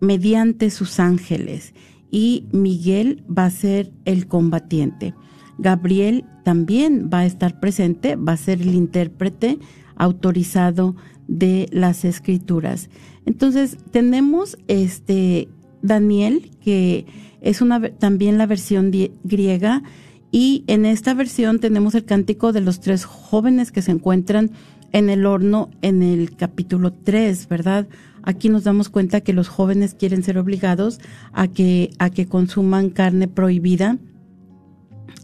mediante 0.00 0.70
sus 0.70 0.98
ángeles 0.98 1.74
y 2.10 2.46
Miguel 2.52 3.22
va 3.30 3.44
a 3.44 3.50
ser 3.50 3.92
el 4.04 4.26
combatiente. 4.26 5.14
Gabriel 5.58 6.24
también 6.44 7.10
va 7.12 7.20
a 7.20 7.26
estar 7.26 7.60
presente, 7.60 8.16
va 8.16 8.32
a 8.32 8.36
ser 8.36 8.62
el 8.62 8.74
intérprete 8.74 9.58
autorizado 9.96 10.96
de 11.28 11.68
las 11.70 12.04
escrituras. 12.04 12.90
Entonces, 13.26 13.78
tenemos 13.90 14.58
este 14.68 15.48
Daniel, 15.82 16.50
que 16.60 17.06
es 17.40 17.60
una 17.60 17.80
también 17.80 18.38
la 18.38 18.46
versión 18.46 18.90
griega, 19.24 19.82
y 20.30 20.64
en 20.66 20.86
esta 20.86 21.12
versión 21.12 21.58
tenemos 21.58 21.94
el 21.94 22.04
cántico 22.04 22.52
de 22.52 22.62
los 22.62 22.80
tres 22.80 23.04
jóvenes 23.04 23.70
que 23.70 23.82
se 23.82 23.90
encuentran 23.90 24.50
en 24.92 25.10
el 25.10 25.26
horno 25.26 25.70
en 25.82 26.02
el 26.02 26.36
capítulo 26.36 26.92
3, 26.92 27.48
¿verdad? 27.48 27.86
Aquí 28.22 28.48
nos 28.48 28.64
damos 28.64 28.88
cuenta 28.88 29.20
que 29.20 29.32
los 29.32 29.48
jóvenes 29.48 29.94
quieren 29.94 30.22
ser 30.22 30.38
obligados 30.38 31.00
a 31.32 31.48
que, 31.48 31.90
a 31.98 32.10
que 32.10 32.26
consuman 32.26 32.90
carne 32.90 33.26
prohibida. 33.28 33.98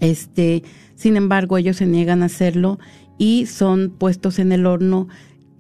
Este, 0.01 0.62
sin 0.95 1.16
embargo, 1.16 1.59
ellos 1.59 1.76
se 1.76 1.86
niegan 1.86 2.22
a 2.22 2.26
hacerlo 2.26 2.78
y 3.18 3.47
son 3.47 3.91
puestos 3.91 4.39
en 4.39 4.53
el 4.53 4.66
horno, 4.66 5.09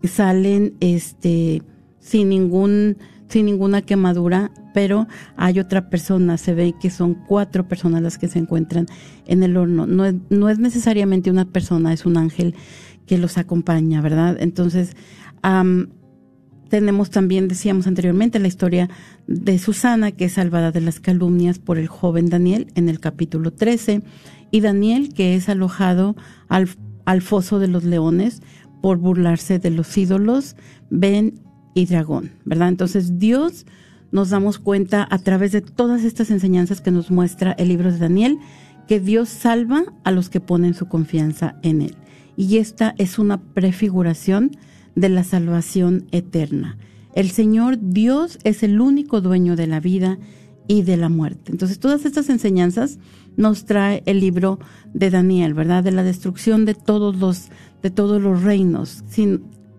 salen 0.04 0.74
este 0.80 1.62
sin 1.98 2.28
ningún 2.28 2.96
sin 3.28 3.46
ninguna 3.46 3.82
quemadura, 3.82 4.50
pero 4.72 5.06
hay 5.36 5.60
otra 5.60 5.90
persona, 5.90 6.38
se 6.38 6.54
ve 6.54 6.74
que 6.80 6.88
son 6.88 7.14
cuatro 7.14 7.68
personas 7.68 8.00
las 8.02 8.16
que 8.16 8.28
se 8.28 8.38
encuentran 8.38 8.86
en 9.26 9.42
el 9.42 9.56
horno. 9.56 9.86
No 9.86 10.06
es, 10.06 10.14
no 10.30 10.48
es 10.48 10.58
necesariamente 10.58 11.30
una 11.30 11.44
persona, 11.44 11.92
es 11.92 12.06
un 12.06 12.16
ángel 12.16 12.54
que 13.06 13.18
los 13.18 13.36
acompaña, 13.36 14.00
¿verdad? 14.00 14.38
Entonces, 14.40 14.96
tenemos 16.68 17.10
también, 17.10 17.48
decíamos 17.48 17.86
anteriormente, 17.86 18.38
la 18.38 18.48
historia 18.48 18.88
de 19.26 19.58
Susana, 19.58 20.12
que 20.12 20.26
es 20.26 20.32
salvada 20.34 20.70
de 20.72 20.80
las 20.80 21.00
calumnias 21.00 21.58
por 21.58 21.78
el 21.78 21.88
joven 21.88 22.28
Daniel 22.30 22.68
en 22.74 22.88
el 22.88 23.00
capítulo 23.00 23.52
13, 23.52 24.02
y 24.50 24.60
Daniel, 24.60 25.12
que 25.12 25.34
es 25.34 25.48
alojado 25.48 26.16
al, 26.48 26.68
foso 27.22 27.58
de 27.58 27.68
los 27.68 27.84
leones 27.84 28.42
por 28.80 28.98
burlarse 28.98 29.58
de 29.58 29.70
los 29.70 29.96
ídolos, 29.96 30.56
Ben 30.90 31.40
y 31.74 31.86
Dragón, 31.86 32.32
¿verdad? 32.44 32.68
Entonces, 32.68 33.18
Dios 33.18 33.66
nos 34.10 34.30
damos 34.30 34.58
cuenta 34.58 35.06
a 35.10 35.18
través 35.18 35.52
de 35.52 35.60
todas 35.60 36.04
estas 36.04 36.30
enseñanzas 36.30 36.80
que 36.80 36.90
nos 36.90 37.10
muestra 37.10 37.52
el 37.52 37.68
libro 37.68 37.92
de 37.92 37.98
Daniel, 37.98 38.38
que 38.86 39.00
Dios 39.00 39.28
salva 39.28 39.84
a 40.04 40.10
los 40.10 40.30
que 40.30 40.40
ponen 40.40 40.72
su 40.74 40.86
confianza 40.86 41.56
en 41.62 41.82
Él 41.82 41.96
y 42.38 42.58
esta 42.58 42.94
es 42.98 43.18
una 43.18 43.42
prefiguración 43.42 44.52
de 44.98 45.08
la 45.08 45.22
salvación 45.22 46.06
eterna. 46.10 46.76
El 47.14 47.30
Señor 47.30 47.78
Dios 47.80 48.38
es 48.42 48.64
el 48.64 48.80
único 48.80 49.20
dueño 49.20 49.54
de 49.54 49.68
la 49.68 49.78
vida 49.78 50.18
y 50.66 50.82
de 50.82 50.96
la 50.96 51.08
muerte. 51.08 51.52
Entonces, 51.52 51.78
todas 51.78 52.04
estas 52.04 52.28
enseñanzas 52.28 52.98
nos 53.36 53.64
trae 53.64 54.02
el 54.06 54.18
libro 54.18 54.58
de 54.92 55.10
Daniel, 55.10 55.54
¿verdad? 55.54 55.84
De 55.84 55.92
la 55.92 56.02
destrucción 56.02 56.64
de 56.64 56.74
todos 56.74 57.16
los, 57.16 57.48
de 57.80 57.90
todos 57.90 58.20
los 58.20 58.42
reinos, 58.42 59.04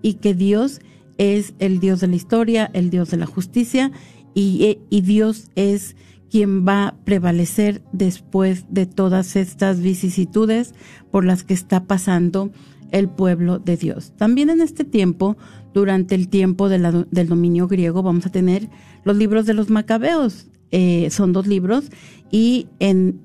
y 0.01 0.13
que 0.15 0.33
Dios 0.33 0.79
es 1.17 1.53
el 1.59 1.81
Dios 1.81 1.99
de 1.99 2.07
la 2.07 2.15
historia, 2.15 2.71
el 2.73 2.89
Dios 2.89 3.11
de 3.11 3.17
la 3.17 3.25
justicia, 3.25 3.91
y, 4.33 4.79
y 4.89 5.01
Dios 5.01 5.51
es 5.55 5.97
quien 6.31 6.65
va 6.65 6.87
a 6.87 6.95
prevalecer 7.03 7.81
después 7.91 8.65
de 8.69 8.85
todas 8.85 9.35
estas 9.35 9.81
vicisitudes 9.81 10.73
por 11.11 11.25
las 11.25 11.43
que 11.43 11.53
está 11.53 11.83
pasando 11.85 12.51
el 12.91 13.09
pueblo 13.09 13.59
de 13.59 13.77
Dios. 13.77 14.13
También 14.17 14.49
en 14.49 14.61
este 14.61 14.83
tiempo, 14.83 15.37
durante 15.73 16.15
el 16.15 16.29
tiempo 16.29 16.69
del 16.69 17.27
dominio 17.27 17.67
griego, 17.67 18.03
vamos 18.03 18.25
a 18.25 18.31
tener 18.31 18.69
los 19.03 19.15
libros 19.17 19.45
de 19.45 19.53
los 19.53 19.69
macabeos. 19.69 20.47
Eh, 20.71 21.09
son 21.09 21.33
dos 21.33 21.47
libros 21.47 21.85
y 22.29 22.67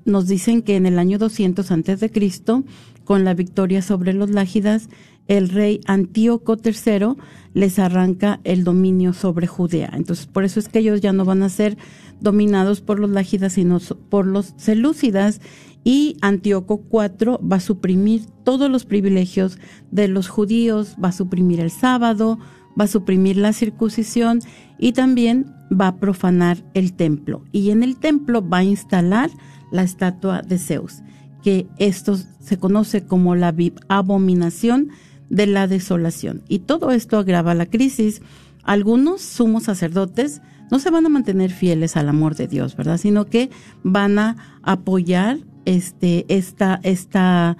nos 0.05 0.27
dicen 0.27 0.63
que 0.63 0.75
en 0.77 0.87
el 0.87 0.97
año 0.97 1.19
200 1.19 1.69
antes 1.69 1.99
de 1.99 2.09
Cristo, 2.09 2.63
con 3.03 3.23
la 3.23 3.35
victoria 3.35 3.83
sobre 3.83 4.13
los 4.13 4.31
lágidas, 4.31 4.89
el 5.27 5.49
rey 5.49 5.81
Antíoco 5.85 6.57
III 6.63 7.15
les 7.53 7.79
arranca 7.79 8.39
el 8.43 8.63
dominio 8.63 9.13
sobre 9.13 9.47
Judea. 9.47 9.91
Entonces, 9.93 10.27
por 10.27 10.43
eso 10.43 10.59
es 10.59 10.69
que 10.69 10.79
ellos 10.79 11.01
ya 11.01 11.13
no 11.13 11.25
van 11.25 11.43
a 11.43 11.49
ser 11.49 11.77
dominados 12.19 12.81
por 12.81 12.99
los 12.99 13.09
lágidas, 13.09 13.53
sino 13.53 13.79
por 14.09 14.25
los 14.25 14.53
selúcidas. 14.57 15.41
Y 15.85 16.17
Antíoco 16.21 16.83
IV 16.91 17.39
va 17.39 17.57
a 17.57 17.61
suprimir 17.61 18.25
todos 18.43 18.69
los 18.69 18.85
privilegios 18.85 19.59
de 19.91 20.09
los 20.09 20.27
judíos, 20.27 20.95
va 21.01 21.09
a 21.09 21.13
suprimir 21.13 21.61
el 21.61 21.71
sábado, 21.71 22.39
va 22.77 22.85
a 22.85 22.87
suprimir 22.87 23.37
la 23.37 23.53
circuncisión 23.53 24.39
y 24.77 24.91
también 24.91 25.53
va 25.71 25.87
a 25.87 25.97
profanar 25.97 26.57
el 26.73 26.93
templo. 26.93 27.45
Y 27.51 27.69
en 27.69 27.83
el 27.83 27.97
templo 27.97 28.47
va 28.47 28.57
a 28.57 28.63
instalar 28.63 29.29
la 29.71 29.83
estatua 29.83 30.41
de 30.41 30.57
Zeus, 30.57 31.01
que 31.43 31.67
esto 31.77 32.17
se 32.39 32.57
conoce 32.57 33.05
como 33.05 33.35
la 33.35 33.53
abominación 33.87 34.89
de 35.29 35.47
la 35.47 35.67
desolación. 35.67 36.43
Y 36.47 36.59
todo 36.59 36.91
esto 36.91 37.17
agrava 37.17 37.53
la 37.53 37.65
crisis. 37.65 38.21
Algunos 38.63 39.21
sumos 39.21 39.63
sacerdotes 39.63 40.41
no 40.71 40.79
se 40.79 40.89
van 40.89 41.05
a 41.05 41.09
mantener 41.09 41.51
fieles 41.51 41.95
al 41.95 42.09
amor 42.09 42.35
de 42.35 42.47
Dios, 42.47 42.75
¿verdad? 42.75 42.97
Sino 42.97 43.25
que 43.25 43.49
van 43.83 44.17
a 44.17 44.35
apoyar 44.63 45.39
este, 45.65 46.25
esta, 46.29 46.79
esta, 46.83 47.57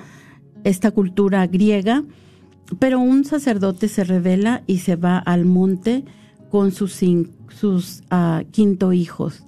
esta 0.63 0.91
cultura 0.91 1.45
griega. 1.47 2.03
Pero 2.79 2.99
un 2.99 3.25
sacerdote 3.25 3.87
se 3.87 4.03
revela 4.03 4.63
y 4.65 4.79
se 4.79 4.95
va 4.95 5.17
al 5.17 5.45
monte 5.45 6.03
con 6.49 6.71
sus, 6.71 7.01
sus 7.49 8.03
uh, 8.11 8.43
quinto 8.51 8.93
hijos. 8.93 9.43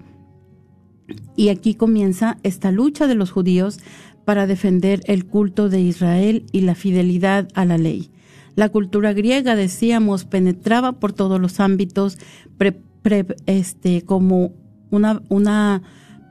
Y 1.36 1.50
aquí 1.50 1.74
comienza 1.74 2.38
esta 2.44 2.72
lucha 2.72 3.08
de 3.08 3.16
los 3.16 3.32
judíos 3.32 3.80
para 4.26 4.46
defender 4.46 5.02
el 5.06 5.26
culto 5.26 5.70
de 5.70 5.82
Israel 5.82 6.46
y 6.52 6.62
la 6.62 6.76
fidelidad 6.76 7.48
a 7.54 7.66
la 7.66 7.78
ley. 7.78 8.12
La 8.56 8.70
cultura 8.70 9.14
griega, 9.14 9.56
decíamos, 9.56 10.26
penetraba 10.26 10.94
por 10.94 11.14
todos 11.14 11.40
los 11.40 11.60
ámbitos, 11.60 12.18
este, 13.46 14.02
como 14.02 14.52
una, 14.90 15.22
una 15.30 15.84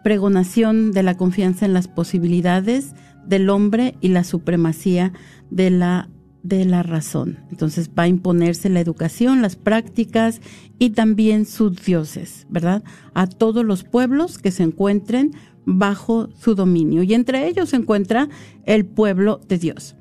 pregonación 0.06 0.92
de 0.92 1.02
la 1.02 1.16
confianza 1.16 1.66
en 1.66 1.72
las 1.72 1.88
posibilidades 1.88 2.94
del 3.26 3.50
hombre 3.50 3.96
y 4.00 4.10
la 4.10 4.22
supremacía 4.22 5.12
de 5.50 5.70
la 5.70 6.08
de 6.44 6.64
la 6.64 6.84
razón. 6.84 7.40
Entonces 7.50 7.90
va 7.90 8.04
a 8.04 8.06
imponerse 8.06 8.68
la 8.68 8.78
educación, 8.78 9.42
las 9.42 9.56
prácticas 9.56 10.40
y 10.78 10.90
también 10.90 11.44
sus 11.44 11.84
dioses, 11.84 12.46
¿verdad? 12.48 12.84
A 13.14 13.26
todos 13.26 13.64
los 13.64 13.82
pueblos 13.82 14.38
que 14.38 14.52
se 14.52 14.62
encuentren 14.62 15.32
bajo 15.64 16.28
su 16.38 16.54
dominio. 16.54 17.02
Y 17.02 17.12
entre 17.12 17.48
ellos 17.48 17.70
se 17.70 17.76
encuentra 17.76 18.28
el 18.64 18.86
pueblo 18.86 19.40
de 19.48 19.58
Dios. 19.58 19.96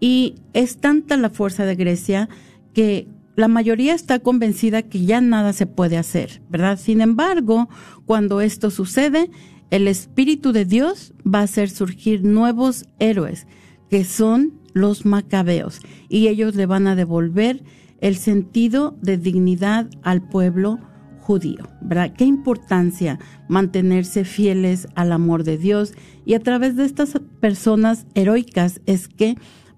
Y 0.00 0.34
es 0.52 0.78
tanta 0.78 1.16
la 1.16 1.30
fuerza 1.30 1.64
de 1.64 1.76
Grecia 1.76 2.28
que 2.72 3.06
la 3.36 3.48
mayoría 3.48 3.94
está 3.94 4.18
convencida 4.18 4.82
que 4.82 5.04
ya 5.04 5.20
nada 5.20 5.52
se 5.52 5.66
puede 5.66 5.96
hacer, 5.96 6.42
¿verdad? 6.48 6.78
Sin 6.78 7.00
embargo, 7.00 7.68
cuando 8.06 8.40
esto 8.40 8.70
sucede, 8.70 9.30
el 9.70 9.88
Espíritu 9.88 10.52
de 10.52 10.64
Dios 10.64 11.14
va 11.26 11.40
a 11.40 11.44
hacer 11.44 11.70
surgir 11.70 12.24
nuevos 12.24 12.86
héroes, 12.98 13.46
que 13.90 14.04
son 14.04 14.60
los 14.72 15.04
macabeos, 15.04 15.80
y 16.08 16.28
ellos 16.28 16.54
le 16.54 16.66
van 16.66 16.86
a 16.86 16.96
devolver 16.96 17.62
el 18.00 18.16
sentido 18.16 18.96
de 19.00 19.16
dignidad 19.16 19.88
al 20.02 20.28
pueblo 20.28 20.78
judío, 21.24 21.68
¿verdad? 21.80 22.12
Qué 22.16 22.24
importancia 22.24 23.18
mantenerse 23.48 24.24
fieles 24.24 24.86
al 24.94 25.10
amor 25.10 25.42
de 25.42 25.56
Dios 25.56 25.94
y 26.26 26.34
a 26.34 26.40
través 26.40 26.76
de 26.76 26.84
estas 26.84 27.18
personas 27.40 28.06
heroicas 28.14 28.82
es 28.84 29.08
que 29.08 29.36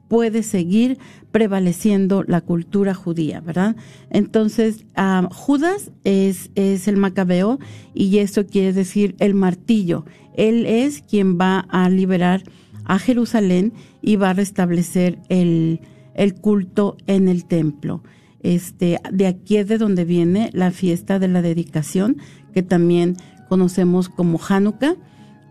puede 0.08 0.42
seguir 0.42 0.98
prevaleciendo 1.32 2.22
la 2.22 2.40
cultura 2.40 2.94
judía, 2.94 3.40
¿verdad? 3.40 3.76
Entonces, 4.10 4.84
ah, 4.94 5.28
Judas 5.32 5.90
es, 6.04 6.50
es 6.54 6.88
el 6.88 6.96
macabeo 6.96 7.58
y 7.94 8.18
esto 8.18 8.46
quiere 8.46 8.72
decir 8.72 9.16
el 9.18 9.34
martillo. 9.34 10.04
Él 10.36 10.66
es 10.66 11.02
quien 11.02 11.38
va 11.38 11.60
a 11.70 11.88
liberar 11.88 12.42
a 12.84 12.98
Jerusalén 12.98 13.72
y 14.00 14.16
va 14.16 14.30
a 14.30 14.34
restablecer 14.34 15.18
el, 15.28 15.80
el 16.14 16.34
culto 16.34 16.96
en 17.06 17.28
el 17.28 17.44
templo. 17.44 18.02
Este, 18.40 19.00
de 19.12 19.26
aquí 19.26 19.56
es 19.56 19.66
de 19.66 19.78
donde 19.78 20.04
viene 20.04 20.50
la 20.52 20.70
fiesta 20.70 21.18
de 21.18 21.28
la 21.28 21.42
dedicación, 21.42 22.18
que 22.54 22.62
también 22.62 23.16
conocemos 23.48 24.08
como 24.08 24.38
Hanukkah, 24.38 24.96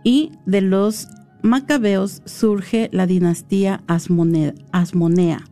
y 0.03 0.32
de 0.45 0.62
los 0.62 1.08
macabeos 1.45 2.21
surge 2.25 2.89
la 2.91 3.07
dinastía 3.07 3.83
Asmonea. 3.87 5.43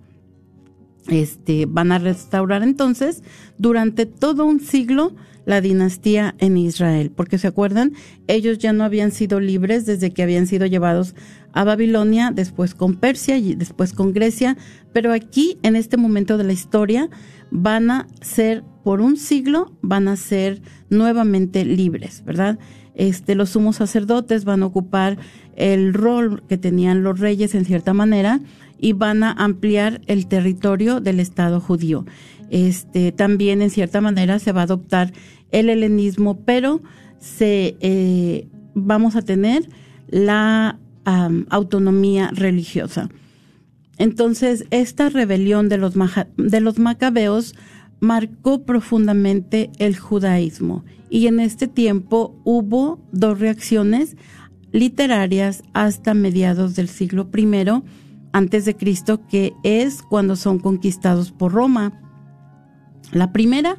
Este, 1.08 1.66
van 1.66 1.92
a 1.92 2.00
restaurar 2.00 2.64
entonces 2.64 3.24
durante 3.58 4.06
todo 4.06 4.46
un 4.46 4.60
siglo 4.60 5.14
la 5.46 5.60
dinastía 5.60 6.36
en 6.40 6.58
Israel, 6.58 7.12
porque 7.14 7.38
se 7.38 7.48
acuerdan, 7.48 7.92
ellos 8.28 8.58
ya 8.60 8.72
no 8.72 8.86
habían 8.86 9.12
sido 9.12 9.42
libres 9.42 9.86
desde 9.86 10.12
que 10.12 10.24
habían 10.24 10.48
sido 10.48 10.66
llevados 10.66 11.16
a 11.52 11.66
Babilonia, 11.66 12.32
después 12.34 12.74
con 12.74 12.96
Persia 12.96 13.38
y 13.38 13.56
después 13.56 13.92
con 13.92 14.14
Grecia, 14.14 14.56
pero 14.94 15.12
aquí 15.12 15.58
en 15.62 15.76
este 15.76 15.98
momento 15.98 16.38
de 16.38 16.46
la 16.46 16.54
historia 16.54 17.10
van 17.52 17.92
a 17.92 18.08
ser 18.22 18.64
por 18.84 19.02
un 19.02 19.18
siglo, 19.18 19.74
van 19.82 20.08
a 20.08 20.16
ser 20.16 20.62
nuevamente 20.90 21.66
libres, 21.66 22.24
¿verdad? 22.24 22.58
Este, 22.96 23.36
los 23.36 23.52
sumos 23.52 23.78
sacerdotes 23.78 24.46
van 24.46 24.64
a 24.64 24.68
ocupar 24.68 25.18
el 25.56 25.94
rol 25.94 26.44
que 26.48 26.58
tenían 26.58 27.04
los 27.04 27.20
reyes 27.20 27.56
en 27.56 27.66
cierta 27.66 27.94
manera 27.94 28.40
y 28.80 28.94
van 28.94 29.24
a 29.24 29.32
ampliar 29.32 30.02
el 30.08 30.28
territorio 30.28 31.00
del 31.00 31.20
Estado 31.20 31.60
judío. 31.60 32.06
Este, 32.50 33.12
también 33.12 33.62
en 33.62 33.70
cierta 33.70 34.02
manera 34.02 34.40
se 34.40 34.52
va 34.52 34.62
a 34.62 34.66
adoptar 34.66 35.14
el 35.52 35.70
helenismo, 35.70 36.40
pero 36.46 36.82
se 37.20 37.78
eh, 37.80 38.48
vamos 38.74 39.16
a 39.16 39.22
tener 39.22 39.70
la 40.08 40.78
autonomía 41.50 42.30
religiosa. 42.34 43.10
Entonces, 43.98 44.66
esta 44.72 45.10
rebelión 45.10 45.70
de 45.70 45.78
los, 45.78 45.94
de 46.38 46.62
los 46.62 46.80
macabeos 46.80 47.56
marcó 48.00 48.64
profundamente 48.64 49.70
el 49.80 49.98
judaísmo 49.98 50.84
y 51.10 51.28
en 51.28 51.40
este 51.40 51.68
tiempo 51.68 52.36
hubo 52.44 53.00
dos 53.12 53.40
reacciones 53.40 54.18
literarias 54.74 55.64
hasta 55.72 56.14
mediados 56.14 56.76
del 56.76 56.90
siglo 56.90 57.30
I 57.34 57.70
antes 58.34 58.66
de 58.66 58.76
Cristo, 58.76 59.26
que 59.28 59.54
es 59.64 60.02
cuando 60.02 60.36
son 60.36 60.60
conquistados 60.60 61.32
por 61.32 61.54
Roma. 61.54 62.02
La 63.12 63.32
primera 63.32 63.78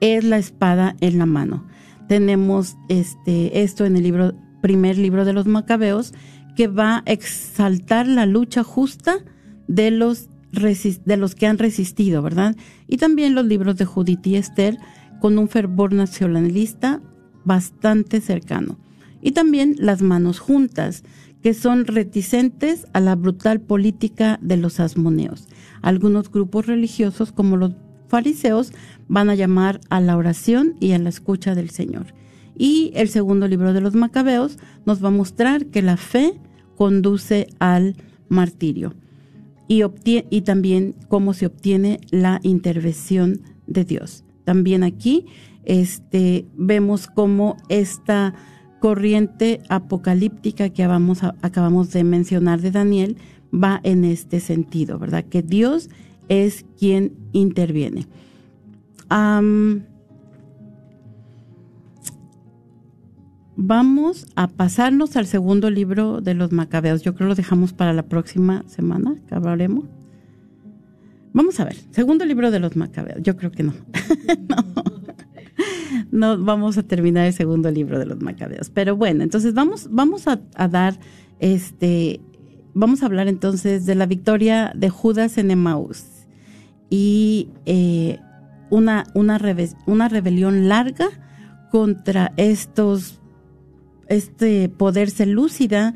es 0.00 0.24
la 0.24 0.38
espada 0.38 0.96
en 1.00 1.18
la 1.18 1.26
mano. 1.26 1.66
Tenemos 2.08 2.76
este 2.88 3.62
esto 3.62 3.84
en 3.84 3.96
el 3.96 4.04
libro 4.04 4.34
primer 4.62 4.96
libro 4.96 5.24
de 5.24 5.32
los 5.32 5.46
Macabeos 5.46 6.14
que 6.54 6.68
va 6.68 6.98
a 6.98 7.02
exaltar 7.12 8.06
la 8.06 8.24
lucha 8.24 8.62
justa 8.62 9.18
de 9.68 9.90
los 9.90 10.28
de 10.52 11.16
los 11.16 11.34
que 11.34 11.46
han 11.46 11.58
resistido, 11.58 12.22
¿verdad? 12.22 12.56
Y 12.86 12.96
también 12.96 13.34
los 13.34 13.44
libros 13.44 13.76
de 13.76 13.84
Judith 13.84 14.26
y 14.26 14.36
Esther 14.36 14.78
con 15.20 15.36
un 15.38 15.48
fervor 15.48 15.92
nacionalista 15.92 17.02
bastante 17.44 18.20
cercano. 18.20 18.78
Y 19.20 19.32
también 19.32 19.74
las 19.78 20.02
manos 20.02 20.38
juntas, 20.38 21.02
que 21.42 21.54
son 21.54 21.86
reticentes 21.86 22.86
a 22.92 23.00
la 23.00 23.14
brutal 23.14 23.60
política 23.60 24.38
de 24.42 24.56
los 24.56 24.80
asmoneos. 24.80 25.48
Algunos 25.82 26.30
grupos 26.30 26.66
religiosos, 26.66 27.32
como 27.32 27.56
los 27.56 27.72
fariseos, 28.08 28.72
van 29.08 29.30
a 29.30 29.34
llamar 29.34 29.80
a 29.90 30.00
la 30.00 30.16
oración 30.16 30.74
y 30.80 30.92
a 30.92 30.98
la 30.98 31.08
escucha 31.08 31.54
del 31.54 31.70
Señor. 31.70 32.06
Y 32.56 32.90
el 32.94 33.08
segundo 33.08 33.46
libro 33.48 33.72
de 33.72 33.80
los 33.80 33.94
macabeos 33.94 34.58
nos 34.86 35.04
va 35.04 35.08
a 35.08 35.12
mostrar 35.12 35.66
que 35.66 35.82
la 35.82 35.96
fe 35.96 36.34
conduce 36.76 37.48
al 37.58 37.96
martirio 38.28 38.94
y, 39.68 39.82
y 40.30 40.40
también 40.42 40.94
cómo 41.08 41.34
se 41.34 41.46
obtiene 41.46 42.00
la 42.10 42.40
intervención 42.42 43.40
de 43.66 43.84
Dios. 43.84 44.24
También 44.44 44.82
aquí 44.82 45.26
este, 45.64 46.46
vemos 46.56 47.08
cómo 47.08 47.56
esta 47.68 48.34
corriente 48.80 49.60
apocalíptica 49.68 50.68
que 50.68 50.82
acabamos, 50.84 51.92
de 51.92 52.04
mencionar 52.04 52.60
de 52.60 52.70
Daniel 52.70 53.16
va 53.52 53.80
en 53.82 54.04
este 54.04 54.40
sentido, 54.40 54.98
¿verdad? 54.98 55.24
Que 55.24 55.42
Dios 55.42 55.88
es 56.28 56.64
quien 56.78 57.12
interviene. 57.32 58.06
vamos 63.58 64.26
a 64.36 64.48
pasarnos 64.48 65.16
al 65.16 65.26
segundo 65.26 65.70
libro 65.70 66.20
de 66.20 66.34
los 66.34 66.52
Macabeos. 66.52 67.02
Yo 67.02 67.14
creo 67.14 67.26
que 67.26 67.30
lo 67.30 67.34
dejamos 67.34 67.72
para 67.72 67.92
la 67.92 68.02
próxima 68.02 68.64
semana 68.66 69.16
que 69.26 69.34
hablaremos. 69.34 69.84
Vamos 71.32 71.58
a 71.60 71.64
ver, 71.64 71.76
segundo 71.90 72.24
libro 72.24 72.50
de 72.50 72.60
los 72.60 72.76
Macabeos. 72.76 73.22
Yo 73.22 73.36
creo 73.36 73.50
que 73.50 73.62
no. 73.62 73.72
no. 74.48 74.95
Vamos 76.10 76.78
a 76.78 76.82
terminar 76.82 77.26
el 77.26 77.32
segundo 77.32 77.70
libro 77.70 77.98
de 77.98 78.06
los 78.06 78.20
Macabeos. 78.20 78.70
Pero 78.70 78.96
bueno, 78.96 79.22
entonces 79.22 79.54
vamos, 79.54 79.88
vamos 79.90 80.26
a, 80.26 80.38
dar 80.68 80.98
este, 81.40 82.20
vamos 82.74 83.02
a 83.02 83.06
hablar 83.06 83.28
entonces 83.28 83.86
de 83.86 83.94
la 83.94 84.06
victoria 84.06 84.72
de 84.74 84.90
Judas 84.90 85.38
en 85.38 85.50
Emaús 85.50 86.04
y 86.90 87.48
eh, 87.66 88.18
una, 88.70 89.04
una, 89.14 89.40
una 89.86 90.08
rebelión 90.08 90.68
larga 90.68 91.08
contra 91.70 92.32
estos 92.36 93.20
este 94.08 94.68
poder 94.68 95.10
lúcida 95.26 95.94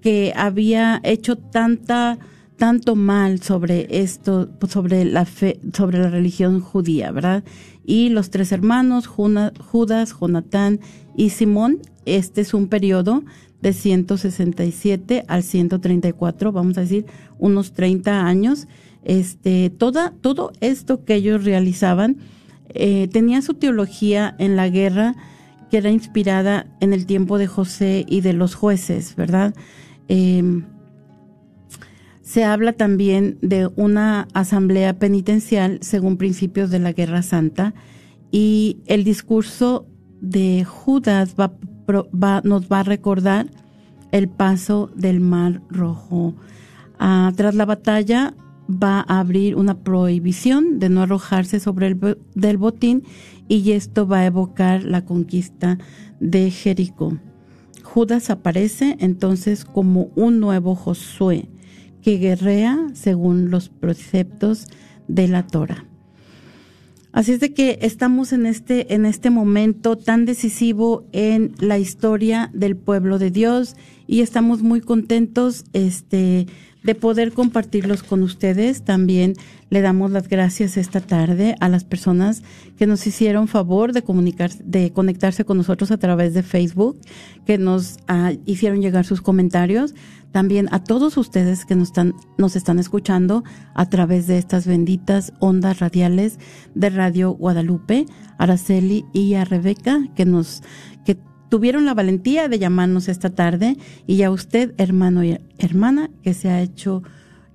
que 0.00 0.32
había 0.36 1.00
hecho 1.02 1.36
tanta 1.36 2.18
tanto 2.58 2.96
mal 2.96 3.40
sobre 3.40 3.86
esto, 3.88 4.50
sobre 4.68 5.04
la 5.04 5.24
fe, 5.24 5.60
sobre 5.72 6.00
la 6.00 6.10
religión 6.10 6.60
judía, 6.60 7.12
¿verdad? 7.12 7.44
Y 7.88 8.10
los 8.10 8.28
tres 8.28 8.52
hermanos, 8.52 9.06
Judas, 9.06 10.14
Jonatán 10.20 10.78
y 11.16 11.30
Simón, 11.30 11.78
este 12.04 12.42
es 12.42 12.52
un 12.52 12.68
periodo 12.68 13.24
de 13.62 13.72
167 13.72 15.24
al 15.26 15.42
134, 15.42 16.52
vamos 16.52 16.76
a 16.76 16.82
decir, 16.82 17.06
unos 17.38 17.72
30 17.72 18.26
años. 18.26 18.68
Este, 19.04 19.70
toda, 19.70 20.12
todo 20.20 20.52
esto 20.60 21.06
que 21.06 21.14
ellos 21.14 21.44
realizaban 21.44 22.18
eh, 22.74 23.08
tenía 23.10 23.40
su 23.40 23.54
teología 23.54 24.36
en 24.38 24.54
la 24.54 24.68
guerra 24.68 25.16
que 25.70 25.78
era 25.78 25.90
inspirada 25.90 26.66
en 26.80 26.92
el 26.92 27.06
tiempo 27.06 27.38
de 27.38 27.46
José 27.46 28.04
y 28.06 28.20
de 28.20 28.34
los 28.34 28.54
jueces, 28.54 29.16
¿verdad? 29.16 29.54
Em, 30.08 30.66
se 32.28 32.44
habla 32.44 32.74
también 32.74 33.38
de 33.40 33.70
una 33.76 34.28
asamblea 34.34 34.98
penitencial 34.98 35.78
según 35.80 36.18
principios 36.18 36.68
de 36.68 36.78
la 36.78 36.92
Guerra 36.92 37.22
Santa 37.22 37.72
y 38.30 38.82
el 38.84 39.02
discurso 39.02 39.86
de 40.20 40.62
Judas 40.66 41.36
va, 41.40 41.54
nos 42.44 42.68
va 42.70 42.80
a 42.80 42.82
recordar 42.82 43.46
el 44.12 44.28
paso 44.28 44.90
del 44.94 45.20
Mar 45.20 45.62
Rojo. 45.70 46.34
Ah, 46.98 47.32
tras 47.34 47.54
la 47.54 47.64
batalla 47.64 48.34
va 48.70 49.06
a 49.08 49.20
abrir 49.20 49.56
una 49.56 49.78
prohibición 49.78 50.78
de 50.80 50.90
no 50.90 51.04
arrojarse 51.04 51.60
sobre 51.60 51.86
el 51.86 52.18
del 52.34 52.58
botín 52.58 53.04
y 53.48 53.72
esto 53.72 54.06
va 54.06 54.18
a 54.18 54.26
evocar 54.26 54.84
la 54.84 55.06
conquista 55.06 55.78
de 56.20 56.50
Jericó. 56.50 57.16
Judas 57.82 58.28
aparece 58.28 58.98
entonces 59.00 59.64
como 59.64 60.10
un 60.14 60.40
nuevo 60.40 60.74
Josué 60.74 61.48
que 62.02 62.18
guerrea 62.18 62.78
según 62.94 63.50
los 63.50 63.68
preceptos 63.68 64.66
de 65.08 65.28
la 65.28 65.46
Torah. 65.46 65.84
Así 67.12 67.32
es 67.32 67.40
de 67.40 67.54
que 67.54 67.78
estamos 67.82 68.32
en 68.32 68.46
este, 68.46 68.94
en 68.94 69.06
este 69.06 69.30
momento 69.30 69.96
tan 69.96 70.24
decisivo 70.24 71.04
en 71.12 71.54
la 71.58 71.78
historia 71.78 72.50
del 72.52 72.76
pueblo 72.76 73.18
de 73.18 73.30
Dios 73.30 73.76
y 74.06 74.20
estamos 74.20 74.62
muy 74.62 74.80
contentos, 74.80 75.64
este, 75.72 76.46
de 76.82 76.94
poder 76.94 77.32
compartirlos 77.32 78.02
con 78.02 78.22
ustedes. 78.22 78.82
También 78.82 79.34
le 79.70 79.80
damos 79.80 80.10
las 80.10 80.28
gracias 80.28 80.76
esta 80.76 81.00
tarde 81.00 81.54
a 81.60 81.68
las 81.68 81.84
personas 81.84 82.42
que 82.78 82.86
nos 82.86 83.06
hicieron 83.06 83.48
favor 83.48 83.92
de 83.92 84.02
comunicar, 84.02 84.50
de 84.58 84.92
conectarse 84.92 85.44
con 85.44 85.56
nosotros 85.56 85.90
a 85.90 85.98
través 85.98 86.34
de 86.34 86.42
Facebook, 86.42 86.98
que 87.44 87.58
nos 87.58 87.98
ah, 88.06 88.32
hicieron 88.46 88.80
llegar 88.80 89.04
sus 89.04 89.20
comentarios. 89.20 89.94
También 90.32 90.68
a 90.72 90.84
todos 90.84 91.16
ustedes 91.16 91.64
que 91.64 91.74
nos 91.74 91.88
están, 91.88 92.14
nos 92.36 92.54
están 92.54 92.78
escuchando 92.78 93.44
a 93.74 93.88
través 93.88 94.26
de 94.26 94.38
estas 94.38 94.66
benditas 94.66 95.32
ondas 95.40 95.78
radiales 95.78 96.38
de 96.74 96.90
Radio 96.90 97.32
Guadalupe, 97.32 98.06
Araceli 98.38 99.06
y 99.12 99.34
a 99.34 99.44
Rebeca, 99.44 100.06
que 100.14 100.26
nos, 100.26 100.62
tuvieron 101.48 101.84
la 101.84 101.94
valentía 101.94 102.48
de 102.48 102.58
llamarnos 102.58 103.08
esta 103.08 103.30
tarde 103.30 103.76
y 104.06 104.22
a 104.22 104.30
usted, 104.30 104.74
hermano 104.78 105.24
y 105.24 105.38
hermana, 105.58 106.10
que 106.22 106.34
se 106.34 106.50
ha 106.50 106.60
hecho 106.60 107.02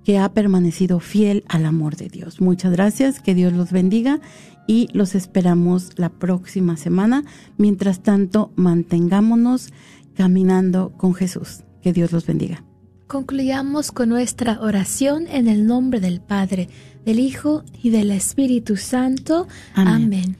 que 0.03 0.17
ha 0.17 0.33
permanecido 0.33 0.99
fiel 0.99 1.45
al 1.47 1.65
amor 1.65 1.95
de 1.95 2.09
Dios. 2.09 2.41
Muchas 2.41 2.73
gracias, 2.73 3.21
que 3.21 3.33
Dios 3.33 3.53
los 3.53 3.71
bendiga 3.71 4.19
y 4.67 4.89
los 4.91 5.15
esperamos 5.15 5.91
la 5.97 6.09
próxima 6.09 6.75
semana. 6.75 7.23
Mientras 7.57 8.03
tanto, 8.03 8.51
mantengámonos 8.57 9.69
caminando 10.13 10.91
con 10.97 11.13
Jesús. 11.13 11.63
Que 11.83 11.93
Dios 11.93 12.11
los 12.11 12.25
bendiga. 12.25 12.63
Concluyamos 13.07 13.91
con 13.91 14.09
nuestra 14.09 14.59
oración 14.61 15.27
en 15.27 15.47
el 15.47 15.67
nombre 15.67 15.99
del 15.99 16.21
Padre, 16.21 16.69
del 17.05 17.19
Hijo 17.19 17.63
y 17.83 17.89
del 17.89 18.09
Espíritu 18.09 18.77
Santo. 18.77 19.47
Amén. 19.75 19.93
Amén. 19.93 20.37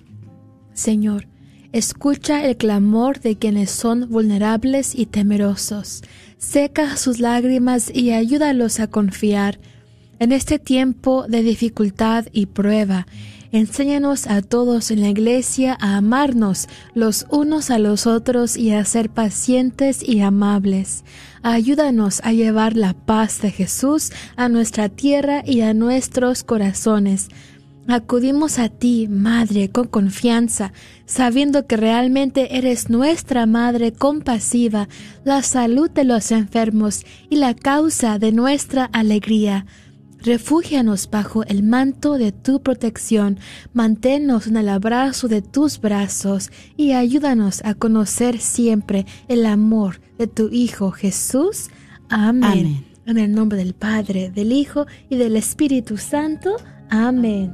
Señor, 0.74 1.28
escucha 1.74 2.46
el 2.46 2.58
clamor 2.58 3.20
de 3.20 3.38
quienes 3.38 3.70
son 3.70 4.10
vulnerables 4.10 4.96
y 4.96 5.06
temerosos. 5.06 6.02
Seca 6.38 6.98
sus 6.98 7.20
lágrimas 7.20 7.92
y 7.94 8.12
ayúdalos 8.12 8.80
a 8.80 8.88
confiar. 8.88 9.60
En 10.20 10.32
este 10.32 10.58
tiempo 10.58 11.26
de 11.28 11.44
dificultad 11.44 12.26
y 12.32 12.46
prueba, 12.46 13.06
enséñanos 13.54 14.26
a 14.26 14.42
todos 14.42 14.90
en 14.90 15.02
la 15.02 15.10
iglesia 15.10 15.78
a 15.80 15.96
amarnos 15.98 16.68
los 16.96 17.28
unos 17.30 17.70
a 17.70 17.78
los 17.78 18.08
otros 18.08 18.58
y 18.58 18.72
a 18.72 18.84
ser 18.84 19.12
pacientes 19.12 20.02
y 20.02 20.22
amables. 20.22 21.06
Ayúdanos 21.44 22.20
a 22.24 22.34
llevar 22.34 22.76
la 22.76 22.94
paz 22.94 23.42
de 23.42 23.52
Jesús 23.52 24.12
a 24.36 24.50
nuestra 24.50 24.90
tierra 24.90 25.44
y 25.46 25.62
a 25.62 25.76
nuestros 25.76 26.44
corazones. 26.44 27.30
Acudimos 27.88 28.58
a 28.58 28.70
ti, 28.70 29.08
Madre, 29.08 29.70
con 29.70 29.88
confianza, 29.88 30.74
sabiendo 31.06 31.68
que 31.68 31.78
realmente 31.78 32.58
eres 32.58 32.90
nuestra 32.90 33.46
Madre 33.46 33.92
compasiva, 33.92 34.88
la 35.26 35.44
salud 35.44 35.92
de 35.92 36.06
los 36.06 36.32
enfermos 36.32 37.06
y 37.30 37.36
la 37.36 37.54
causa 37.54 38.18
de 38.18 38.32
nuestra 38.32 38.86
alegría. 38.86 39.68
Refúgianos 40.24 41.10
bajo 41.10 41.44
el 41.44 41.64
manto 41.64 42.18
de 42.18 42.32
tu 42.32 42.62
protección, 42.62 43.40
manténnos 43.74 44.48
en 44.48 44.56
el 44.56 44.70
abrazo 44.70 45.28
de 45.28 45.42
tus 45.42 45.82
brazos 45.82 46.50
y 46.78 46.94
ayúdanos 46.94 47.62
a 47.66 47.74
conocer 47.74 48.40
siempre 48.40 49.06
el 49.28 49.46
amor 49.46 50.00
de 50.18 50.28
tu 50.28 50.48
Hijo 50.50 50.92
Jesús. 50.92 51.70
Amén. 52.10 52.44
Amén. 52.44 52.86
En 53.06 53.18
el 53.18 53.34
nombre 53.34 53.58
del 53.58 53.74
Padre, 53.74 54.30
del 54.30 54.54
Hijo 54.54 54.88
y 55.10 55.18
del 55.18 55.36
Espíritu 55.36 55.98
Santo. 55.98 56.56
Amén. 56.90 57.54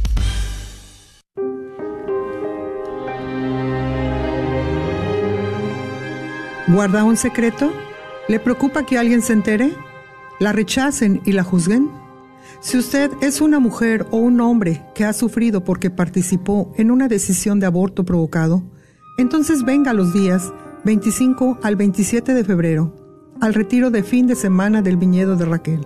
¿Guarda 6.73 7.03
un 7.03 7.17
secreto? 7.17 7.71
¿Le 8.27 8.39
preocupa 8.39 8.85
que 8.85 8.97
alguien 8.97 9.21
se 9.21 9.33
entere? 9.33 9.73
¿La 10.39 10.53
rechacen 10.53 11.21
y 11.25 11.33
la 11.33 11.43
juzguen? 11.43 11.89
Si 12.61 12.77
usted 12.77 13.11
es 13.21 13.41
una 13.41 13.59
mujer 13.59 14.05
o 14.11 14.17
un 14.17 14.39
hombre 14.39 14.81
que 14.95 15.03
ha 15.03 15.13
sufrido 15.13 15.63
porque 15.63 15.89
participó 15.89 16.73
en 16.77 16.91
una 16.91 17.07
decisión 17.07 17.59
de 17.59 17.65
aborto 17.65 18.05
provocado, 18.05 18.63
entonces 19.17 19.63
venga 19.63 19.93
los 19.93 20.13
días 20.13 20.53
25 20.85 21.59
al 21.61 21.75
27 21.75 22.33
de 22.33 22.43
febrero 22.43 22.95
al 23.41 23.53
retiro 23.55 23.89
de 23.89 24.03
fin 24.03 24.27
de 24.27 24.35
semana 24.35 24.81
del 24.81 24.97
viñedo 24.97 25.35
de 25.35 25.45
Raquel. 25.45 25.85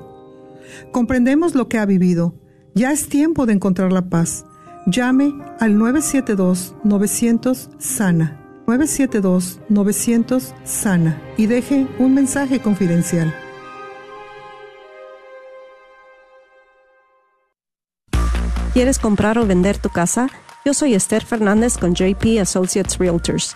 Comprendemos 0.91 1.55
lo 1.55 1.67
que 1.69 1.79
ha 1.79 1.85
vivido. 1.85 2.35
Ya 2.75 2.91
es 2.91 3.07
tiempo 3.07 3.45
de 3.45 3.53
encontrar 3.53 3.93
la 3.93 4.09
paz. 4.09 4.45
Llame 4.85 5.33
al 5.59 5.77
972-900-SANA. 8.67 9.65
972-900-SANA 9.67 11.21
y 11.37 11.47
deje 11.47 11.87
un 11.99 12.13
mensaje 12.13 12.59
confidencial. 12.61 13.33
¿Quieres 18.73 18.99
comprar 18.99 19.37
o 19.37 19.45
vender 19.45 19.77
tu 19.77 19.89
casa? 19.89 20.27
Yo 20.65 20.73
soy 20.73 20.95
Esther 20.95 21.23
Fernández 21.23 21.77
con 21.77 21.93
JP 21.93 22.39
Associates 22.41 22.97
Realtors 22.97 23.55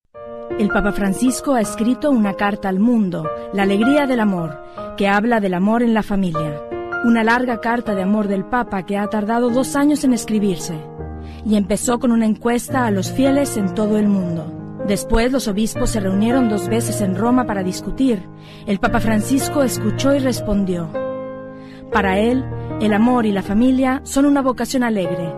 El 0.58 0.68
Papa 0.68 0.92
Francisco 0.92 1.54
ha 1.54 1.60
escrito 1.60 2.10
una 2.10 2.32
carta 2.34 2.70
al 2.70 2.80
mundo, 2.80 3.30
La 3.52 3.64
alegría 3.64 4.06
del 4.06 4.20
amor, 4.20 4.58
que 4.96 5.08
habla 5.08 5.40
del 5.40 5.52
amor 5.52 5.82
en 5.82 5.92
la 5.92 6.02
familia. 6.02 6.62
Una 7.04 7.22
larga 7.24 7.60
carta 7.60 7.94
de 7.94 8.00
amor 8.02 8.28
del 8.28 8.44
Papa 8.44 8.86
que 8.86 8.96
ha 8.96 9.06
tardado 9.08 9.50
dos 9.50 9.76
años 9.76 10.04
en 10.04 10.14
escribirse 10.14 10.93
y 11.46 11.56
empezó 11.56 11.98
con 11.98 12.12
una 12.12 12.26
encuesta 12.26 12.86
a 12.86 12.90
los 12.90 13.12
fieles 13.12 13.56
en 13.56 13.74
todo 13.74 13.98
el 13.98 14.08
mundo. 14.08 14.82
Después 14.86 15.32
los 15.32 15.48
obispos 15.48 15.90
se 15.90 16.00
reunieron 16.00 16.48
dos 16.48 16.68
veces 16.68 17.00
en 17.00 17.16
Roma 17.16 17.46
para 17.46 17.62
discutir. 17.62 18.22
El 18.66 18.78
Papa 18.78 19.00
Francisco 19.00 19.62
escuchó 19.62 20.14
y 20.14 20.18
respondió. 20.18 20.90
Para 21.90 22.18
él, 22.18 22.44
el 22.80 22.92
amor 22.92 23.24
y 23.24 23.32
la 23.32 23.42
familia 23.42 24.00
son 24.04 24.26
una 24.26 24.42
vocación 24.42 24.82
alegre. 24.82 25.32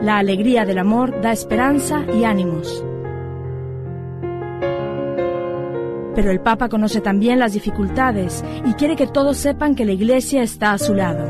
La 0.00 0.18
alegría 0.18 0.64
del 0.64 0.78
amor 0.78 1.20
da 1.20 1.32
esperanza 1.32 2.04
y 2.14 2.24
ánimos. 2.24 2.84
Pero 6.14 6.30
el 6.30 6.40
Papa 6.40 6.68
conoce 6.68 7.00
también 7.00 7.40
las 7.40 7.52
dificultades 7.52 8.44
y 8.64 8.74
quiere 8.74 8.96
que 8.96 9.06
todos 9.06 9.36
sepan 9.36 9.74
que 9.74 9.84
la 9.84 9.92
Iglesia 9.92 10.42
está 10.42 10.72
a 10.72 10.78
su 10.78 10.94
lado, 10.94 11.24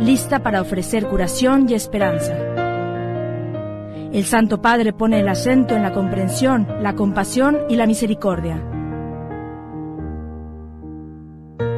lista 0.00 0.42
para 0.42 0.60
ofrecer 0.60 1.06
curación 1.06 1.66
y 1.68 1.74
esperanza. 1.74 2.67
El 4.12 4.24
Santo 4.24 4.62
Padre 4.62 4.94
pone 4.94 5.20
el 5.20 5.28
acento 5.28 5.76
en 5.76 5.82
la 5.82 5.92
comprensión, 5.92 6.66
la 6.80 6.94
compasión 6.94 7.58
y 7.68 7.76
la 7.76 7.86
misericordia. 7.86 8.62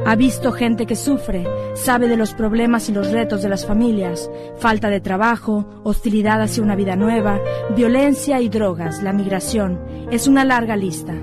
Ha 0.05 0.15
visto 0.15 0.51
gente 0.51 0.85
que 0.85 0.95
sufre, 0.95 1.45
sabe 1.75 2.07
de 2.07 2.17
los 2.17 2.33
problemas 2.33 2.87
y 2.89 2.93
los 2.93 3.11
retos 3.11 3.43
de 3.43 3.49
las 3.49 3.65
familias, 3.65 4.31
falta 4.57 4.89
de 4.89 5.01
trabajo, 5.01 5.81
hostilidad 5.83 6.41
hacia 6.41 6.63
una 6.63 6.75
vida 6.75 6.95
nueva, 6.95 7.39
violencia 7.75 8.39
y 8.39 8.49
drogas, 8.49 9.03
la 9.03 9.13
migración. 9.13 9.79
Es 10.09 10.27
una 10.27 10.45
larga 10.45 10.75
lista. 10.75 11.13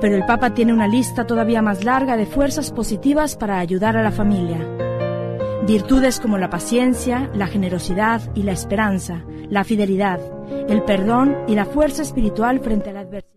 Pero 0.00 0.16
el 0.16 0.26
Papa 0.26 0.52
tiene 0.52 0.72
una 0.72 0.86
lista 0.86 1.26
todavía 1.26 1.62
más 1.62 1.84
larga 1.84 2.16
de 2.16 2.26
fuerzas 2.26 2.70
positivas 2.70 3.36
para 3.36 3.58
ayudar 3.58 3.96
a 3.96 4.02
la 4.02 4.12
familia. 4.12 4.91
Virtudes 5.66 6.18
como 6.18 6.38
la 6.38 6.50
paciencia, 6.50 7.30
la 7.34 7.46
generosidad 7.46 8.20
y 8.34 8.42
la 8.42 8.50
esperanza, 8.50 9.22
la 9.48 9.62
fidelidad, 9.62 10.20
el 10.68 10.82
perdón 10.82 11.36
y 11.46 11.54
la 11.54 11.66
fuerza 11.66 12.02
espiritual 12.02 12.58
frente 12.60 12.90
a 12.90 12.94
la 12.94 13.00
adversidad. 13.00 13.32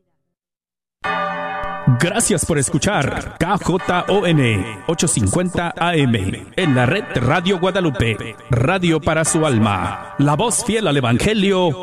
Gracias 1.99 2.45
por 2.45 2.57
escuchar 2.57 3.37
KJON 3.37 4.41
850 4.87 5.73
AM 5.77 6.15
en 6.55 6.75
la 6.75 6.87
red 6.87 7.03
Radio 7.15 7.59
Guadalupe, 7.59 8.35
radio 8.49 8.99
para 8.99 9.23
su 9.23 9.45
alma, 9.45 10.15
la 10.17 10.35
voz 10.35 10.65
fiel 10.65 10.87
al 10.87 10.97
Evangelio 10.97 11.69